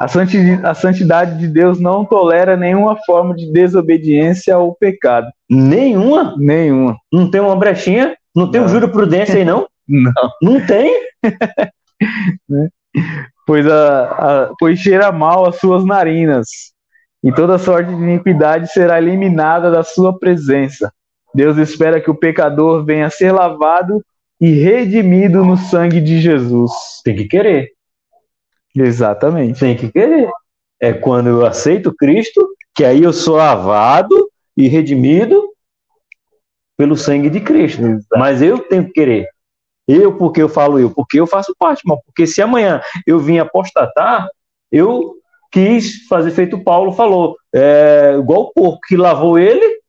[0.00, 5.26] a santi- a santidade de Deus não tolera nenhuma forma de desobediência ou pecado.
[5.50, 6.34] Nenhuma?
[6.36, 6.96] Nenhuma.
[7.12, 8.16] Não tem uma brechinha?
[8.34, 8.70] Não tem um Não.
[8.70, 9.66] juroprudência aí, não?
[9.88, 10.12] Não.
[10.42, 10.92] Não tem?
[13.46, 14.02] Pois, a,
[14.46, 16.48] a- pois cheira mal as suas narinas,
[17.22, 20.92] e toda sorte de iniquidade será eliminada da sua presença.
[21.34, 24.02] Deus espera que o pecador venha a ser lavado
[24.40, 26.72] e redimido no sangue de Jesus.
[27.04, 27.72] Tem que querer.
[28.74, 29.60] Exatamente.
[29.60, 30.30] Tem que querer.
[30.80, 35.50] É quando eu aceito Cristo, que aí eu sou lavado e redimido
[36.76, 37.82] pelo sangue de Cristo.
[38.14, 39.28] Mas eu tenho que querer.
[39.88, 40.90] Eu, porque eu falo eu?
[40.90, 44.28] Porque eu faço parte, mas porque se amanhã eu vim apostatar,
[44.70, 45.14] eu
[45.50, 49.80] quis fazer feito o Paulo falou, é, igual o porco que lavou ele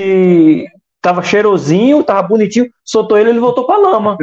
[0.00, 0.66] e
[1.02, 4.16] tava cheirosinho, tava bonitinho, soltou ele, ele voltou para lama.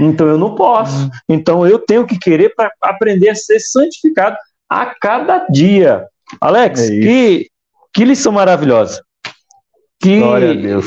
[0.00, 1.08] Então eu não posso.
[1.28, 4.36] Então eu tenho que querer para aprender a ser santificado
[4.68, 6.06] a cada dia.
[6.40, 7.48] Alex, É que,
[7.94, 9.02] que lição maravilhosa.
[10.00, 10.86] Que, Glória a Deus.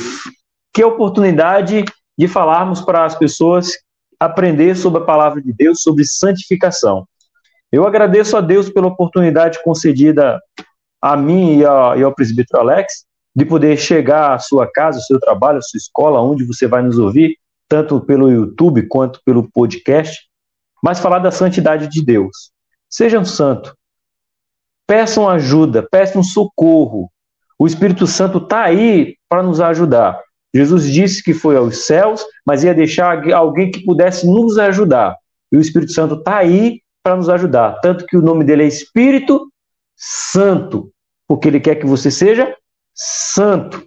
[0.73, 1.83] que oportunidade
[2.17, 3.71] de falarmos para as pessoas
[4.19, 7.05] aprender sobre a palavra de Deus, sobre santificação.
[7.71, 10.39] Eu agradeço a Deus pela oportunidade concedida
[11.01, 13.05] a mim e, a- e ao presbítero Alex
[13.35, 16.81] de poder chegar à sua casa, ao seu trabalho, à sua escola, onde você vai
[16.81, 17.37] nos ouvir,
[17.67, 20.19] tanto pelo YouTube quanto pelo podcast,
[20.83, 22.51] mas falar da santidade de Deus.
[22.89, 23.73] Sejam santos.
[24.85, 27.09] Peçam ajuda, peçam socorro.
[27.57, 30.19] O Espírito Santo está aí para nos ajudar.
[30.53, 35.15] Jesus disse que foi aos céus, mas ia deixar alguém que pudesse nos ajudar.
[35.49, 37.79] E o Espírito Santo está aí para nos ajudar.
[37.81, 39.49] Tanto que o nome dele é Espírito
[39.95, 40.91] Santo,
[41.27, 42.53] porque ele quer que você seja
[43.33, 43.83] santo.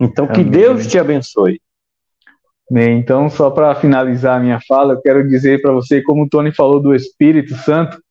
[0.00, 0.50] Então, que Amém.
[0.50, 1.60] Deus te abençoe.
[2.70, 6.28] Bem, então, só para finalizar a minha fala, eu quero dizer para você, como o
[6.28, 8.02] Tony falou do Espírito Santo,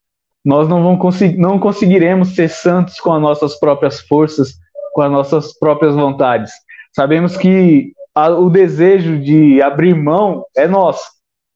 [0.46, 4.54] nós não, vamos conseguir, não conseguiremos ser santos com as nossas próprias forças,
[4.94, 6.52] com as nossas próprias vontades.
[6.96, 11.04] Sabemos que a- o desejo de abrir mão é nosso,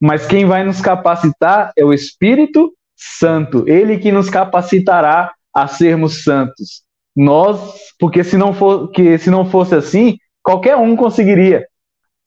[0.01, 6.23] mas quem vai nos capacitar é o Espírito Santo, ele que nos capacitará a sermos
[6.23, 6.86] santos.
[7.18, 11.65] Nós, porque se não, for, que se não fosse assim, qualquer um conseguiria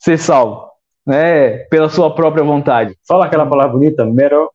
[0.00, 0.68] ser salvo,
[1.06, 2.96] né, pela sua própria vontade.
[3.06, 4.50] Fala aquela palavra bonita, mero.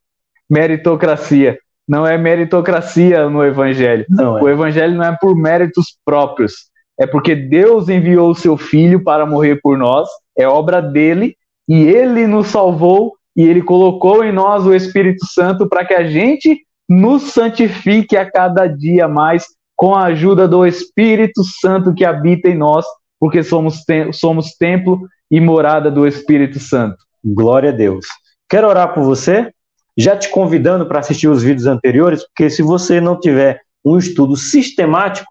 [0.49, 1.57] Meritocracia.
[1.87, 4.05] Não é meritocracia no evangelho.
[4.09, 4.51] Não, O é.
[4.51, 6.69] evangelho não é por méritos próprios.
[6.99, 10.07] É porque Deus enviou o seu filho para morrer por nós,
[10.37, 11.35] é obra dele,
[11.67, 16.05] e ele nos salvou e ele colocou em nós o Espírito Santo para que a
[16.05, 19.45] gente nos santifique a cada dia mais
[19.75, 22.85] com a ajuda do Espírito Santo que habita em nós,
[23.19, 26.97] porque somos, te- somos templo e morada do Espírito Santo.
[27.23, 28.05] Glória a Deus.
[28.47, 29.51] Quero orar por você,
[29.97, 34.35] já te convidando para assistir os vídeos anteriores, porque se você não tiver um estudo
[34.35, 35.29] sistemático,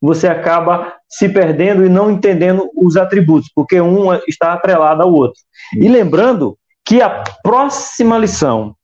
[0.00, 5.40] você acaba se perdendo e não entendendo os atributos, porque um está atrelado ao outro.
[5.74, 8.74] E lembrando que a próxima lição,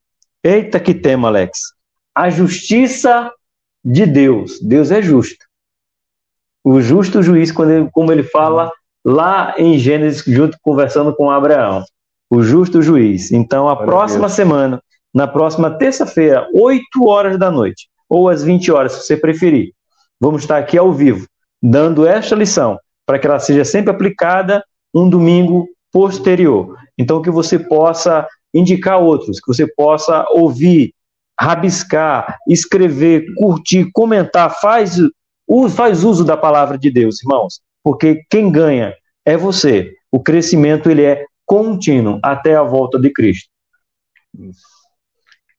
[0.42, 1.58] eita que tema, Alex,
[2.14, 3.30] a justiça
[3.84, 4.60] de Deus.
[4.60, 5.44] Deus é justo.
[6.64, 8.70] O justo juiz, quando ele- como ele fala
[9.04, 11.84] lá em Gênesis, junto conversando com Abraão
[12.30, 13.30] o justo juiz.
[13.30, 14.32] Então, a Glória a próxima Deus.
[14.32, 14.82] semana,
[15.12, 19.74] na próxima terça-feira, 8 horas da noite, ou às 20 horas, se você preferir,
[20.18, 21.26] vamos estar aqui ao vivo,
[21.62, 24.64] dando esta lição para que ela seja sempre aplicada
[24.94, 26.74] um domingo posterior.
[26.96, 30.94] Então, que você possa indicar outros, que você possa ouvir,
[31.40, 34.96] rabiscar, escrever, curtir, comentar, faz,
[35.74, 38.94] faz uso da palavra de Deus, irmãos, porque quem ganha
[39.24, 39.92] é você.
[40.10, 43.48] O crescimento ele é contínuo até a volta de Cristo.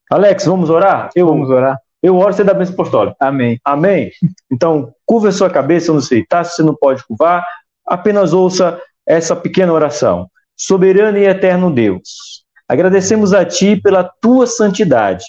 [0.10, 1.10] Alex, vamos orar?
[1.16, 1.80] Eu, vamos orar.
[2.02, 3.16] Eu oro, você dá bênção apostólica.
[3.20, 3.60] Amém.
[3.64, 4.12] Amém?
[4.52, 6.44] Então, curva a sua cabeça, eu não sei, tá?
[6.44, 7.46] Se você não pode curvar,
[7.88, 10.30] apenas ouça essa pequena oração.
[10.56, 15.24] Soberano e eterno Deus, agradecemos a Ti pela Tua santidade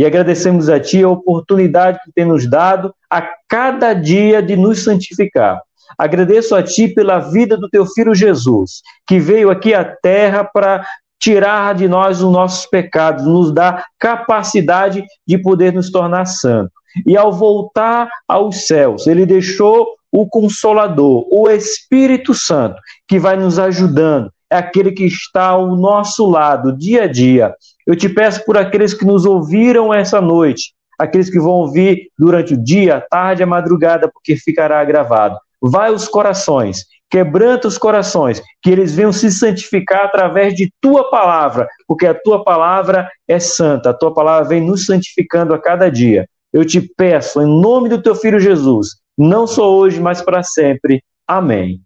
[0.00, 4.82] e agradecemos a Ti a oportunidade que tem nos dado a cada dia de nos
[4.82, 5.60] santificar.
[5.98, 10.86] Agradeço a Ti pela vida do Teu Filho Jesus, que veio aqui à terra para
[11.18, 16.72] tirar de nós os nossos pecados, nos dar capacidade de poder nos tornar santos.
[17.06, 23.58] E ao voltar aos céus, ele deixou o Consolador, o Espírito Santo, que vai nos
[23.58, 27.54] ajudando, é aquele que está ao nosso lado dia a dia.
[27.90, 32.54] Eu te peço por aqueles que nos ouviram essa noite, aqueles que vão ouvir durante
[32.54, 35.36] o dia, a tarde, a madrugada, porque ficará gravado.
[35.60, 41.68] Vai os corações quebranta os corações, que eles venham se santificar através de tua palavra,
[41.86, 46.26] porque a tua palavra é santa, a tua palavra vem nos santificando a cada dia.
[46.52, 51.02] Eu te peço, em nome do teu filho Jesus, não só hoje, mas para sempre.
[51.26, 51.80] Amém.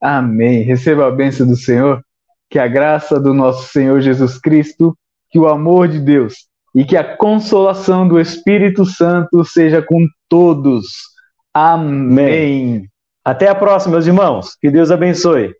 [0.00, 0.62] Amém.
[0.62, 2.02] Receba a bênção do Senhor,
[2.48, 4.96] que a graça do nosso Senhor Jesus Cristo,
[5.30, 6.34] que o amor de Deus
[6.74, 10.86] e que a consolação do Espírito Santo seja com todos.
[11.52, 12.86] Amém.
[13.24, 14.56] Até a próxima, meus irmãos.
[14.60, 15.52] Que Deus abençoe.